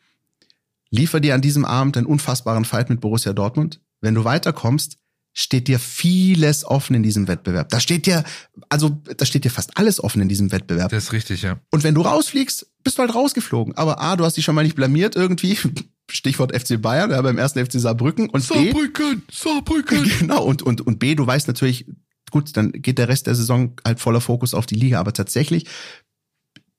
liefer 0.91 1.21
dir 1.21 1.35
an 1.35 1.41
diesem 1.41 1.65
Abend 1.65 1.97
einen 1.97 2.07
unfassbaren 2.07 2.65
Fight 2.65 2.91
mit 2.91 3.01
Borussia 3.01 3.33
Dortmund. 3.33 3.81
Wenn 4.01 4.15
du 4.15 4.25
weiterkommst, 4.25 4.99
steht 5.33 5.69
dir 5.69 5.79
vieles 5.79 6.65
offen 6.65 6.95
in 6.95 7.03
diesem 7.03 7.27
Wettbewerb. 7.27 7.71
Da 7.71 7.81
steht 7.81 8.07
dir, 8.07 8.25
also 8.69 9.01
da 9.17 9.25
steht 9.25 9.45
dir 9.45 9.51
fast 9.51 9.77
alles 9.79 10.03
offen 10.03 10.21
in 10.21 10.29
diesem 10.29 10.53
Wettbewerb. 10.53 10.91
Das 10.91 11.05
ist 11.05 11.13
richtig, 11.13 11.43
ja. 11.43 11.59
Und 11.71 11.85
wenn 11.85 11.95
du 11.95 12.03
rausfliegst, 12.03 12.67
bist 12.85 12.99
du 12.99 13.03
halt 13.03 13.15
rausgeflogen. 13.15 13.77
Aber 13.77 14.01
A, 14.01 14.17
du 14.17 14.25
hast 14.25 14.37
dich 14.37 14.45
schon 14.45 14.55
mal 14.55 14.65
nicht 14.65 14.77
blamiert 14.77 15.17
irgendwie. 15.17 15.57
Stichwort 16.11 16.55
FC 16.55 16.81
Bayern, 16.81 17.11
ja, 17.11 17.23
beim 17.23 17.39
ersten 17.39 17.65
FC 17.65 17.81
Saarbrücken. 17.81 18.29
Und 18.29 18.43
Saarbrücken, 18.43 19.21
B, 19.21 19.33
Saarbrücken. 19.33 20.11
Genau, 20.19 20.45
und, 20.45 20.63
und, 20.63 20.83
und 20.83 20.99
B, 20.99 21.15
du 21.15 21.27
weißt 21.27 21.49
natürlich, 21.49 21.87
gut, 22.33 22.57
dann 22.57 22.73
geht 22.73 22.99
der 22.99 23.09
Rest 23.09 23.29
der 23.29 23.37
Saison 23.37 23.75
halt 23.85 24.01
voller 24.01 24.21
Fokus 24.21 24.55
auf 24.55 24.67
die 24.67 24.75
Liga. 24.75 24.99
Aber 24.99 25.13
tatsächlich, 25.13 25.67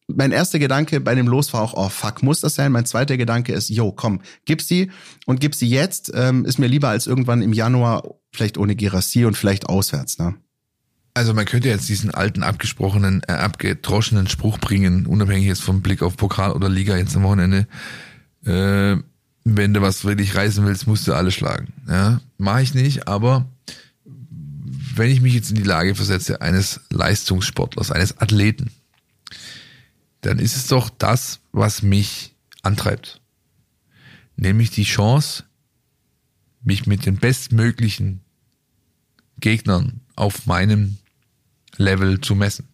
mein 0.07 0.31
erster 0.31 0.59
Gedanke 0.59 0.99
bei 0.99 1.15
dem 1.15 1.27
Los 1.27 1.53
war 1.53 1.61
auch, 1.61 1.73
oh 1.75 1.89
fuck, 1.89 2.23
muss 2.23 2.41
das 2.41 2.55
sein? 2.55 2.73
Mein 2.73 2.85
zweiter 2.85 3.15
Gedanke 3.15 3.53
ist, 3.53 3.69
yo, 3.69 3.91
komm, 3.91 4.21
gib 4.45 4.61
sie 4.61 4.91
und 5.25 5.39
gib 5.39 5.55
sie 5.55 5.69
jetzt. 5.69 6.11
Ähm, 6.13 6.43
ist 6.43 6.59
mir 6.59 6.67
lieber 6.67 6.89
als 6.89 7.07
irgendwann 7.07 7.41
im 7.41 7.53
Januar, 7.53 8.03
vielleicht 8.31 8.57
ohne 8.57 8.75
Gerassi 8.75 9.25
und 9.25 9.37
vielleicht 9.37 9.69
auswärts, 9.69 10.19
ne? 10.19 10.35
Also 11.15 11.35
man 11.35 11.45
könnte 11.45 11.69
jetzt 11.69 11.87
diesen 11.89 12.11
alten 12.11 12.41
abgesprochenen, 12.41 13.21
äh, 13.27 13.33
abgedroschenen 13.33 14.27
Spruch 14.27 14.57
bringen, 14.57 15.05
unabhängig 15.05 15.45
jetzt 15.45 15.61
vom 15.61 15.81
Blick 15.81 16.01
auf 16.01 16.17
Pokal 16.17 16.53
oder 16.53 16.69
Liga 16.69 16.97
jetzt 16.97 17.15
am 17.15 17.21
Wochenende. 17.21 17.67
Äh, 18.45 18.97
wenn 19.43 19.73
du 19.73 19.81
was 19.81 20.05
wirklich 20.05 20.35
reißen 20.35 20.65
willst, 20.65 20.87
musst 20.87 21.07
du 21.07 21.13
alle 21.13 21.29
schlagen. 21.29 21.67
Ja, 21.87 22.19
mache 22.39 22.63
ich 22.63 22.73
nicht, 22.73 23.07
aber 23.07 23.45
wenn 24.97 25.09
ich 25.09 25.21
mich 25.21 25.33
jetzt 25.33 25.49
in 25.49 25.55
die 25.55 25.63
Lage 25.63 25.95
versetze 25.95 26.41
eines 26.41 26.81
Leistungssportlers, 26.89 27.91
eines 27.91 28.19
Athleten, 28.19 28.71
dann 30.21 30.39
ist 30.39 30.55
es 30.55 30.67
doch 30.67 30.89
das, 30.89 31.39
was 31.51 31.81
mich 31.81 32.35
antreibt. 32.61 33.21
Nämlich 34.35 34.71
die 34.71 34.83
Chance, 34.83 35.43
mich 36.63 36.85
mit 36.85 37.05
den 37.05 37.17
bestmöglichen 37.17 38.21
Gegnern 39.39 40.01
auf 40.15 40.45
meinem 40.45 40.97
Level 41.77 42.21
zu 42.21 42.35
messen. 42.35 42.67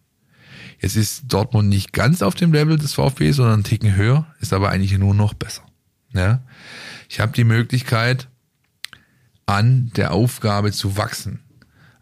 Jetzt 0.80 0.96
ist 0.96 1.24
Dortmund 1.26 1.68
nicht 1.68 1.92
ganz 1.92 2.22
auf 2.22 2.34
dem 2.34 2.52
Level 2.52 2.78
des 2.78 2.94
VfB, 2.94 3.32
sondern 3.32 3.54
einen 3.54 3.64
Ticken 3.64 3.96
höher, 3.96 4.32
ist 4.40 4.52
aber 4.52 4.70
eigentlich 4.70 4.96
nur 4.98 5.14
noch 5.14 5.34
besser. 5.34 5.66
Ja? 6.12 6.42
Ich 7.08 7.20
habe 7.20 7.32
die 7.32 7.44
Möglichkeit, 7.44 8.28
an 9.46 9.90
der 9.96 10.12
Aufgabe 10.12 10.70
zu 10.70 10.96
wachsen 10.96 11.40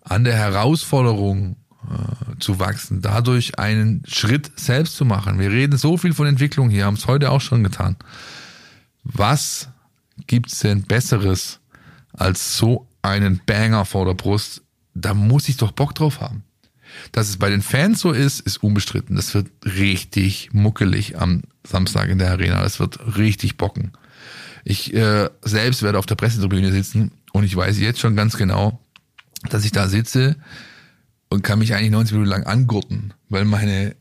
an 0.08 0.24
der 0.24 0.34
Herausforderung 0.34 1.56
äh, 1.88 2.38
zu 2.38 2.58
wachsen, 2.58 3.00
dadurch 3.02 3.58
einen 3.58 4.02
Schritt 4.06 4.50
selbst 4.58 4.96
zu 4.96 5.04
machen. 5.04 5.38
Wir 5.38 5.50
reden 5.50 5.76
so 5.78 5.96
viel 5.96 6.14
von 6.14 6.26
Entwicklung 6.26 6.70
hier, 6.70 6.86
haben 6.86 6.94
es 6.94 7.06
heute 7.06 7.30
auch 7.30 7.40
schon 7.40 7.62
getan. 7.62 7.96
Was 9.04 9.68
gibt's 10.26 10.60
denn 10.60 10.82
Besseres 10.82 11.60
als 12.12 12.56
so 12.56 12.86
einen 13.02 13.40
Banger 13.46 13.84
vor 13.84 14.04
der 14.04 14.14
Brust? 14.14 14.62
Da 14.94 15.14
muss 15.14 15.48
ich 15.48 15.56
doch 15.56 15.72
Bock 15.72 15.94
drauf 15.94 16.20
haben. 16.20 16.42
Dass 17.12 17.28
es 17.28 17.36
bei 17.36 17.50
den 17.50 17.62
Fans 17.62 18.00
so 18.00 18.12
ist, 18.12 18.40
ist 18.40 18.62
unbestritten. 18.62 19.16
Das 19.16 19.34
wird 19.34 19.48
richtig 19.64 20.50
muckelig 20.52 21.18
am 21.18 21.42
Samstag 21.64 22.08
in 22.08 22.18
der 22.18 22.30
Arena. 22.30 22.62
Das 22.62 22.80
wird 22.80 23.16
richtig 23.16 23.56
bocken. 23.56 23.92
Ich 24.64 24.92
äh, 24.94 25.28
selbst 25.42 25.82
werde 25.82 25.98
auf 25.98 26.06
der 26.06 26.16
Pressetribüne 26.16 26.72
sitzen 26.72 27.12
und 27.32 27.44
ich 27.44 27.54
weiß 27.54 27.78
jetzt 27.78 28.00
schon 28.00 28.16
ganz 28.16 28.36
genau, 28.36 28.80
dass 29.50 29.64
ich 29.64 29.72
da 29.72 29.88
sitze 29.88 30.36
und 31.28 31.42
kann 31.42 31.58
mich 31.58 31.74
eigentlich 31.74 31.90
90 31.90 32.12
Minuten 32.14 32.30
lang 32.30 32.44
angurten, 32.44 33.14
weil 33.28 33.44
meine 33.44 33.94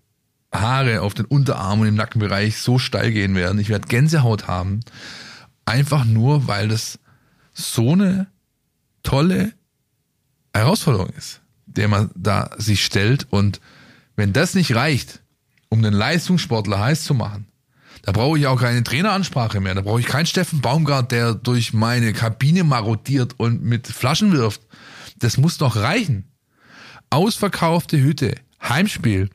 Haare 0.51 1.01
auf 1.01 1.13
den 1.13 1.25
Unterarmen 1.25 1.81
und 1.81 1.87
im 1.89 1.95
Nackenbereich 1.95 2.57
so 2.57 2.79
steil 2.79 3.11
gehen 3.11 3.35
werden. 3.35 3.59
Ich 3.59 3.69
werde 3.69 3.87
Gänsehaut 3.87 4.47
haben. 4.47 4.79
Einfach 5.65 6.05
nur, 6.05 6.47
weil 6.47 6.69
das 6.69 6.99
so 7.53 7.93
eine 7.93 8.27
tolle 9.03 9.53
Herausforderung 10.53 11.09
ist, 11.17 11.41
der 11.65 11.87
man 11.87 12.09
da 12.15 12.51
sich 12.57 12.85
stellt. 12.85 13.27
Und 13.29 13.59
wenn 14.15 14.33
das 14.33 14.53
nicht 14.53 14.73
reicht, 14.75 15.21
um 15.69 15.81
den 15.81 15.93
Leistungssportler 15.93 16.79
heiß 16.79 17.03
zu 17.03 17.13
machen, 17.13 17.47
da 18.03 18.13
brauche 18.13 18.37
ich 18.37 18.47
auch 18.47 18.59
keine 18.59 18.83
Traineransprache 18.83 19.59
mehr. 19.59 19.75
Da 19.75 19.81
brauche 19.81 19.99
ich 19.99 20.05
keinen 20.05 20.25
Steffen 20.25 20.61
Baumgart, 20.61 21.11
der 21.11 21.33
durch 21.33 21.73
meine 21.73 22.13
Kabine 22.13 22.63
marodiert 22.63 23.35
und 23.37 23.63
mit 23.63 23.87
Flaschen 23.87 24.31
wirft. 24.31 24.61
Das 25.19 25.37
muss 25.37 25.57
doch 25.57 25.75
reichen. 25.75 26.31
Ausverkaufte 27.09 27.99
Hütte, 27.99 28.35
Heimspiel, 28.61 29.29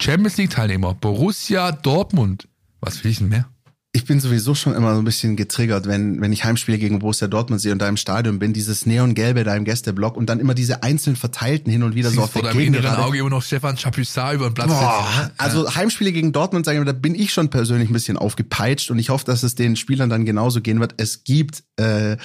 Champions 0.00 0.36
League 0.36 0.50
Teilnehmer, 0.50 0.94
Borussia 0.94 1.72
Dortmund. 1.72 2.48
Was 2.80 3.02
will 3.04 3.10
ich 3.10 3.18
denn 3.18 3.28
mehr? 3.28 3.48
Ich 3.92 4.04
bin 4.04 4.20
sowieso 4.20 4.54
schon 4.54 4.74
immer 4.74 4.92
so 4.94 5.00
ein 5.00 5.04
bisschen 5.04 5.34
getriggert, 5.34 5.86
wenn, 5.86 6.20
wenn 6.20 6.30
ich 6.30 6.44
Heimspiele 6.44 6.78
gegen 6.78 6.98
Borussia 6.98 7.26
Dortmund 7.26 7.60
sehe 7.60 7.72
und 7.72 7.78
da 7.78 7.88
im 7.88 7.96
Stadion 7.96 8.38
bin, 8.38 8.52
dieses 8.52 8.84
Neongelbe 8.84 9.44
da 9.44 9.56
im 9.56 9.64
Gästeblock 9.64 10.16
und 10.16 10.26
dann 10.26 10.40
immer 10.40 10.54
diese 10.54 10.82
einzeln 10.82 11.16
verteilten 11.16 11.72
hin 11.72 11.82
und 11.82 11.94
wieder 11.94 12.10
Siehst 12.10 12.18
so 12.18 12.24
auf 12.24 12.32
vor 12.32 12.42
der 12.42 12.52
deinem 12.52 12.66
inneren. 12.66 12.96
Auge 12.96 13.18
immer 13.18 13.30
noch 13.30 13.42
Stefan 13.42 13.76
Chapuisat 13.76 14.34
über 14.34 14.50
den 14.50 14.54
Platz 14.54 14.68
Boah, 14.68 15.08
sitzen. 15.16 15.32
also 15.38 15.74
Heimspiele 15.74 16.12
gegen 16.12 16.32
Dortmund, 16.32 16.66
sagen 16.66 16.78
wir, 16.78 16.84
da 16.84 16.92
bin 16.92 17.14
ich 17.14 17.32
schon 17.32 17.48
persönlich 17.48 17.88
ein 17.88 17.94
bisschen 17.94 18.18
aufgepeitscht 18.18 18.90
und 18.90 18.98
ich 18.98 19.08
hoffe, 19.08 19.24
dass 19.24 19.42
es 19.42 19.54
den 19.54 19.74
Spielern 19.74 20.10
dann 20.10 20.26
genauso 20.26 20.60
gehen 20.60 20.80
wird. 20.80 20.94
Es 20.98 21.24
gibt 21.24 21.64
äh, 21.76 22.18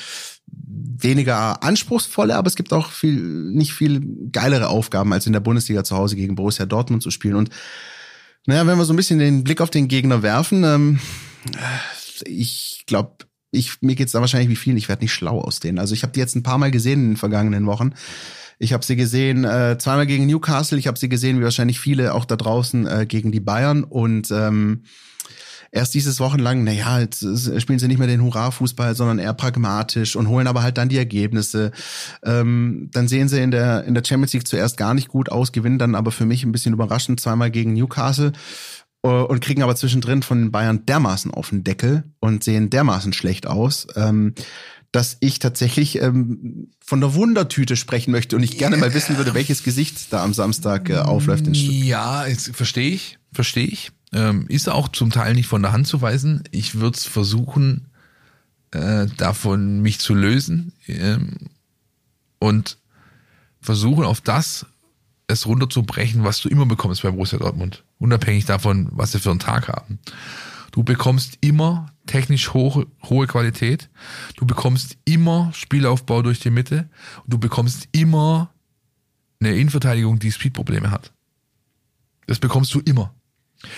weniger 0.56 1.64
anspruchsvolle, 1.64 2.36
aber 2.36 2.47
es 2.47 2.56
gibt 2.56 2.74
auch 2.74 2.91
viel, 2.91 3.22
nicht 3.22 3.74
viel 3.74 4.01
geilere 4.32 4.70
Aufgaben, 4.70 5.14
als 5.14 5.28
in 5.28 5.34
der 5.34 5.39
Bundesliga 5.39 5.84
zu 5.84 5.95
Hause 5.95 6.16
gegen 6.16 6.36
Borussia 6.36 6.66
Dortmund 6.66 7.04
zu 7.04 7.12
spielen. 7.12 7.36
Und 7.36 7.49
naja, 8.45 8.66
wenn 8.68 8.78
wir 8.78 8.86
so 8.86 8.93
ein 8.93 8.97
bisschen 8.97 9.20
den 9.20 9.43
Blick 9.43 9.62
auf 9.62 9.70
den 9.70 9.88
Gegner 9.88 10.22
werfen, 10.24 10.64
ähm, 10.64 10.99
ich 12.26 12.84
glaube, 12.88 13.26
ich, 13.51 13.82
mir 13.82 13.95
geht's 13.95 14.14
da 14.14 14.22
wahrscheinlich 14.22 14.49
wie 14.49 14.56
vielen, 14.56 14.78
ich 14.78 14.89
werde 14.89 15.04
nicht 15.04 15.14
schlau 15.14 15.39
aus 15.39 15.60
denen. 15.60 15.80
Also 15.80 15.93
ich 15.93 16.04
habe 16.04 16.14
die 16.14 16.20
jetzt 16.20 16.36
ein 16.36 16.43
paar 16.43 16.58
Mal 16.58 16.72
gesehen 16.72 17.01
in 17.01 17.10
den 17.12 17.18
vergangenen 17.18 17.66
Wochen. 17.66 17.93
Ich 18.60 18.74
habe 18.74 18.86
sie 18.86 18.95
gesehen 18.95 19.43
äh, 19.43 19.78
zweimal 19.78 20.08
gegen 20.08 20.26
Newcastle, 20.26 20.78
ich 20.78 20.88
habe 20.88 20.97
sie 20.97 21.10
gesehen, 21.10 21.39
wie 21.39 21.43
wahrscheinlich 21.43 21.80
viele 21.80 22.14
auch 22.14 22.26
da 22.26 22.36
draußen 22.36 22.88
äh, 22.88 23.06
gegen 23.06 23.32
die 23.32 23.39
Bayern 23.39 23.84
und 23.84 24.32
ähm, 24.32 24.84
erst 25.74 25.96
dieses 25.96 26.20
Wochenlang, 26.20 26.64
naja, 26.64 27.00
jetzt 27.00 27.24
äh, 27.24 27.60
spielen 27.60 27.80
sie 27.80 27.88
nicht 27.88 27.98
mehr 27.98 28.08
den 28.08 28.22
Hurra-Fußball, 28.22 28.96
sondern 28.96 29.20
eher 29.20 29.34
pragmatisch 29.34 30.16
und 30.16 30.30
holen 30.30 30.48
aber 30.48 30.62
halt 30.62 30.78
dann 30.78 30.88
die 30.88 30.98
Ergebnisse. 30.98 31.72
Ähm, 32.24 32.90
dann 32.94 33.08
sehen 33.08 33.28
sie 33.28 33.42
in 33.42 33.52
der, 33.52 33.84
in 33.84 33.96
der 33.96 34.04
Champions 34.06 34.34
League 34.34 34.48
zuerst 34.48 34.78
gar 34.78 34.94
nicht 34.94 35.10
gut 35.10 35.30
aus, 35.30 35.52
gewinnen 35.52 35.80
dann 35.80 35.96
aber 35.96 36.12
für 36.12 36.26
mich 36.26 36.44
ein 36.44 36.52
bisschen 36.52 36.74
überraschend 36.74 37.20
zweimal 37.20 37.50
gegen 37.50 37.74
Newcastle 37.74 38.34
äh, 39.04 39.08
und 39.08 39.42
kriegen 39.42 39.64
aber 39.64 39.76
zwischendrin 39.76 40.22
von 40.22 40.52
Bayern 40.52 40.86
dermaßen 40.86 41.34
auf 41.34 41.50
den 41.50 41.64
Deckel 41.64 42.04
und 42.20 42.44
sehen 42.44 42.70
dermaßen 42.70 43.12
schlecht 43.12 43.48
aus. 43.48 43.88
Ähm, 43.96 44.36
dass 44.92 45.18
ich 45.22 45.40
tatsächlich 45.40 46.00
ähm, 46.04 46.70
von 46.80 47.02
der 47.02 47.16
Wundertüte 47.16 47.76
sprechen 47.76 48.12
möchte 48.12 48.36
und 48.36 48.44
ich 48.44 48.60
gerne 48.60 48.78
mal 48.78 48.94
wissen 48.94 49.18
würde, 49.18 49.34
welches 49.34 49.64
Gesicht 49.64 50.14
da 50.14 50.24
am 50.24 50.36
Samstag 50.36 50.88
äh, 50.92 50.98
aufläuft 50.98 51.48
in 51.48 51.56
Stuttgart. 51.56 51.84
Ja, 51.84 52.26
verstehe 52.54 52.92
ich, 52.92 53.18
verstehe 53.32 53.66
ich. 53.66 53.92
Ähm, 54.14 54.45
ist 54.47 54.70
auch 54.70 54.89
zum 54.89 55.09
Teil 55.09 55.34
nicht 55.34 55.47
von 55.47 55.61
der 55.61 55.72
Hand 55.72 55.88
zu 55.88 56.01
weisen. 56.01 56.43
Ich 56.51 56.76
würde 56.76 56.97
es 56.97 57.05
versuchen, 57.05 57.88
äh, 58.72 59.07
davon 59.18 59.82
mich 59.82 59.99
zu 59.99 60.14
lösen 60.14 60.74
ähm, 60.88 61.49
und 62.39 62.78
versuchen 63.61 64.05
auf 64.05 64.22
das 64.22 64.66
es 65.28 65.45
runterzubrechen, 65.45 66.24
was 66.24 66.41
du 66.41 66.49
immer 66.49 66.66
bekommst 66.66 67.01
bei 67.01 67.11
Borussia 67.11 67.39
Dortmund. 67.39 67.84
Unabhängig 67.97 68.45
davon, 68.45 68.89
was 68.91 69.14
sie 69.14 69.20
für 69.20 69.32
einen 69.32 69.39
Tag 69.39 69.68
haben. 69.68 69.99
Du 70.72 70.84
bekommst 70.84 71.38
immer 71.41 71.93
technisch 72.05 72.53
hohe, 72.53 72.88
hohe 73.03 73.28
Qualität. 73.28 73.89
Du 74.36 74.45
bekommst 74.45 74.97
immer 75.05 75.51
Spielaufbau 75.53 76.22
durch 76.22 76.39
die 76.39 76.49
Mitte. 76.49 76.89
Und 77.24 77.34
du 77.34 77.38
bekommst 77.38 77.88
immer 77.91 78.51
eine 79.39 79.55
Innenverteidigung, 79.55 80.20
die 80.20 80.32
Speedprobleme 80.32 80.91
hat. 80.91 81.14
Das 82.28 82.39
bekommst 82.39 82.74
du 82.74 82.80
immer. 82.80 83.14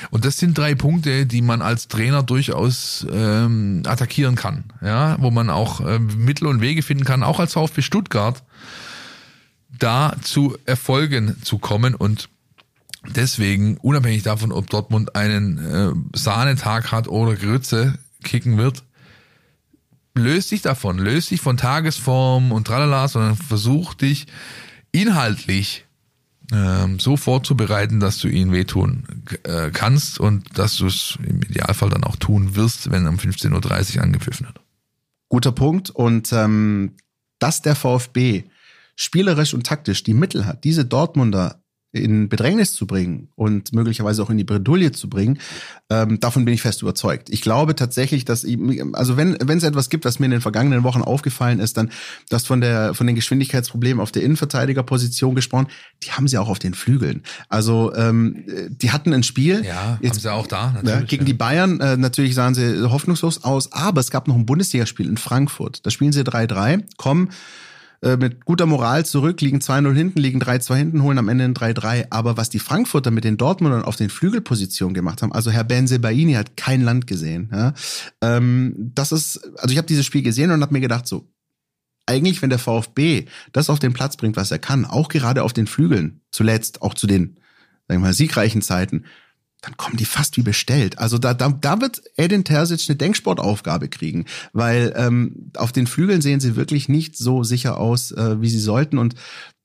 Und 0.10 0.26
das 0.26 0.38
sind 0.38 0.58
drei 0.58 0.76
Punkte, 0.76 1.26
die 1.26 1.42
man 1.42 1.62
als 1.62 1.88
Trainer 1.88 2.24
durchaus 2.24 3.06
ähm, 3.12 3.84
attackieren 3.86 4.36
kann, 4.36 4.66
ja, 4.82 5.18
wo 5.20 5.32
man 5.32 5.50
auch 5.50 5.82
ähm, 5.82 6.26
Mittel 6.26 6.48
und 6.48 6.62
Wege 6.62 6.84
finden 6.84 7.06
kann, 7.06 7.24
auch 7.24 7.40
als 7.40 7.54
VfB 7.54 7.82
Stuttgart, 7.82 8.44
da 9.78 10.16
zu 10.22 10.58
Erfolgen 10.66 11.36
zu 11.44 11.58
kommen 11.58 11.96
und 11.96 12.30
deswegen, 13.08 13.78
unabhängig 13.78 14.24
davon, 14.24 14.52
ob 14.52 14.70
Dortmund 14.70 15.16
einen 15.16 15.58
äh, 15.58 16.18
Sahnetag 16.18 16.92
hat 16.92 17.08
oder 17.08 17.36
Grütze 17.36 17.98
kicken 18.24 18.58
wird, 18.58 18.84
löst 20.16 20.52
dich 20.52 20.62
davon, 20.62 20.98
löst 20.98 21.32
dich 21.32 21.42
von 21.42 21.58
Tagesform 21.58 22.52
und 22.52 22.66
tralala, 22.66 23.08
sondern 23.08 23.36
versuch 23.36 23.94
dich 23.94 24.28
inhaltlich 24.92 25.86
ähm, 26.52 27.00
so 27.00 27.18
vorzubereiten, 27.18 28.00
dass 28.00 28.20
du 28.20 28.28
ihnen 28.28 28.52
wehtun 28.52 29.24
äh, 29.44 29.72
kannst 29.72 30.20
und 30.20 30.58
dass 30.58 30.78
du 30.78 30.88
es 30.88 31.18
im 31.26 31.42
Idealfall 31.42 31.90
dann 31.90 32.04
auch 32.04 32.16
tun 32.16 32.56
wirst, 32.56 32.92
wenn 32.92 33.08
um 33.08 33.16
15.30 33.16 33.98
Uhr 33.98 34.04
angepfiffen 34.04 34.48
wird. 34.48 34.60
Guter 35.30 35.52
Punkt. 35.52 35.90
Und 35.90 36.32
ähm, 36.34 36.96
dass 37.40 37.62
der 37.62 37.76
VfB 37.76 38.44
spielerisch 38.96 39.54
und 39.54 39.66
taktisch 39.66 40.04
die 40.04 40.14
Mittel 40.14 40.46
hat, 40.46 40.64
diese 40.64 40.86
Dortmunder 40.86 41.62
in 41.96 42.30
Bedrängnis 42.30 42.74
zu 42.74 42.86
bringen 42.88 43.30
und 43.36 43.74
möglicherweise 43.74 44.22
auch 44.22 44.30
in 44.30 44.38
die 44.38 44.44
Bredouille 44.44 44.92
zu 44.92 45.10
bringen, 45.10 45.40
ähm, 45.90 46.20
davon 46.20 46.46
bin 46.46 46.54
ich 46.54 46.62
fest 46.62 46.82
überzeugt. 46.82 47.30
Ich 47.30 47.42
glaube 47.42 47.76
tatsächlich, 47.76 48.26
dass 48.26 48.44
ich, 48.44 48.60
also 48.94 49.18
wenn 49.18 49.38
wenn 49.42 49.58
es 49.58 49.64
etwas 49.64 49.90
gibt, 49.90 50.06
was 50.06 50.20
mir 50.20 50.26
in 50.26 50.32
den 50.32 50.42
vergangenen 50.42 50.84
Wochen 50.84 51.02
aufgefallen 51.02 51.60
ist, 51.60 51.78
dann 51.78 51.92
das 52.30 52.46
von 52.46 52.62
der 52.62 52.94
von 52.94 53.08
den 53.08 53.16
Geschwindigkeitsproblemen 53.16 54.02
auf 54.02 54.12
der 54.12 54.24
Innenverteidigerposition 54.24 55.36
gesprochen, 55.36 55.68
die 56.04 56.12
haben 56.12 56.28
sie 56.28 56.38
auch 56.38 56.50
auf 56.50 56.60
den 56.60 56.74
Flügeln. 56.74 57.24
Also 57.50 57.94
ähm, 57.96 58.44
die 58.70 58.92
hatten 58.92 59.14
ein 59.14 59.24
Spiel, 59.24 59.64
ja, 59.66 59.98
jetzt, 60.02 60.12
haben 60.12 60.20
sie 60.20 60.34
auch 60.34 60.48
da 60.48 60.82
ja, 60.86 61.02
gegen 61.02 61.24
ja. 61.24 61.28
die 61.28 61.34
Bayern. 61.34 61.80
Äh, 61.80 61.98
natürlich 61.98 62.36
sahen 62.36 62.56
sie 62.56 62.90
hoffnungslos 62.90 63.44
aus, 63.44 63.72
aber 63.72 64.02
es 64.02 64.12
gab 64.12 64.28
noch 64.28 64.36
ein 64.36 64.46
Bundesligaspiel 64.46 65.08
in 65.08 65.18
Frankfurt. 65.18 65.86
Da 65.86 65.92
spielen 65.92 66.12
sie 66.12 66.22
3-3, 66.22 66.84
kommen 66.98 67.30
äh, 68.06 68.18
mit 68.18 68.46
guter 68.46 68.68
Moral 68.68 69.04
zurück, 69.04 69.42
liegen 69.42 69.58
2-0 69.58 69.94
hinten, 69.94 70.20
liegen 70.20 70.40
3-2 70.40 70.76
hinten, 70.76 71.02
holen 71.02 71.18
am 71.18 71.28
Ende 71.28 71.44
ein 71.46 71.56
3-3. 71.56 72.06
Aber 72.12 72.38
was 72.38 72.52
die 72.52 72.60
Frankfurter 72.60 73.10
mit 73.10 73.24
den 73.24 73.38
Dortmundern 73.38 73.84
auf 73.84 73.96
den 73.96 74.12
Flügelpositionen 74.12 74.94
gemacht 74.94 75.24
haben, 75.24 75.34
also 75.34 75.50
Herr 75.50 75.64
Benzebaini 75.64 76.34
hat 76.34 76.56
kein 76.56 76.82
Land 76.82 77.08
gesehen. 77.08 77.50
Ja? 77.52 77.74
Ähm, 78.22 78.92
das 78.94 79.12
ist, 79.12 79.44
also 79.58 79.72
ich 79.72 79.80
habe 79.80 79.88
dieses 79.88 80.06
Spiel 80.06 80.22
gesehen 80.22 80.52
und 80.52 80.62
habe 80.62 80.72
mir 80.72 80.82
gedacht, 80.82 81.08
so, 81.08 81.28
eigentlich, 82.06 82.44
wenn 82.44 82.52
der 82.52 82.60
VfB 82.60 83.26
das 83.52 83.72
auf 83.72 83.80
den 83.80 83.94
Platz 83.94 84.18
bringt, 84.18 84.36
was 84.36 84.52
er 84.52 84.60
kann, 84.60 84.86
auch 84.86 85.10
gerade 85.10 85.42
auf 85.42 85.54
den 85.54 85.66
Flügeln, 85.66 86.22
zuletzt 86.30 86.84
auch 86.84 86.94
zu 86.94 87.08
den, 87.08 87.38
sagen 87.88 88.02
wir 88.02 88.08
mal, 88.08 88.14
siegreichen 88.14 88.62
Zeiten, 88.62 89.06
dann 89.66 89.78
kommen 89.78 89.98
die 89.98 90.06
fast 90.06 90.38
wie 90.38 90.44
bestellt. 90.44 91.00
Also 91.00 91.18
da, 91.18 91.34
da, 91.34 91.50
da 91.50 91.82
wird 91.82 92.00
Edin 92.18 92.44
Terzic 92.44 92.86
eine 92.88 92.96
Denksportaufgabe 92.98 93.90
kriegen, 93.90 94.26
weil 94.54 94.94
ähm, 94.96 95.52
auf 95.58 95.72
den 95.72 95.88
Flügeln 95.88 96.22
sehen 96.22 96.40
sie 96.40 96.56
wirklich 96.56 96.88
nicht 96.88 97.18
so 97.18 97.44
sicher 97.44 97.78
aus, 97.78 98.12
äh, 98.12 98.40
wie 98.42 98.50
sie 98.50 98.60
sollten. 98.60 99.00
Und 99.00 99.16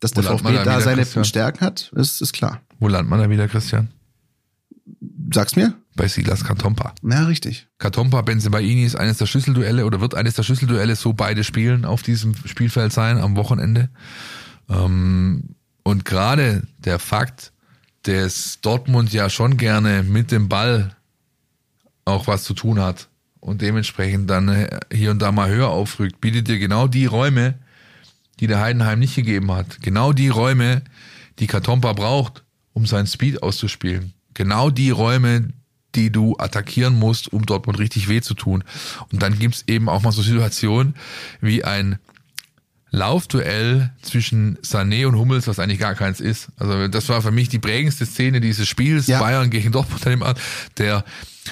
dass 0.01 0.12
der 0.12 0.22
VfB 0.22 0.55
da, 0.55 0.64
da 0.64 0.80
seine 0.80 1.03
Christian? 1.03 1.24
Stärken 1.26 1.61
hat, 1.61 1.92
ist, 1.94 2.22
ist 2.22 2.32
klar. 2.32 2.62
Wo 2.78 2.88
landet 2.88 3.11
man 3.11 3.20
da 3.20 3.28
wieder, 3.28 3.46
Christian? 3.46 3.90
Sag's 5.34 5.55
mir. 5.55 5.74
Bei 5.96 6.09
Silas 6.09 6.44
Katompa. 6.44 6.94
Ja, 7.03 7.24
richtig. 7.24 7.68
Katompa 7.76 8.22
Benzemaini 8.22 8.84
ist 8.84 8.96
eines 8.96 9.18
der 9.18 9.26
Schlüsselduelle 9.26 9.84
oder 9.84 10.01
wird 10.01 10.14
eines 10.14 10.34
der 10.34 10.44
Schlüsselduelle, 10.44 10.96
so 10.96 11.12
beide 11.12 11.44
spielen 11.44 11.84
auf 11.84 12.03
diesem 12.03 12.34
Spielfeld 12.46 12.94
sein 12.94 13.18
am 13.18 13.36
Wochenende. 13.36 13.90
Ähm, 14.70 15.57
und 15.82 16.07
gerade 16.07 16.62
der 16.78 16.98
Fakt, 16.98 17.53
dass 18.03 18.61
Dortmund 18.62 19.12
ja 19.12 19.28
schon 19.28 19.57
gerne 19.57 20.03
mit 20.03 20.32
dem 20.32 20.48
Ball 20.48 20.96
auch 22.05 22.26
was 22.26 22.44
zu 22.44 22.55
tun 22.55 22.80
hat 22.80 23.09
und 23.40 23.62
dementsprechend 23.62 24.28
dann 24.30 24.68
hier 24.92 25.11
und 25.11 25.20
da 25.20 25.32
mal 25.32 25.51
höher 25.51 25.68
aufrückt, 25.68 26.20
bietet 26.20 26.48
dir 26.48 26.59
genau 26.59 26.86
die 26.86 27.07
Räume, 27.07 27.59
die 28.38 28.46
der 28.46 28.61
Heidenheim 28.61 28.98
nicht 28.98 29.16
gegeben 29.16 29.53
hat. 29.53 29.80
Genau 29.82 30.12
die 30.12 30.28
Räume, 30.28 30.82
die 31.38 31.46
Katompa 31.46 31.92
braucht, 31.92 32.44
um 32.72 32.86
seinen 32.86 33.07
Speed 33.07 33.42
auszuspielen. 33.42 34.12
Genau 34.34 34.70
die 34.70 34.90
Räume, 34.90 35.48
die 35.94 36.11
du 36.11 36.36
attackieren 36.38 36.98
musst, 36.98 37.32
um 37.32 37.44
Dortmund 37.44 37.78
richtig 37.78 38.09
weh 38.09 38.20
zu 38.20 38.34
tun. 38.34 38.64
Und 39.12 39.22
dann 39.22 39.38
gibt's 39.38 39.64
eben 39.66 39.88
auch 39.88 40.03
mal 40.03 40.12
so 40.12 40.22
Situationen 40.22 40.94
wie 41.40 41.64
ein 41.64 41.98
Laufduell 42.91 43.93
zwischen 44.03 44.59
Sané 44.59 45.07
und 45.07 45.16
Hummels, 45.16 45.47
was 45.47 45.59
eigentlich 45.59 45.78
gar 45.78 45.95
keins 45.95 46.20
ist. 46.20 46.49
Also 46.59 46.88
das 46.88 47.09
war 47.09 47.22
für 47.22 47.30
mich 47.30 47.49
die 47.49 47.61
prägendste 47.61 48.05
Szene 48.05 48.41
dieses 48.41 48.66
Spiels, 48.68 49.07
ja. 49.07 49.20
Bayern 49.20 49.51
gegen 49.51 49.70
Dortmund. 49.72 50.05
Der, 50.78 51.05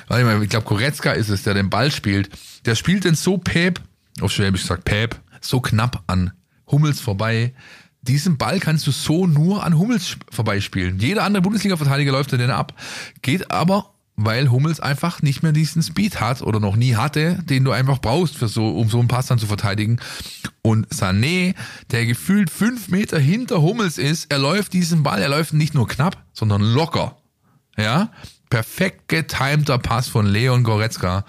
warte 0.08 0.24
mal, 0.24 0.42
ich 0.42 0.48
glaube 0.48 0.66
Koretzka 0.66 1.12
ist 1.12 1.28
es, 1.28 1.44
der 1.44 1.54
den 1.54 1.70
Ball 1.70 1.92
spielt. 1.92 2.30
Der 2.64 2.74
spielt 2.74 3.04
den 3.04 3.14
so 3.14 3.38
päp, 3.38 3.80
auf 4.20 4.32
Schwäbisch 4.32 4.62
gesagt 4.62 4.84
päp, 4.84 5.20
so 5.40 5.60
knapp 5.60 6.02
an 6.08 6.32
Hummels 6.66 7.00
vorbei. 7.00 7.54
Diesen 8.02 8.36
Ball 8.36 8.58
kannst 8.58 8.86
du 8.86 8.90
so 8.90 9.26
nur 9.26 9.64
an 9.64 9.78
Hummels 9.78 10.16
vorbeispielen. 10.30 10.98
Jeder 10.98 11.24
andere 11.24 11.42
Bundesliga-Verteidiger 11.42 12.12
läuft 12.12 12.32
den 12.32 12.50
ab, 12.50 12.74
geht 13.22 13.50
aber 13.50 13.94
weil 14.20 14.50
Hummels 14.50 14.80
einfach 14.80 15.22
nicht 15.22 15.44
mehr 15.44 15.52
diesen 15.52 15.80
Speed 15.80 16.20
hat 16.20 16.42
oder 16.42 16.58
noch 16.58 16.74
nie 16.74 16.96
hatte, 16.96 17.38
den 17.44 17.64
du 17.64 17.70
einfach 17.70 18.00
brauchst, 18.00 18.36
für 18.36 18.48
so, 18.48 18.68
um 18.68 18.88
so 18.88 18.98
einen 18.98 19.06
Pass 19.06 19.28
dann 19.28 19.38
zu 19.38 19.46
verteidigen. 19.46 20.00
Und 20.60 20.88
Sané, 20.88 21.54
der 21.92 22.04
gefühlt 22.04 22.50
fünf 22.50 22.88
Meter 22.88 23.20
hinter 23.20 23.62
Hummels 23.62 23.96
ist, 23.96 24.32
er 24.32 24.38
läuft 24.38 24.72
diesen 24.72 25.04
Ball, 25.04 25.22
er 25.22 25.28
läuft 25.28 25.52
nicht 25.52 25.72
nur 25.72 25.86
knapp, 25.86 26.20
sondern 26.32 26.62
locker. 26.62 27.16
Ja, 27.76 28.10
perfekt 28.50 29.06
getimter 29.06 29.78
Pass 29.78 30.08
von 30.08 30.26
Leon 30.26 30.64
Goretzka 30.64 31.24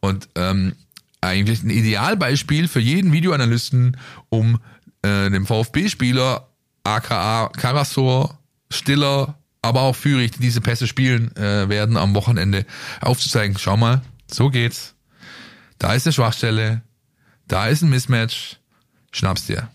und 0.00 0.28
ähm, 0.34 0.74
eigentlich 1.22 1.62
ein 1.62 1.70
Idealbeispiel 1.70 2.68
für 2.68 2.80
jeden 2.80 3.10
Videoanalysten, 3.12 3.96
um 4.28 4.60
äh, 5.00 5.30
dem 5.30 5.46
VfB-Spieler 5.46 6.46
aka 6.84 7.48
Karasor, 7.56 8.38
Stiller, 8.70 9.38
aber 9.64 9.82
auch 9.82 9.96
Führig, 9.96 10.32
die 10.32 10.40
diese 10.40 10.60
Pässe 10.60 10.86
spielen 10.86 11.34
äh, 11.36 11.68
werden 11.68 11.96
am 11.96 12.14
Wochenende, 12.14 12.66
aufzuzeigen, 13.00 13.56
schau 13.58 13.76
mal, 13.76 14.02
so 14.30 14.50
geht's. 14.50 14.94
Da 15.78 15.94
ist 15.94 16.06
eine 16.06 16.12
Schwachstelle, 16.12 16.82
da 17.48 17.66
ist 17.66 17.82
ein 17.82 17.90
Mismatch, 17.90 18.58
schnapp's 19.10 19.46
dir. 19.46 19.68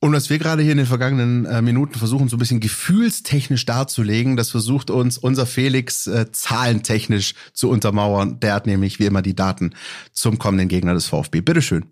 Und 0.00 0.12
was 0.12 0.30
wir 0.30 0.38
gerade 0.38 0.62
hier 0.62 0.72
in 0.72 0.78
den 0.78 0.86
vergangenen 0.86 1.44
äh, 1.44 1.62
Minuten 1.62 1.96
versuchen, 1.96 2.28
so 2.28 2.34
ein 2.34 2.40
bisschen 2.40 2.58
gefühlstechnisch 2.58 3.64
darzulegen, 3.66 4.36
das 4.36 4.50
versucht 4.50 4.90
uns 4.90 5.16
unser 5.16 5.46
Felix 5.46 6.08
äh, 6.08 6.32
zahlentechnisch 6.32 7.34
zu 7.52 7.70
untermauern. 7.70 8.40
Der 8.40 8.54
hat 8.54 8.66
nämlich 8.66 8.98
wie 8.98 9.06
immer 9.06 9.22
die 9.22 9.36
Daten 9.36 9.74
zum 10.12 10.40
kommenden 10.40 10.66
Gegner 10.66 10.94
des 10.94 11.06
VfB. 11.06 11.40
Bitteschön. 11.40 11.84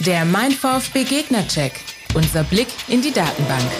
Der 0.00 0.26
Mein 0.26 0.52
VfB 0.52 1.04
Gegner-Check. 1.04 1.72
Unser 2.12 2.44
Blick 2.44 2.68
in 2.88 3.00
die 3.00 3.12
Datenbank. 3.12 3.70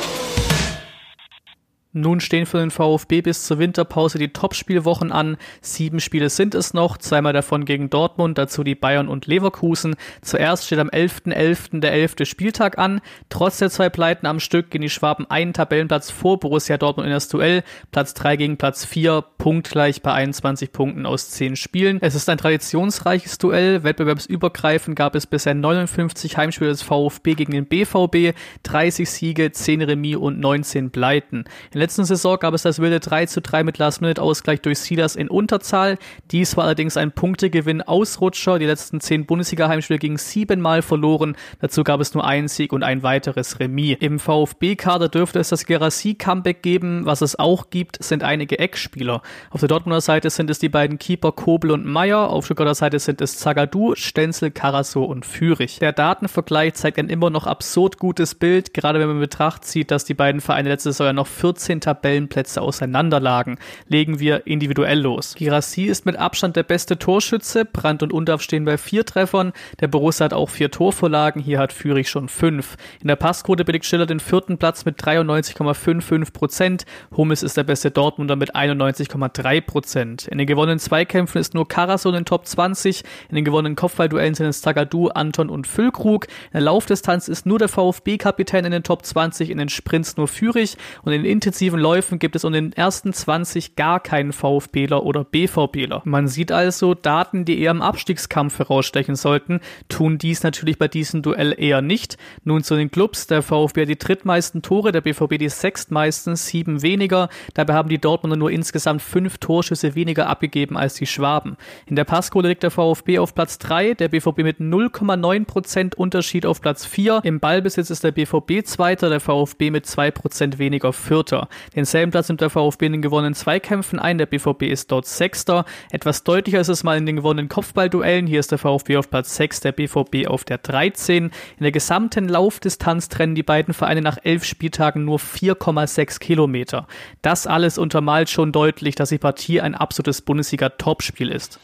Nun 1.97 2.19
stehen 2.19 2.45
für 2.45 2.59
den 2.59 2.73
VfB 2.73 3.23
bis 3.23 3.45
zur 3.47 3.61
Winterpause 3.61 4.19
die 4.19 4.33
Topspielwochen 4.33 5.13
an. 5.13 5.37
Sieben 5.61 6.01
Spiele 6.01 6.29
sind 6.29 6.57
es 6.57 6.75
noch, 6.75 6.99
zweimal 6.99 7.33
davon 7.33 7.65
gegen 7.65 7.89
Dortmund, 7.89 8.37
dazu 8.37 8.65
die 8.65 8.75
Bayern 8.75 9.07
und 9.07 9.29
Leverkusen. 9.29 9.95
Zuerst 10.21 10.67
steht 10.67 10.81
am 10.81 10.89
11.11. 10.89 11.45
.11. 11.45 11.81
der 11.81 11.93
11. 11.93 12.17
Spieltag 12.25 12.79
an. 12.79 13.01
Trotz 13.29 13.59
der 13.59 13.71
zwei 13.71 13.91
Pleiten 13.91 14.27
am 14.27 14.41
Stück 14.41 14.71
gehen 14.71 14.83
die 14.83 14.91
Schwaben 14.91 15.31
einen 15.31 15.53
Tabellenplatz 15.53 16.11
vor 16.11 16.41
Borussia 16.41 16.79
Dortmund 16.79 17.07
in 17.07 17.13
das 17.13 17.29
Duell. 17.29 17.63
Platz 17.93 18.13
3 18.15 18.37
gegen 18.37 18.57
Platz 18.57 18.85
4, 18.85 19.23
punktgleich 19.39 20.03
bei 20.03 20.13
21 20.13 20.73
Punkten 20.73 21.07
aus 21.07 21.31
10 21.31 21.55
Spielen. 21.55 21.99
Es 22.01 22.17
ist 22.17 22.29
ein 22.29 22.39
traditionsreiches 22.39 23.39
Duell. 23.39 23.85
Wettbewerbsübergreifend 23.85 24.97
gab 24.97 25.15
es 25.15 25.27
bisher 25.27 25.55
59 25.55 26.37
Heimspiele 26.37 26.71
des 26.71 26.83
VfB 26.83 27.35
gegen 27.35 27.53
den 27.53 27.67
BVB, 27.67 28.37
30 28.65 29.09
Siege, 29.09 29.53
10 29.53 29.83
Remis 29.83 30.17
und 30.17 30.41
19 30.41 30.91
Pleiten. 30.91 31.45
In 31.73 31.84
letzten 31.85 32.07
Saison 32.07 32.39
gab 32.39 32.55
es 32.55 32.63
das 32.63 32.79
wilde 32.79 32.99
3 32.99 33.27
zu 33.27 33.43
3 33.43 33.63
mit 33.63 33.77
Last-Minute-Ausgleich 33.77 34.63
durch 34.63 34.79
Silas 34.79 35.17
in 35.17 35.29
Unterzahl. 35.29 35.99
Dies 36.31 36.57
war 36.57 36.65
allerdings 36.65 36.97
ein 36.97 37.13
Punktegewinn 37.13 37.83
Ausrutscher. 37.83 38.59
Die 38.59 38.65
letzten 38.65 39.03
zehn 39.03 39.27
Bundesliga-Heimspiele 39.27 39.99
gingen 39.99 40.17
siebenmal 40.17 40.81
verloren. 40.81 41.37
Dazu 41.61 41.85
gab 41.85 42.01
es 42.01 42.15
nur 42.15 42.27
einen 42.27 42.49
Sieg 42.49 42.73
und 42.73 42.83
ein 42.83 43.03
weiteres 43.03 43.61
Remis. 43.61 43.99
Im 44.01 44.19
VfB-Kader 44.19 45.11
dürfte 45.11 45.39
es 45.41 45.51
das 45.51 45.67
Gerassi-Comeback 45.67 46.63
geben. 46.63 47.05
Was 47.05 47.21
es 47.21 47.39
auch 47.39 47.69
gibt, 47.69 48.03
sind 48.03 48.23
einige 48.23 48.59
Eckspieler. 48.59 49.21
Auf 49.51 49.61
der 49.61 49.69
Dortmunder 49.69 50.01
Seite 50.01 50.31
sind 50.31 50.49
es 50.49 50.59
die 50.59 50.71
beiden 50.71 50.99
Keeper 50.99 51.33
Kobel 51.33 51.71
und 51.71 51.85
Meyer. 51.85 52.31
Auf 52.31 52.47
Stuttgarter 52.47 52.75
Seite 52.75 52.99
sind 52.99 53.21
es 53.21 53.37
Zagadou, 53.37 53.95
Stenzel, 53.95 54.51
Karaso 54.53 55.05
und 55.05 55.27
Fürich. 55.27 55.81
Der 55.81 55.93
Datenvergleich 55.93 56.73
zeigt 56.73 56.99
ein 56.99 57.11
immer 57.11 57.29
noch 57.29 57.47
absurd 57.47 57.99
gutes 57.99 58.35
Bild, 58.35 58.73
gerade 58.73 59.01
wenn 59.01 59.09
man 59.09 59.17
in 59.17 59.21
Betracht 59.21 59.67
zieht, 59.67 59.91
dass 59.91 60.07
die 60.07 60.15
beiden 60.15 60.41
Vereine 60.41 60.71
letztes 60.71 60.97
Jahr 60.97 61.13
noch 61.13 61.27
14 61.27 61.74
13 61.75 61.81
Tabellenplätze 61.81 62.61
auseinanderlagen, 62.63 63.59
legen 63.89 64.21
wir 64.21 64.47
individuell 64.47 65.01
los. 65.01 65.35
Girassi 65.37 65.85
ist 65.85 66.07
mit 66.07 66.17
Abstand 66.17 66.57
der 66.57 66.63
beste 66.63 66.99
Torschütze, 66.99 67.65
Brandt 67.65 68.03
und 68.03 68.13
Undorf 68.13 68.43
stehen 68.43 68.65
bei 68.65 68.79
vier 68.79 69.05
Treffern, 69.05 69.53
der 69.81 69.89
Borussia 69.89 70.25
hat 70.25 70.33
auch 70.33 70.51
vier 70.51 70.71
Torvorlagen, 70.71 71.43
hier 71.43 71.59
hat 71.59 71.73
Fürich 71.73 72.09
schon 72.09 72.29
fünf. 72.29 72.77
In 73.01 73.09
der 73.09 73.17
Passquote 73.17 73.65
belegt 73.65 73.85
Schiller 73.85 74.07
den 74.07 74.21
vierten 74.21 74.59
Platz 74.59 74.85
mit 74.85 75.01
93,55 75.01 76.33
Prozent, 76.33 76.87
Hummels 77.17 77.43
ist 77.43 77.57
der 77.57 77.65
beste 77.65 77.91
Dortmunder 77.91 78.37
mit 78.37 78.55
91,3 78.55 79.61
Prozent. 79.61 80.29
In 80.29 80.39
den 80.39 80.47
gewonnenen 80.47 80.79
Zweikämpfen 80.79 81.41
ist 81.41 81.55
nur 81.55 81.69
Karaso 81.69 82.09
in 82.09 82.15
den 82.15 82.25
Top 82.25 82.47
20, 82.47 83.03
in 83.29 83.37
den 83.37 83.45
gewonnenen 83.45 83.77
Kopfballduellen 83.77 84.35
sind 84.35 84.47
es 84.47 84.61
Tagadu, 84.61 85.09
Anton 85.09 85.49
und 85.49 85.67
Füllkrug. 85.67 86.27
In 86.27 86.53
der 86.55 86.61
Laufdistanz 86.63 87.29
ist 87.29 87.47
nur 87.47 87.59
der 87.59 87.69
VfB-Kapitän 87.69 88.65
in 88.65 88.73
den 88.73 88.83
Top 88.83 89.05
20, 89.05 89.51
in 89.51 89.59
den 89.59 89.69
Sprints 89.69 90.17
nur 90.17 90.29
Fürich 90.29 90.77
und 91.03 91.13
in 91.13 91.23
den 91.23 91.31
intensiven 91.31 91.64
Läufen 91.71 92.19
gibt 92.19 92.37
es 92.37 92.45
unter 92.45 92.61
den 92.61 92.73
ersten 92.73 93.13
20 93.13 93.77
gar 93.77 94.01
keinen 94.01 94.33
VfBler 94.33 95.05
oder 95.05 95.25
BVBler. 95.25 96.03
Man 96.05 96.29
sieht 96.29 96.53
also 96.53 96.95
Daten, 96.95 97.45
die 97.45 97.61
eher 97.61 97.71
im 97.71 97.83
Abstiegskampf 97.83 98.59
herausstechen 98.59 99.17
sollten, 99.17 99.61
tun 99.89 100.19
dies 100.19 100.43
natürlich 100.43 100.79
bei 100.79 100.89
diesem 100.89 101.23
Duell 101.23 101.55
eher 101.57 101.83
nicht. 101.83 102.19
Nun 102.45 102.63
zu 102.63 102.77
den 102.77 102.91
Clubs. 102.91 103.27
Der 103.27 103.43
VfB 103.43 103.83
hat 103.83 103.89
die 103.89 103.99
drittmeisten 103.99 104.63
Tore, 104.63 104.93
der 104.93 105.01
BVB 105.01 105.39
die 105.39 105.49
sechstmeisten, 105.49 106.37
sieben 106.37 106.83
weniger. 106.83 107.29
Dabei 107.55 107.75
haben 107.75 107.89
die 107.89 108.01
Dortmunder 108.01 108.37
nur 108.37 108.51
insgesamt 108.51 109.03
fünf 109.03 109.39
Torschüsse 109.39 109.95
weniger 109.95 110.29
abgegeben 110.29 110.77
als 110.77 110.95
die 110.95 111.07
Schwaben. 111.07 111.57
In 111.87 111.97
der 111.97 112.05
Passquote 112.05 112.49
liegt 112.49 112.63
der 112.63 112.71
VfB 112.71 113.19
auf 113.19 113.35
Platz 113.35 113.59
3, 113.59 113.95
der 113.95 114.09
BVB 114.09 114.39
mit 114.39 114.59
0,9% 114.59 115.95
Unterschied 115.95 116.47
auf 116.47 116.61
Platz 116.61 116.85
4. 116.87 117.21
Im 117.25 117.41
Ballbesitz 117.41 117.91
ist 117.91 118.05
der 118.05 118.13
BVB 118.13 118.65
Zweiter, 118.65 119.09
der 119.09 119.21
VfB 119.21 119.71
mit 119.71 119.87
2% 119.87 120.59
weniger 120.59 120.93
Vierter. 120.93 121.49
Denselben 121.75 122.11
Platz 122.13 122.29
nimmt 122.29 122.41
der 122.41 122.51
VfB 122.51 122.87
in 122.87 122.93
den 122.93 123.03
gewonnenen 123.03 123.35
Zweikämpfen 123.35 123.99
ein, 123.99 124.19
der 124.19 124.27
BVB 124.27 124.63
ist 124.63 124.91
dort 124.91 125.07
Sechster. 125.07 125.65
Etwas 125.91 126.25
deutlicher 126.25 126.61
ist 126.61 126.69
es 126.69 126.85
mal 126.85 126.97
in 126.97 127.07
den 127.07 127.17
gewonnenen 127.17 127.49
Kopfballduellen. 127.49 128.27
Hier 128.27 128.41
ist 128.41 128.51
der 128.51 128.59
VfB 128.59 128.97
auf 128.97 129.11
Platz 129.11 129.37
6, 129.37 129.61
der 129.61 129.73
BVB 129.73 130.27
auf 130.27 130.45
der 130.45 130.59
13. 130.59 131.25
In 131.25 131.33
der 131.61 131.73
gesamten 131.73 132.29
Laufdistanz 132.29 133.09
trennen 133.09 133.35
die 133.35 133.43
beiden 133.43 133.75
Vereine 133.75 134.03
nach 134.03 134.19
elf 134.23 134.45
Spieltagen 134.45 135.05
nur 135.05 135.19
4,6 135.19 136.19
Kilometer. 136.19 136.87
Das 137.23 137.47
alles 137.47 137.79
untermalt 137.79 138.31
schon 138.31 138.53
deutlich, 138.53 138.95
dass 138.95 139.09
die 139.09 139.19
Partie 139.19 139.61
ein 139.61 139.75
absolutes 139.75 140.23
Bundesliga-Topspiel 140.23 141.31
ist. 141.31 141.59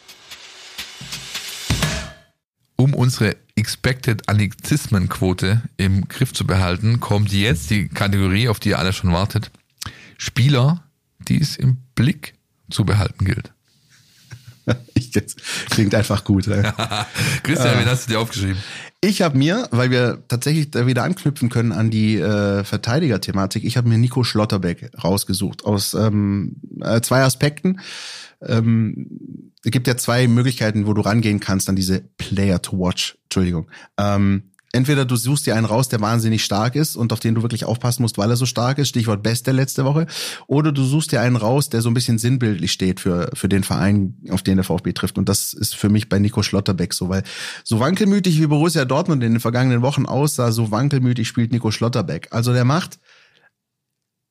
Um 2.80 2.94
unsere 2.94 3.36
Expected 3.56 4.26
Anglizismenquote 4.26 5.60
im 5.76 6.08
Griff 6.08 6.32
zu 6.32 6.46
behalten, 6.46 6.98
kommt 6.98 7.30
jetzt 7.30 7.68
die 7.68 7.88
Kategorie, 7.88 8.48
auf 8.48 8.58
die 8.58 8.70
ihr 8.70 8.78
alle 8.78 8.94
schon 8.94 9.12
wartet. 9.12 9.50
Spieler, 10.20 10.84
die 11.28 11.40
es 11.40 11.56
im 11.56 11.78
Blick 11.94 12.34
zu 12.70 12.84
behalten 12.84 13.24
gilt. 13.24 13.52
Ich, 14.94 15.10
das 15.10 15.34
klingt 15.70 15.94
einfach 15.94 16.22
gut. 16.22 16.46
Ey. 16.46 16.62
Christian, 17.42 17.80
wen 17.80 17.86
hast 17.86 18.06
du 18.06 18.12
dir 18.12 18.20
aufgeschrieben? 18.20 18.58
Ich 19.00 19.22
habe 19.22 19.36
mir, 19.36 19.66
weil 19.72 19.90
wir 19.90 20.22
tatsächlich 20.28 20.70
da 20.70 20.86
wieder 20.86 21.02
anknüpfen 21.02 21.48
können 21.48 21.72
an 21.72 21.90
die 21.90 22.18
äh, 22.18 22.62
Verteidiger-Thematik, 22.62 23.64
ich 23.64 23.76
habe 23.78 23.88
mir 23.88 23.98
Nico 23.98 24.22
Schlotterbeck 24.22 24.92
rausgesucht 25.02 25.64
aus 25.64 25.94
ähm, 25.94 26.56
äh, 26.82 27.00
zwei 27.00 27.22
Aspekten. 27.22 27.80
Ähm, 28.42 29.50
es 29.64 29.72
gibt 29.72 29.88
ja 29.88 29.96
zwei 29.96 30.28
Möglichkeiten, 30.28 30.86
wo 30.86 30.92
du 30.92 31.00
rangehen 31.00 31.40
kannst 31.40 31.68
an 31.68 31.76
diese 31.76 32.02
Player 32.18 32.62
to 32.62 32.78
Watch. 32.78 33.18
Entschuldigung. 33.24 33.68
Ähm, 33.98 34.49
entweder 34.72 35.04
du 35.04 35.16
suchst 35.16 35.46
dir 35.46 35.56
einen 35.56 35.66
raus, 35.66 35.88
der 35.88 36.00
wahnsinnig 36.00 36.44
stark 36.44 36.76
ist 36.76 36.96
und 36.96 37.12
auf 37.12 37.20
den 37.20 37.34
du 37.34 37.42
wirklich 37.42 37.64
aufpassen 37.64 38.02
musst, 38.02 38.18
weil 38.18 38.30
er 38.30 38.36
so 38.36 38.46
stark 38.46 38.78
ist, 38.78 38.88
Stichwort 38.88 39.22
Beste 39.22 39.52
letzte 39.52 39.84
Woche, 39.84 40.06
oder 40.46 40.72
du 40.72 40.84
suchst 40.84 41.12
dir 41.12 41.20
einen 41.20 41.36
raus, 41.36 41.70
der 41.70 41.82
so 41.82 41.90
ein 41.90 41.94
bisschen 41.94 42.18
sinnbildlich 42.18 42.72
steht 42.72 43.00
für, 43.00 43.30
für 43.34 43.48
den 43.48 43.64
Verein, 43.64 44.16
auf 44.30 44.42
den 44.42 44.56
der 44.56 44.64
VfB 44.64 44.92
trifft. 44.92 45.18
Und 45.18 45.28
das 45.28 45.52
ist 45.52 45.74
für 45.74 45.88
mich 45.88 46.08
bei 46.08 46.18
Nico 46.18 46.42
Schlotterbeck 46.42 46.94
so, 46.94 47.08
weil 47.08 47.24
so 47.64 47.80
wankelmütig 47.80 48.40
wie 48.40 48.46
Borussia 48.46 48.84
Dortmund 48.84 49.24
in 49.24 49.32
den 49.32 49.40
vergangenen 49.40 49.82
Wochen 49.82 50.06
aussah, 50.06 50.52
so 50.52 50.70
wankelmütig 50.70 51.26
spielt 51.26 51.52
Nico 51.52 51.70
Schlotterbeck. 51.70 52.28
Also 52.30 52.52
der 52.52 52.64
macht 52.64 53.00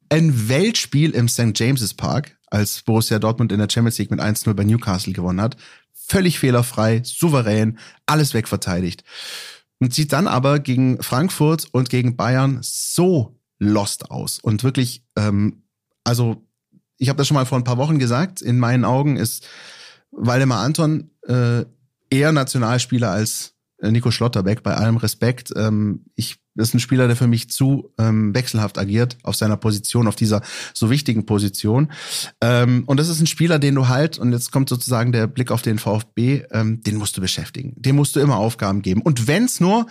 ein 0.10 0.50
Weltspiel 0.50 1.12
im 1.12 1.28
St. 1.28 1.52
James's 1.56 1.94
Park, 1.94 2.38
als 2.48 2.82
Borussia 2.82 3.20
Dortmund 3.20 3.52
in 3.52 3.60
der 3.60 3.70
Champions 3.70 3.98
League 4.00 4.10
mit 4.10 4.22
1-0 4.22 4.54
bei 4.54 4.64
Newcastle 4.64 5.14
gewonnen 5.14 5.42
hat. 5.42 5.58
Völlig 5.94 6.40
fehlerfrei, 6.40 7.02
souverän, 7.04 7.78
alles 8.08 8.34
wegverteidigt 8.34 9.04
und 9.80 9.94
sieht 9.94 10.14
dann 10.14 10.28
aber 10.28 10.60
gegen 10.60 11.02
Frankfurt 11.02 11.68
und 11.72 11.90
gegen 11.90 12.16
Bayern 12.16 12.60
so 12.62 13.40
lost 13.60 14.12
aus 14.12 14.40
und 14.40 14.64
wirklich, 14.64 15.04
ähm, 15.16 15.64
also 16.04 16.46
ich 16.98 17.10
habe 17.10 17.18
das 17.18 17.28
schon 17.28 17.36
mal 17.36 17.46
vor 17.46 17.58
ein 17.58 17.64
paar 17.64 17.78
Wochen 17.78 18.00
gesagt, 18.00 18.42
in 18.42 18.60
meinen 18.60 18.86
Augen 18.86 19.16
ist 19.16 19.48
Waldemar 20.12 20.64
Anton 20.64 21.12
äh, 21.28 21.66
eher 22.10 22.32
Nationalspieler 22.32 23.12
als 23.12 23.56
Nico 23.82 24.12
Schlotterbeck, 24.12 24.64
bei 24.64 24.76
allem 24.76 24.98
Respekt. 24.98 25.54
Ähm, 25.56 26.06
ich 26.16 26.40
das 26.60 26.70
ist 26.70 26.74
ein 26.74 26.80
Spieler, 26.82 27.08
der 27.08 27.16
für 27.16 27.28
mich 27.28 27.50
zu 27.50 27.94
ähm, 27.98 28.36
wechselhaft 28.36 28.78
agiert 28.78 29.18
auf 29.24 29.36
seiner 29.36 29.56
Position, 29.56 30.08
auf 30.08 30.18
dieser 30.18 30.42
so 30.74 30.90
wichtigen 30.90 31.26
Position. 31.26 31.90
Ähm, 32.42 32.84
und 32.86 33.00
das 33.00 33.08
ist 33.08 33.22
ein 33.22 33.28
Spieler, 33.28 33.60
den 33.60 33.76
du 33.76 33.88
halt, 33.88 34.20
und 34.20 34.34
jetzt 34.34 34.52
kommt 34.52 34.68
sozusagen 34.68 35.14
der 35.14 35.28
Blick 35.28 35.52
auf 35.52 35.62
den 35.62 35.80
VfB, 35.80 36.44
ähm, 36.52 36.82
den 36.84 36.98
musst 36.98 37.16
du 37.16 37.22
beschäftigen. 37.22 37.74
Dem 37.78 37.96
musst 37.96 38.16
du 38.18 38.20
immer 38.20 38.36
Aufgaben 38.36 38.82
geben. 38.82 39.02
Und 39.02 39.28
wenn's 39.28 39.62
nur 39.62 39.86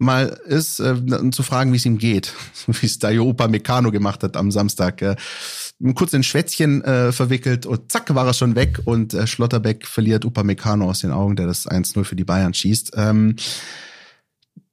mal 0.00 0.40
ist, 0.46 0.80
äh, 0.80 1.30
zu 1.30 1.42
fragen, 1.42 1.72
wie 1.72 1.76
es 1.76 1.86
ihm 1.86 1.98
geht, 1.98 2.32
wie 2.66 2.86
es 2.86 2.98
Dayo 2.98 3.24
Opa 3.24 3.48
Meccano 3.48 3.90
gemacht 3.90 4.22
hat 4.22 4.36
am 4.36 4.50
Samstag. 4.50 5.02
Äh, 5.02 5.16
kurz 5.94 6.12
in 6.12 6.22
Schwätzchen 6.22 6.82
äh, 6.82 7.12
verwickelt 7.12 7.66
und 7.66 7.92
zack 7.92 8.14
war 8.14 8.26
er 8.26 8.34
schon 8.34 8.54
weg 8.54 8.80
und 8.84 9.14
äh, 9.14 9.26
Schlotterbeck 9.26 9.86
verliert 9.86 10.24
Upa 10.24 10.42
Meccano 10.42 10.88
aus 10.88 11.00
den 11.00 11.10
Augen, 11.10 11.36
der 11.36 11.46
das 11.46 11.68
1-0 11.68 12.04
für 12.04 12.16
die 12.16 12.24
Bayern 12.24 12.54
schießt. 12.54 12.92
Ähm, 12.96 13.36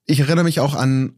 ich 0.06 0.22
erinnere 0.22 0.46
mich 0.46 0.60
auch 0.60 0.74
an, 0.74 1.16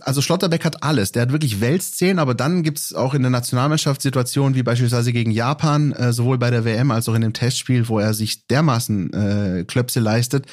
also 0.00 0.22
Schlotterbeck 0.22 0.64
hat 0.64 0.82
alles. 0.82 1.12
Der 1.12 1.22
hat 1.22 1.32
wirklich 1.32 1.60
Weltszenen, 1.60 2.18
aber 2.18 2.34
dann 2.34 2.62
gibt's 2.62 2.94
auch 2.94 3.14
in 3.14 3.22
der 3.22 3.30
Nationalmannschaft 3.30 4.02
Situationen 4.02 4.54
wie 4.54 4.62
beispielsweise 4.62 5.12
gegen 5.12 5.30
Japan, 5.30 5.92
äh, 5.92 6.12
sowohl 6.12 6.38
bei 6.38 6.50
der 6.50 6.64
WM 6.64 6.90
als 6.90 7.08
auch 7.08 7.14
in 7.14 7.22
dem 7.22 7.32
Testspiel, 7.32 7.88
wo 7.88 7.98
er 7.98 8.14
sich 8.14 8.46
dermaßen 8.46 9.12
äh, 9.12 9.64
Klöpse 9.64 10.00
leistet, 10.00 10.46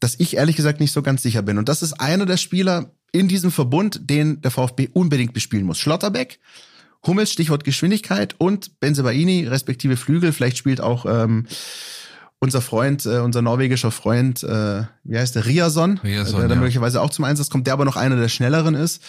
dass 0.00 0.18
ich 0.18 0.36
ehrlich 0.36 0.56
gesagt 0.56 0.80
nicht 0.80 0.92
so 0.92 1.02
ganz 1.02 1.22
sicher 1.22 1.42
bin. 1.42 1.58
Und 1.58 1.68
das 1.68 1.82
ist 1.82 1.94
einer 1.94 2.26
der 2.26 2.36
Spieler 2.36 2.90
in 3.12 3.28
diesem 3.28 3.50
Verbund, 3.50 4.00
den 4.10 4.40
der 4.42 4.50
VfB 4.50 4.88
unbedingt 4.92 5.32
bespielen 5.32 5.64
muss. 5.64 5.78
Schlotterbeck, 5.78 6.38
Hummels, 7.06 7.32
Stichwort 7.32 7.64
Geschwindigkeit 7.64 8.34
und 8.38 8.80
Benzebaini, 8.80 9.46
respektive 9.46 9.96
Flügel. 9.96 10.32
Vielleicht 10.32 10.58
spielt 10.58 10.80
auch 10.80 11.06
ähm, 11.06 11.46
unser 12.40 12.60
Freund, 12.60 13.04
äh, 13.04 13.18
unser 13.18 13.42
norwegischer 13.42 13.90
Freund, 13.90 14.44
äh, 14.44 14.84
wie 15.02 15.18
heißt 15.18 15.34
der, 15.34 15.46
Riason, 15.46 15.98
Riason 16.04 16.40
der 16.40 16.50
ja. 16.50 16.56
möglicherweise 16.56 17.02
auch 17.02 17.10
zum 17.10 17.24
Einsatz 17.24 17.50
kommt, 17.50 17.66
der 17.66 17.74
aber 17.74 17.84
noch 17.84 17.96
einer 17.96 18.16
der 18.16 18.28
schnelleren 18.28 18.74
ist. 18.74 19.02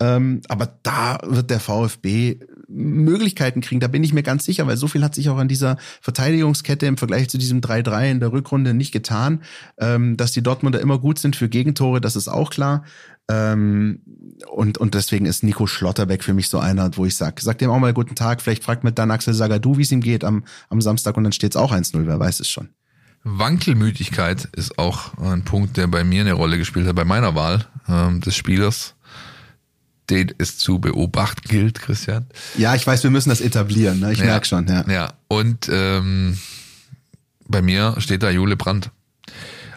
Ähm, 0.00 0.40
aber 0.48 0.78
da 0.82 1.18
wird 1.24 1.50
der 1.50 1.58
VfB 1.58 2.38
Möglichkeiten 2.68 3.60
kriegen, 3.60 3.80
da 3.80 3.88
bin 3.88 4.04
ich 4.04 4.12
mir 4.12 4.22
ganz 4.22 4.44
sicher, 4.44 4.66
weil 4.66 4.76
so 4.76 4.86
viel 4.86 5.02
hat 5.02 5.14
sich 5.14 5.28
auch 5.30 5.38
an 5.38 5.48
dieser 5.48 5.76
Verteidigungskette 6.00 6.86
im 6.86 6.96
Vergleich 6.96 7.28
zu 7.28 7.38
diesem 7.38 7.60
3-3 7.60 8.10
in 8.10 8.20
der 8.20 8.32
Rückrunde 8.32 8.74
nicht 8.74 8.92
getan. 8.92 9.42
Ähm, 9.78 10.16
dass 10.16 10.32
die 10.32 10.42
Dortmunder 10.42 10.80
immer 10.80 10.98
gut 10.98 11.18
sind 11.18 11.34
für 11.34 11.48
Gegentore, 11.48 12.00
das 12.00 12.14
ist 12.14 12.28
auch 12.28 12.50
klar. 12.50 12.84
Ähm, 13.28 14.00
und, 14.48 14.78
und 14.78 14.94
deswegen 14.94 15.26
ist 15.26 15.42
Nico 15.42 15.66
Schlotterbeck 15.66 16.22
für 16.22 16.34
mich 16.34 16.48
so 16.48 16.58
einer, 16.58 16.96
wo 16.96 17.06
ich 17.06 17.16
sag, 17.16 17.40
sag 17.40 17.58
dem 17.58 17.70
auch 17.70 17.78
mal 17.78 17.92
guten 17.92 18.14
Tag, 18.14 18.40
vielleicht 18.40 18.62
fragt 18.62 18.84
mit 18.84 18.98
dann 18.98 19.10
Axel 19.10 19.34
Sagadou, 19.34 19.78
wie 19.78 19.82
es 19.82 19.90
ihm 19.90 20.00
geht 20.00 20.22
am, 20.22 20.44
am 20.68 20.80
Samstag 20.80 21.16
und 21.16 21.24
dann 21.24 21.32
steht 21.32 21.52
es 21.52 21.56
auch 21.56 21.72
1-0, 21.72 22.06
wer 22.06 22.20
weiß 22.20 22.40
es 22.40 22.48
schon. 22.48 22.68
Wankelmütigkeit 23.24 24.48
ist 24.52 24.78
auch 24.78 25.18
ein 25.18 25.44
Punkt, 25.44 25.76
der 25.76 25.88
bei 25.88 26.04
mir 26.04 26.20
eine 26.20 26.34
Rolle 26.34 26.58
gespielt 26.58 26.86
hat, 26.86 26.94
bei 26.94 27.04
meiner 27.04 27.34
Wahl 27.34 27.66
ähm, 27.88 28.20
des 28.20 28.36
Spielers, 28.36 28.94
den 30.08 30.32
es 30.38 30.58
zu 30.58 30.78
beobachten 30.78 31.48
gilt, 31.48 31.80
Christian. 31.80 32.26
Ja, 32.56 32.76
ich 32.76 32.86
weiß, 32.86 33.02
wir 33.02 33.10
müssen 33.10 33.30
das 33.30 33.40
etablieren, 33.40 33.98
ne? 33.98 34.12
ich 34.12 34.20
ja, 34.20 34.26
merke 34.26 34.46
schon. 34.46 34.68
Ja, 34.68 34.88
ja. 34.88 35.12
und 35.26 35.68
ähm, 35.68 36.38
bei 37.48 37.62
mir 37.62 37.96
steht 37.98 38.22
da 38.22 38.30
Jule 38.30 38.56
Brandt. 38.56 38.92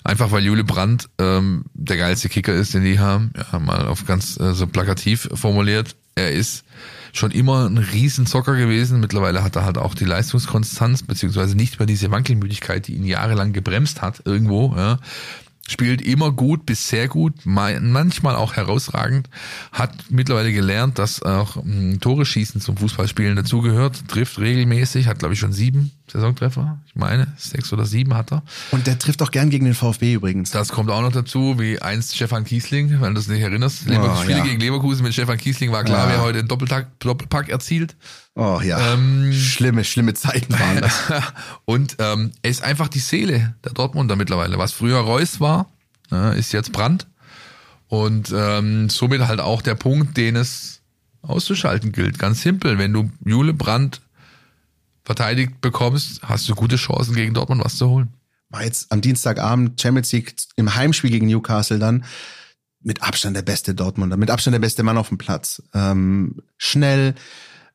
Einfach 0.10 0.32
weil 0.32 0.43
Jule 0.43 0.64
Brandt 0.64 1.07
ähm, 1.20 1.66
der 1.76 1.97
geilste 1.97 2.30
Kicker 2.30 2.51
ist, 2.51 2.74
den 2.74 2.84
die 2.84 2.97
haben. 2.97 3.32
Ja, 3.38 3.60
mal 3.60 3.88
auf 3.88 4.07
ganz 4.07 4.39
äh, 4.39 4.55
so 4.55 4.66
plakativ 4.66 5.30
formuliert. 5.36 5.95
Er 6.16 6.32
ist 6.32 6.66
schon 7.14 7.30
immer 7.30 7.70
ein 7.70 7.78
Riesenzocker 7.78 8.55
gewesen. 8.55 9.01
Mittlerweile 9.01 9.43
hat 9.43 9.55
er 9.55 9.66
halt 9.66 9.78
auch 9.78 9.93
die 9.93 10.05
Leistungskonstanz, 10.05 11.03
beziehungsweise 11.03 11.55
nicht 11.55 11.78
mehr 11.78 11.86
diese 11.86 12.10
Wankelmüdigkeit, 12.10 12.88
die 12.88 12.95
ihn 12.95 13.03
jahrelang 13.03 13.53
gebremst 13.53 14.01
hat 14.01 14.24
irgendwo. 14.26 14.74
Ja. 14.76 14.97
Spielt 15.70 16.01
immer 16.01 16.32
gut 16.32 16.65
bis 16.65 16.89
sehr 16.89 17.07
gut, 17.07 17.34
manchmal 17.45 18.36
auch 18.36 18.55
herausragend, 18.55 19.30
hat 19.72 19.93
mittlerweile 20.09 20.51
gelernt, 20.51 20.97
dass 20.97 21.22
auch 21.22 21.57
m, 21.57 21.99
Tore 22.01 22.26
schießen 22.26 22.59
zum 22.59 22.76
Fußballspielen 22.78 23.36
dazugehört, 23.36 24.07
trifft 24.07 24.39
regelmäßig, 24.39 25.07
hat 25.07 25.20
glaube 25.20 25.36
ich 25.36 25.39
schon 25.39 25.53
sieben 25.53 25.91
Saisontreffer, 26.11 26.80
ich 26.88 26.95
meine, 26.95 27.28
sechs 27.38 27.72
oder 27.72 27.86
sieben 27.86 28.15
hat 28.15 28.32
er. 28.32 28.41
Und 28.72 28.88
der 28.88 28.97
trifft 28.97 29.22
auch 29.22 29.30
gern 29.30 29.51
gegen 29.51 29.65
den 29.65 29.76
VfB 29.76 30.13
übrigens. 30.15 30.49
Das 30.49 30.70
kommt 30.70 30.89
auch 30.89 31.01
noch 31.01 31.11
dazu, 31.11 31.59
wie 31.59 31.80
einst 31.80 32.15
Stefan 32.15 32.45
Kiesling, 32.45 32.99
wenn 32.99 33.13
du 33.13 33.20
das 33.20 33.28
nicht 33.28 33.41
erinnerst. 33.41 33.84
Oh, 33.86 33.91
Leverkusen, 33.91 34.30
ja. 34.32 34.43
gegen 34.43 34.59
Leverkusen 34.59 35.03
mit 35.03 35.13
Stefan 35.13 35.38
Kiesling 35.38 35.72
war 35.72 35.84
klar, 35.84 36.07
Ja. 36.07 36.13
wer 36.15 36.22
heute 36.24 36.39
den 36.39 36.47
Doppelpack, 36.47 36.99
Doppelpack 36.99 37.49
erzielt. 37.49 37.95
Oh 38.42 38.62
ja, 38.62 38.94
Ähm, 38.94 39.34
schlimme, 39.34 39.84
schlimme 39.84 40.14
Zeiten 40.14 40.58
waren 40.58 40.80
das. 40.80 41.12
Und 41.66 41.98
ähm, 42.00 42.32
er 42.42 42.50
ist 42.50 42.64
einfach 42.64 42.88
die 42.88 43.00
Seele 43.00 43.54
der 43.66 43.74
Dortmunder 43.74 44.16
mittlerweile. 44.16 44.58
Was 44.58 44.72
früher 44.72 45.00
Reus 45.00 45.42
war, 45.42 45.70
äh, 46.10 46.40
ist 46.40 46.54
jetzt 46.54 46.72
Brandt. 46.72 47.06
Und 47.90 48.32
ähm, 48.34 48.90
somit 48.90 49.28
halt 49.28 49.42
auch 49.42 49.62
der 49.62 49.76
Punkt, 49.76 50.16
den 50.16 50.38
es 50.38 50.80
auszuschalten 51.22 51.92
gilt. 51.92 52.18
Ganz 52.18 52.42
simpel. 52.42 52.78
Wenn 52.78 52.94
du 52.94 53.12
Jule 53.26 53.54
Brandt 53.54 54.00
verteidigt 55.04 55.60
bekommst, 55.60 56.22
hast 56.24 56.48
du 56.48 56.56
gute 56.56 56.78
Chancen 56.78 57.16
gegen 57.16 57.34
Dortmund 57.34 57.62
was 57.66 57.76
zu 57.76 57.90
holen. 57.90 58.14
War 58.48 58.64
jetzt 58.64 58.90
am 58.94 59.02
Dienstagabend 59.02 59.82
Champions 59.82 60.14
League 60.14 60.34
im 60.56 60.74
Heimspiel 60.76 61.10
gegen 61.10 61.28
Newcastle 61.28 61.78
dann 61.78 62.06
mit 62.82 63.04
Abstand 63.04 63.36
der 63.36 63.42
beste 63.42 63.76
Dortmunder, 63.76 64.16
mit 64.16 64.32
Abstand 64.32 64.54
der 64.54 64.60
beste 64.60 64.84
Mann 64.84 64.98
auf 64.98 65.10
dem 65.10 65.18
Platz. 65.18 65.62
Ähm, 65.74 66.42
schnell, 66.58 67.16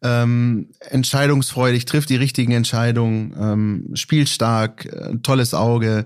ähm, 0.05 0.69
entscheidungsfreudig, 0.81 1.87
trifft 1.87 2.11
die 2.11 2.17
richtigen 2.17 2.53
Entscheidungen, 2.53 3.35
ähm, 3.41 3.91
spielstark, 3.95 4.85
äh, 4.85 5.17
tolles 5.23 5.55
Auge, 5.55 6.05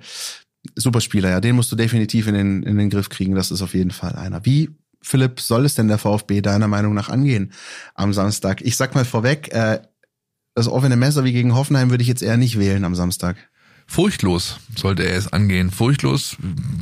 super 0.77 1.01
Spieler, 1.01 1.31
ja, 1.31 1.41
den 1.41 1.57
musst 1.57 1.73
du 1.73 1.77
definitiv 1.77 2.29
in 2.29 2.35
den, 2.35 2.63
in 2.63 2.79
den 2.79 2.91
Griff 2.91 3.09
kriegen, 3.09 3.35
das 3.35 3.51
ist 3.51 3.61
auf 3.61 3.75
jeden 3.75 3.91
Fall 3.91 4.15
einer. 4.15 4.45
Wie, 4.47 4.71
Philipp, 5.03 5.41
soll 5.41 5.65
es 5.65 5.75
denn 5.75 5.89
der 5.89 5.99
VfB 5.99 6.41
deiner 6.41 6.69
Meinung 6.69 6.95
nach 6.95 7.09
angehen 7.09 7.53
am 7.95 8.13
Samstag? 8.15 8.63
Ich 8.63 8.77
sag 8.77 8.95
mal 8.95 9.05
vorweg, 9.05 9.53
äh, 9.53 9.81
das 10.55 10.69
offene 10.69 10.97
Messer 10.97 11.25
wie 11.25 11.33
gegen 11.33 11.55
Hoffenheim 11.55 11.91
würde 11.91 12.03
ich 12.03 12.09
jetzt 12.09 12.23
eher 12.23 12.37
nicht 12.37 12.59
wählen 12.59 12.85
am 12.85 12.95
Samstag. 12.95 13.37
Furchtlos 13.87 14.59
sollte 14.77 15.03
er 15.05 15.17
es 15.17 15.33
angehen. 15.33 15.71
Furchtlos 15.71 16.37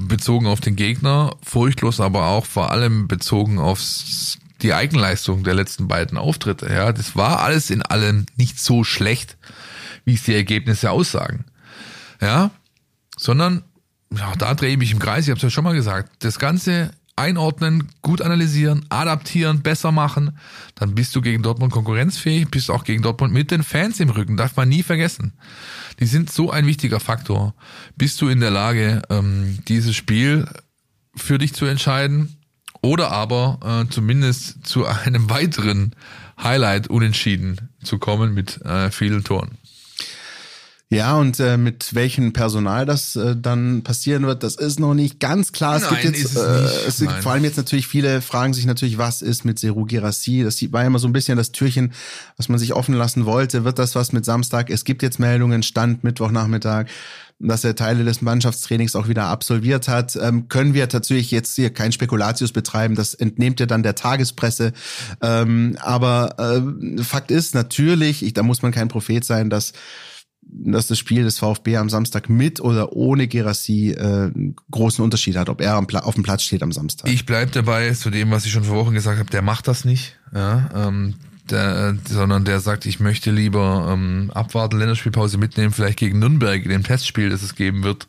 bezogen 0.09 0.47
auf 0.47 0.61
den 0.61 0.77
Gegner, 0.77 1.37
furchtlos 1.43 2.01
aber 2.01 2.27
auch 2.27 2.47
vor 2.47 2.73
allem 2.73 3.07
bezogen 3.07 3.59
auf 3.59 3.81
die 4.63 4.73
Eigenleistung 4.73 5.45
der 5.45 5.55
letzten 5.55 5.89
beiden 5.89 6.19
Auftritte. 6.19 6.73
Ja, 6.73 6.93
das 6.93 7.17
war 7.17 7.41
alles 7.41 7.71
in 7.71 7.83
allem 7.83 8.27
nicht 8.37 8.59
so 8.59 8.85
schlecht, 8.85 9.37
wie 10.05 10.15
es 10.15 10.25
die 10.25 10.35
Ergebnisse 10.35 10.91
aussagen. 10.91 11.45
Ja, 12.21 12.51
sondern 13.17 13.63
ja, 14.17 14.35
da 14.37 14.55
drehe 14.55 14.71
ich 14.71 14.79
mich 14.79 14.93
im 14.93 14.99
Kreis. 14.99 15.25
Ich 15.25 15.31
habe 15.31 15.39
es 15.39 15.43
ja 15.43 15.51
schon 15.51 15.65
mal 15.65 15.75
gesagt. 15.75 16.25
Das 16.25 16.39
Ganze 16.39 16.93
einordnen, 17.17 17.89
gut 18.03 18.21
analysieren, 18.21 18.85
adaptieren, 18.91 19.63
besser 19.63 19.91
machen, 19.91 20.39
dann 20.75 20.95
bist 20.95 21.17
du 21.17 21.23
gegen 21.23 21.43
Dortmund 21.43 21.73
konkurrenzfähig, 21.73 22.49
bist 22.51 22.71
auch 22.71 22.85
gegen 22.85 23.03
Dortmund 23.03 23.33
mit 23.33 23.51
den 23.51 23.63
Fans 23.63 24.01
im 24.01 24.11
Rücken, 24.11 24.37
darf 24.37 24.55
man 24.57 24.69
nie 24.69 24.83
vergessen. 24.83 25.33
Die 25.99 26.07
sind 26.07 26.31
so 26.31 26.51
ein 26.51 26.67
wichtiger 26.67 27.01
Faktor. 27.01 27.55
Bist 27.97 28.21
du 28.21 28.29
in 28.29 28.41
der 28.41 28.51
Lage, 28.51 29.01
ähm, 29.09 29.59
dieses 29.67 29.97
Spiel 29.97 30.47
für 31.15 31.39
dich 31.39 31.55
zu 31.55 31.65
entscheiden 31.65 32.36
oder 32.87 33.11
aber 33.11 33.59
äh, 33.65 33.93
zumindest 33.93 34.67
zu 34.67 34.87
einem 34.87 35.29
weiteren 35.31 35.95
Highlight 36.43 36.89
unentschieden 36.89 37.71
zu 37.83 37.99
kommen 37.99 38.33
mit 38.35 38.65
äh, 38.65 38.91
vielen 38.91 39.25
Toren. 39.25 39.59
Ja, 40.89 41.17
und 41.17 41.41
äh, 41.41 41.57
mit 41.57 41.97
welchem 41.97 42.33
Personal 42.33 42.87
das 42.87 43.17
äh, 43.17 43.35
dann 43.37 43.83
passieren 43.83 44.25
wird, 44.25 44.45
das 44.45 44.55
ist 44.55 44.79
noch 44.79 44.95
nicht 44.95 45.19
ganz 45.19 45.51
klar. 45.51 45.77
Es 45.77 45.83
Nein, 45.83 46.01
gibt 46.01 46.17
jetzt, 46.17 46.37
es. 46.37 46.37
Äh, 46.37 46.87
es 46.87 47.01
gibt 47.01 47.13
vor 47.25 47.33
allem 47.33 47.43
jetzt 47.43 47.57
natürlich 47.57 47.89
viele 47.89 48.23
fragen 48.23 48.55
sich 48.55 48.67
natürlich, 48.67 48.97
was 48.97 49.21
ist 49.21 49.45
mit 49.45 49.59
Seru 49.59 49.85
Girassi? 49.85 50.45
Das 50.45 50.63
war 50.73 50.85
immer 50.85 51.01
so 51.01 51.09
ein 51.09 51.13
bisschen 51.13 51.37
das 51.37 51.51
Türchen, 51.51 51.93
was 52.37 52.49
man 52.49 52.61
sich 52.61 52.73
offen 52.73 52.95
lassen 52.95 53.27
wollte. 53.27 53.65
Wird 53.65 53.81
das 53.81 53.97
was 53.97 54.13
mit 54.13 54.25
Samstag? 54.25 54.71
Es 54.71 54.85
gibt 54.85 55.03
jetzt 55.03 55.19
Meldungen, 55.19 55.65
Stand 55.65 56.05
Mittwochnachmittag, 56.05 56.87
dass 57.39 57.65
er 57.65 57.75
Teile 57.75 58.05
des 58.05 58.23
Mannschaftstrainings 58.23 58.97
auch 58.97 59.09
wieder 59.09 59.27
absolviert 59.27 59.89
hat. 59.89 60.17
Ähm, 60.17 60.49
können 60.49 60.75
wir 60.75 60.89
natürlich 60.91 61.31
jetzt 61.31 61.55
hier 61.55 61.71
kein 61.71 61.93
Spekulatius 61.93 62.53
betreiben, 62.53 62.95
das 62.95 63.15
entnehmt 63.15 63.61
ihr 63.61 63.67
dann 63.67 63.83
der 63.83 63.95
Tagespresse. 63.95 64.73
Ähm, 65.21 65.77
aber 65.81 66.37
äh, 66.39 67.03
Fakt 67.03 67.31
ist 67.31 67.55
natürlich, 67.55 68.25
ich, 68.25 68.33
da 68.33 68.43
muss 68.43 68.63
man 68.63 68.73
kein 68.73 68.89
Prophet 68.89 69.25
sein, 69.25 69.51
dass 69.51 69.73
dass 70.49 70.87
das 70.87 70.99
Spiel 70.99 71.25
des 71.25 71.39
VfB 71.39 71.77
am 71.77 71.89
Samstag 71.89 72.29
mit 72.29 72.61
oder 72.61 72.93
ohne 72.93 73.27
Gerassi 73.27 73.91
äh, 73.91 74.31
großen 74.71 75.03
Unterschied 75.03 75.37
hat, 75.37 75.49
ob 75.49 75.61
er 75.61 75.77
auf 75.77 76.15
dem 76.15 76.23
Platz 76.23 76.43
steht 76.43 76.63
am 76.63 76.71
Samstag. 76.71 77.11
Ich 77.11 77.27
bleib 77.27 77.51
dabei 77.53 77.91
zu 77.91 78.11
dem, 78.11 78.31
was 78.31 78.47
ich 78.47 78.53
schon 78.53 78.63
vor 78.63 78.77
Wochen 78.77 78.95
gesagt 78.95 79.19
habe, 79.19 79.29
der 79.29 79.43
macht 79.43 79.67
das 79.67 79.85
nicht, 79.85 80.17
ja, 80.33 80.71
ähm, 80.75 81.15
der, 81.51 81.97
sondern 82.09 82.45
der 82.45 82.61
sagt, 82.61 82.87
ich 82.87 83.01
möchte 83.01 83.31
lieber 83.31 83.89
ähm, 83.93 84.31
abwarten, 84.35 84.79
Länderspielpause 84.79 85.39
mitnehmen, 85.39 85.73
vielleicht 85.73 85.99
gegen 85.99 86.19
Nürnberg 86.19 86.63
in 86.63 86.71
dem 86.71 86.83
Testspiel, 86.83 87.31
das 87.31 87.43
es 87.43 87.55
geben 87.55 87.83
wird, 87.83 88.07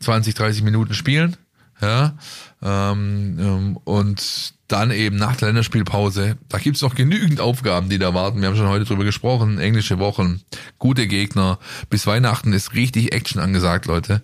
20, 0.00 0.34
30 0.34 0.62
Minuten 0.62 0.94
spielen, 0.94 1.36
ja, 1.80 2.16
ähm, 2.62 3.36
ähm, 3.40 3.78
und 3.84 4.54
dann 4.68 4.90
eben 4.90 5.16
nach 5.16 5.36
der 5.36 5.48
Länderspielpause, 5.48 6.36
da 6.48 6.58
gibt's 6.58 6.82
noch 6.82 6.94
genügend 6.94 7.40
Aufgaben, 7.40 7.88
die 7.88 7.98
da 7.98 8.12
warten. 8.12 8.40
Wir 8.40 8.48
haben 8.48 8.56
schon 8.56 8.68
heute 8.68 8.84
drüber 8.84 9.04
gesprochen, 9.04 9.58
englische 9.58 9.98
Wochen, 9.98 10.42
gute 10.78 11.06
Gegner. 11.06 11.58
Bis 11.88 12.06
Weihnachten 12.06 12.52
ist 12.52 12.74
richtig 12.74 13.14
Action 13.14 13.40
angesagt, 13.40 13.86
Leute. 13.86 14.22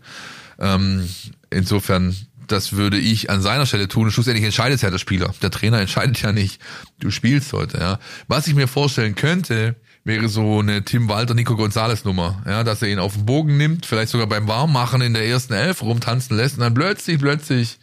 Ähm, 0.59 1.09
insofern, 1.51 2.15
das 2.47 2.73
würde 2.73 2.99
ich 2.99 3.31
an 3.31 3.43
seiner 3.43 3.67
Stelle 3.67 3.89
tun. 3.89 4.11
Schlussendlich 4.11 4.45
entscheidet 4.45 4.83
ja 4.83 4.91
der 4.91 4.99
Spieler. 4.99 5.35
Der 5.43 5.51
Trainer 5.51 5.81
entscheidet 5.81 6.21
ja 6.23 6.33
nicht. 6.33 6.61
Du 7.01 7.11
spielst 7.11 7.53
heute, 7.53 7.79
ja. 7.79 7.99
Was 8.29 8.47
ich 8.47 8.55
mir 8.55 8.69
vorstellen 8.69 9.15
könnte, 9.15 9.77
wäre 10.05 10.29
so 10.29 10.61
eine 10.61 10.85
Tim 10.85 11.09
Walter, 11.09 11.35
Nico 11.35 11.57
Gonzalez 11.57 12.05
Nummer, 12.05 12.43
ja, 12.47 12.63
dass 12.63 12.83
er 12.83 12.89
ihn 12.89 12.99
auf 12.99 13.15
den 13.15 13.25
Bogen 13.25 13.57
nimmt, 13.57 13.87
vielleicht 13.87 14.11
sogar 14.11 14.27
beim 14.27 14.47
Warmmachen 14.47 15.01
in 15.01 15.15
der 15.15 15.27
ersten 15.27 15.55
Elf 15.55 15.83
rumtanzen 15.83 16.37
lässt 16.37 16.57
und 16.57 16.61
dann 16.61 16.75
plötzlich, 16.75 17.19
plötzlich 17.19 17.79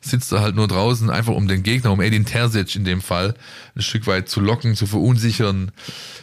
sitzt 0.00 0.30
er 0.32 0.40
halt 0.40 0.54
nur 0.54 0.68
draußen, 0.68 1.10
einfach 1.10 1.34
um 1.34 1.48
den 1.48 1.64
Gegner, 1.64 1.90
um 1.90 2.00
Edin 2.00 2.26
Terzic 2.26 2.76
in 2.76 2.84
dem 2.84 3.00
Fall, 3.00 3.34
ein 3.74 3.82
Stück 3.82 4.06
weit 4.06 4.28
zu 4.28 4.40
locken, 4.40 4.76
zu 4.76 4.86
verunsichern, 4.86 5.72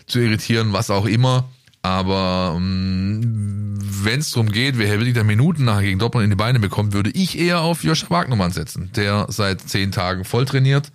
zu 0.08 0.20
irritieren, 0.20 0.72
was 0.72 0.90
auch 0.90 1.06
immer. 1.06 1.50
Aber 1.84 2.58
wenn 2.60 4.20
es 4.20 4.32
darum 4.32 4.52
geht, 4.52 4.78
wer 4.78 4.92
wirklich 4.92 5.14
der 5.14 5.24
Minuten 5.24 5.66
nachher 5.66 5.84
gegen 5.84 6.00
Dortmund 6.00 6.24
in 6.24 6.30
die 6.30 6.36
Beine 6.36 6.60
bekommt, 6.60 6.94
würde 6.94 7.10
ich 7.12 7.38
eher 7.40 7.62
auf 7.62 7.84
Joscha 7.84 8.10
Wagnermann 8.10 8.52
setzen, 8.52 8.92
der 8.96 9.28
seit 9.30 9.62
zehn 9.62 9.92
Tagen 9.92 10.24
voll 10.24 10.46
trainiert, 10.46 10.92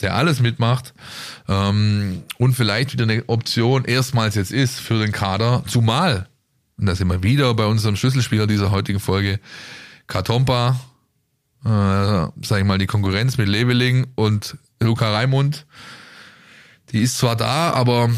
der 0.00 0.14
alles 0.14 0.40
mitmacht 0.40 0.94
ähm, 1.48 2.22
und 2.38 2.54
vielleicht 2.54 2.92
wieder 2.92 3.04
eine 3.04 3.24
Option 3.28 3.84
erstmals 3.84 4.34
jetzt 4.34 4.52
ist 4.52 4.80
für 4.80 4.98
den 4.98 5.12
Kader, 5.12 5.62
zumal, 5.66 6.28
und 6.76 6.86
da 6.86 6.94
sind 6.94 7.08
wir 7.08 7.22
wieder 7.22 7.54
bei 7.54 7.66
unserem 7.66 7.96
Schlüsselspieler 7.96 8.46
dieser 8.46 8.70
heutigen 8.70 9.00
Folge, 9.00 9.40
Katompa, 10.08 10.80
äh, 11.64 11.68
sag 11.68 12.58
ich 12.58 12.64
mal, 12.64 12.78
die 12.78 12.86
Konkurrenz 12.86 13.38
mit 13.38 13.48
Leveling 13.48 14.08
und 14.16 14.56
Luca 14.80 15.10
Raimund, 15.10 15.66
die 16.92 17.00
ist 17.00 17.18
zwar 17.18 17.36
da, 17.36 17.72
aber 17.72 18.10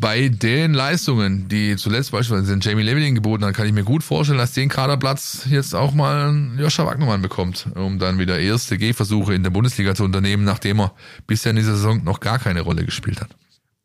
bei 0.00 0.28
den 0.28 0.74
Leistungen, 0.74 1.48
die 1.48 1.76
zuletzt 1.76 2.12
beispielsweise 2.12 2.52
den 2.52 2.60
Jamie 2.60 2.82
Leveling 2.82 3.14
geboten 3.14 3.44
hat, 3.44 3.54
kann 3.54 3.66
ich 3.66 3.72
mir 3.72 3.84
gut 3.84 4.02
vorstellen, 4.02 4.38
dass 4.38 4.52
den 4.52 4.68
Kaderplatz 4.68 5.46
jetzt 5.50 5.74
auch 5.74 5.92
mal 5.92 6.34
Joscha 6.58 6.86
Wagnermann 6.86 7.22
bekommt, 7.22 7.66
um 7.74 7.98
dann 7.98 8.18
wieder 8.18 8.38
erste 8.38 8.78
Gehversuche 8.78 9.34
in 9.34 9.42
der 9.42 9.50
Bundesliga 9.50 9.94
zu 9.94 10.04
unternehmen, 10.04 10.44
nachdem 10.44 10.80
er 10.80 10.92
bisher 11.26 11.50
in 11.50 11.56
dieser 11.56 11.76
Saison 11.76 12.04
noch 12.04 12.20
gar 12.20 12.38
keine 12.38 12.60
Rolle 12.60 12.84
gespielt 12.84 13.20
hat. 13.20 13.30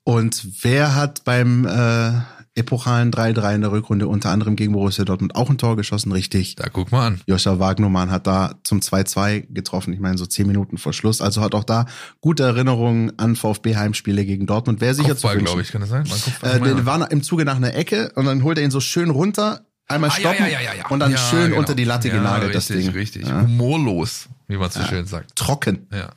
Und 0.04 0.64
wer 0.64 0.96
hat 0.96 1.24
beim 1.24 1.66
äh, 1.66 2.22
epochalen 2.56 3.12
3-3 3.12 3.56
in 3.56 3.62
der 3.62 3.72
Rückrunde 3.72 4.08
unter 4.08 4.30
anderem 4.30 4.56
gegen 4.56 4.74
Borussia 4.74 5.06
Dortmund 5.06 5.36
auch 5.36 5.50
ein 5.50 5.58
Tor 5.58 5.76
geschossen? 5.76 6.12
Richtig. 6.12 6.56
Da 6.56 6.70
guck 6.70 6.92
mal 6.92 7.08
an. 7.08 7.22
Joscha 7.26 7.60
Wagnermann 7.60 8.12
hat 8.12 8.28
da 8.28 8.56
zum 8.64 8.80
2-2 8.80 9.48
getroffen. 9.54 9.94
Ich 9.94 10.00
meine, 10.00 10.18
so 10.18 10.26
zehn 10.26 10.46
Minuten 10.48 10.78
vor 10.78 10.94
Schluss. 10.94 11.22
Also 11.22 11.42
hat 11.42 11.56
auch 11.56 11.64
da 11.64 11.86
gute 12.22 12.44
Erinnerungen 12.44 13.18
an 13.18 13.36
VfB-Heimspiele 13.36 14.26
gegen 14.26 14.46
Dortmund. 14.46 14.82
Wer 14.82 14.94
sicher 14.94 15.16
zu 15.18 15.28
Kopfball, 15.28 15.36
wünschen. 15.36 15.46
glaube 15.46 15.62
ich, 15.62 15.72
kann 15.72 15.82
das 15.82 15.90
sein? 15.90 16.06
Äh, 16.42 16.60
der 16.60 16.86
war 16.86 17.10
im 17.12 17.24
Zuge 17.24 17.46
nach 17.46 17.56
einer 17.56 17.74
Ecke 17.74 18.12
und 18.16 18.26
dann 18.26 18.44
holt 18.44 18.58
er 18.58 18.64
ihn 18.64 18.72
so 18.72 18.80
schön 18.80 19.10
runter, 19.10 19.62
einmal 19.88 20.10
Ah, 20.12 20.14
stoppen 20.14 20.46
ja, 20.46 20.60
ja, 20.62 20.74
ja. 20.74 20.88
und 20.90 21.00
dann 21.00 21.18
schön 21.18 21.48
genau. 21.48 21.60
unter 21.60 21.76
die 21.76 21.84
Latte 21.86 22.08
ja, 22.10 22.16
genagelt, 22.16 22.54
das 22.54 22.70
richtig, 22.70 22.86
Ding. 22.86 22.96
Richtig, 22.96 23.32
humorlos, 23.32 24.28
wie 24.48 24.58
man 24.58 24.70
so 24.70 24.82
schön 24.84 25.06
sagt. 25.06 25.36
Trocken. 25.36 25.88
Ja. 25.92 26.10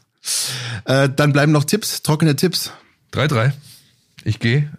Äh, 0.85 1.09
dann 1.15 1.33
bleiben 1.33 1.53
noch 1.53 1.65
Tipps, 1.65 2.03
trockene 2.03 2.37
Tipps. 2.37 2.73
3-3. 3.13 3.53
Ich 4.25 4.39
gehe 4.41 4.71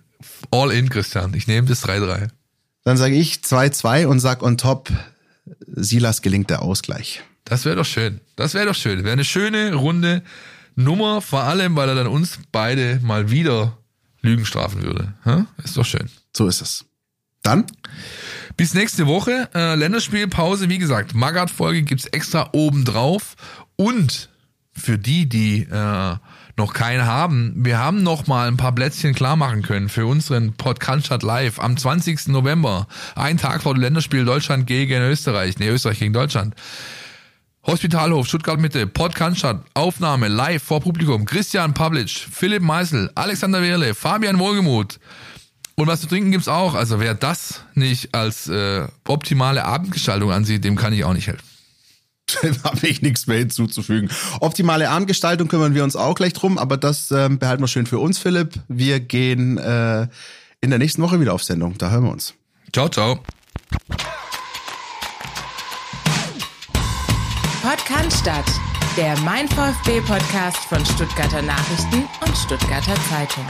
all 0.52 0.72
in, 0.72 0.90
Christian. 0.90 1.34
Ich 1.34 1.48
nehme 1.48 1.68
das 1.68 1.84
3-3. 1.84 2.30
Dann 2.84 2.98
sage 2.98 3.16
ich 3.16 3.36
2-2 3.36 4.06
und 4.06 4.20
sag 4.20 4.44
on 4.44 4.58
top, 4.58 4.92
Silas 5.68 6.22
gelingt 6.22 6.50
der 6.50 6.62
Ausgleich. 6.62 7.24
Das 7.44 7.66
wäre 7.66 7.76
doch 7.76 7.86
schön. 7.86 8.22
Das 8.36 8.54
wäre 8.54 8.66
doch 8.66 8.76
schön. 8.76 9.04
Wäre 9.04 9.14
eine 9.14 9.26
schöne, 9.26 9.74
runde 9.74 10.24
Nummer, 10.76 11.22
vor 11.22 11.44
allem, 11.44 11.76
weil 11.76 11.90
er 11.90 11.96
dann 11.96 12.08
uns 12.08 12.40
beide 12.52 13.00
mal 13.02 13.32
wieder 13.32 13.78
Lügen 14.22 14.46
strafen 14.46 14.84
würde. 14.84 15.14
Ist 15.64 15.78
doch 15.78 15.86
schön. 15.86 16.10
So 16.36 16.48
ist 16.48 16.62
es. 16.62 16.86
Dann, 17.42 17.66
Bis 18.58 18.74
nächste 18.74 19.06
Woche. 19.06 19.50
Äh, 19.54 19.76
Länderspielpause, 19.76 20.68
wie 20.68 20.80
gesagt, 20.80 21.14
Magath-Folge 21.14 21.84
gibt's 21.84 22.08
extra 22.08 22.50
obendrauf. 22.54 23.36
Und 23.76 24.30
für 24.74 24.98
die, 24.98 25.30
die 25.30 25.62
äh, 25.62 26.16
noch 26.58 26.74
keinen 26.74 27.06
haben, 27.06 27.54
wir 27.56 27.78
haben 27.78 28.02
noch 28.02 28.26
mal 28.26 28.48
ein 28.48 28.58
paar 28.58 28.74
Plätzchen 28.74 29.14
klar 29.14 29.36
machen 29.36 29.62
können 29.62 29.90
für 29.90 30.08
unseren 30.08 30.54
Podcast 30.54 31.22
Live 31.22 31.60
am 31.60 31.78
20. 31.78 32.30
November, 32.30 32.88
ein 33.16 33.38
Tag 33.38 33.62
vor 33.62 33.76
dem 33.76 33.82
Länderspiel 33.82 34.26
Deutschland 34.26 34.66
gegen 34.66 35.02
Österreich, 35.04 35.60
nee, 35.60 35.70
Österreich 35.70 36.00
gegen 36.00 36.14
Deutschland. 36.14 36.56
Hospitalhof, 37.64 38.28
Stuttgart 38.28 38.60
Mitte, 38.60 38.88
Podcast 38.88 39.46
Aufnahme 39.76 40.30
live 40.30 40.64
vor 40.64 40.80
Publikum, 40.80 41.26
Christian 41.26 41.76
Pavlic, 41.76 42.10
Philipp 42.10 42.64
Meisel, 42.64 43.12
Alexander 43.14 43.62
Wehrle, 43.62 43.94
Fabian 43.94 44.40
Wohlgemuth. 44.40 45.00
Und 45.76 45.86
was 45.86 46.02
zu 46.02 46.08
trinken 46.08 46.32
gibt's 46.32 46.48
auch. 46.48 46.74
Also 46.74 47.00
wer 47.00 47.14
das 47.14 47.66
nicht 47.76 48.16
als 48.16 48.48
äh, 48.48 48.88
optimale 49.06 49.64
Abendgestaltung 49.64 50.32
ansieht, 50.32 50.64
dem 50.64 50.76
kann 50.76 50.94
ich 50.94 51.04
auch 51.04 51.14
nicht 51.14 51.28
helfen. 51.28 51.57
Dem 52.44 52.62
habe 52.64 52.88
ich 52.88 53.02
nichts 53.02 53.28
mehr 53.28 53.38
hinzuzufügen. 53.38 54.10
Optimale 54.40 54.90
Abendgestaltung 54.90 55.48
kümmern 55.48 55.74
wir 55.74 55.84
uns 55.84 55.96
auch 55.96 56.16
gleich 56.16 56.34
drum, 56.34 56.58
aber 56.58 56.78
das 56.78 57.12
ähm, 57.12 57.40
behalten 57.40 57.64
wir 57.64 57.68
schön 57.68 57.86
für 57.86 58.00
uns, 58.00 58.20
Philipp. 58.20 58.60
Wir 58.68 59.00
gehen 59.00 59.58
äh, 59.58 60.08
in 60.62 60.70
der 60.70 60.80
nächsten 60.80 61.02
Woche 61.02 61.20
wieder 61.20 61.34
auf 61.34 61.44
Sendung. 61.44 61.78
Da 61.78 61.90
hören 61.90 62.04
wir 62.04 62.12
uns. 62.12 62.34
Ciao, 62.74 62.90
ciao. 62.90 63.20
Podcast 67.62 68.20
statt, 68.20 68.46
der 68.96 69.18
Mein 69.20 69.48
VfB 69.50 70.02
Podcast 70.02 70.58
von 70.70 70.86
Stuttgarter 70.86 71.42
Nachrichten 71.42 72.04
und 72.26 72.38
Stuttgarter 72.38 72.96
Zeitung. 73.10 73.46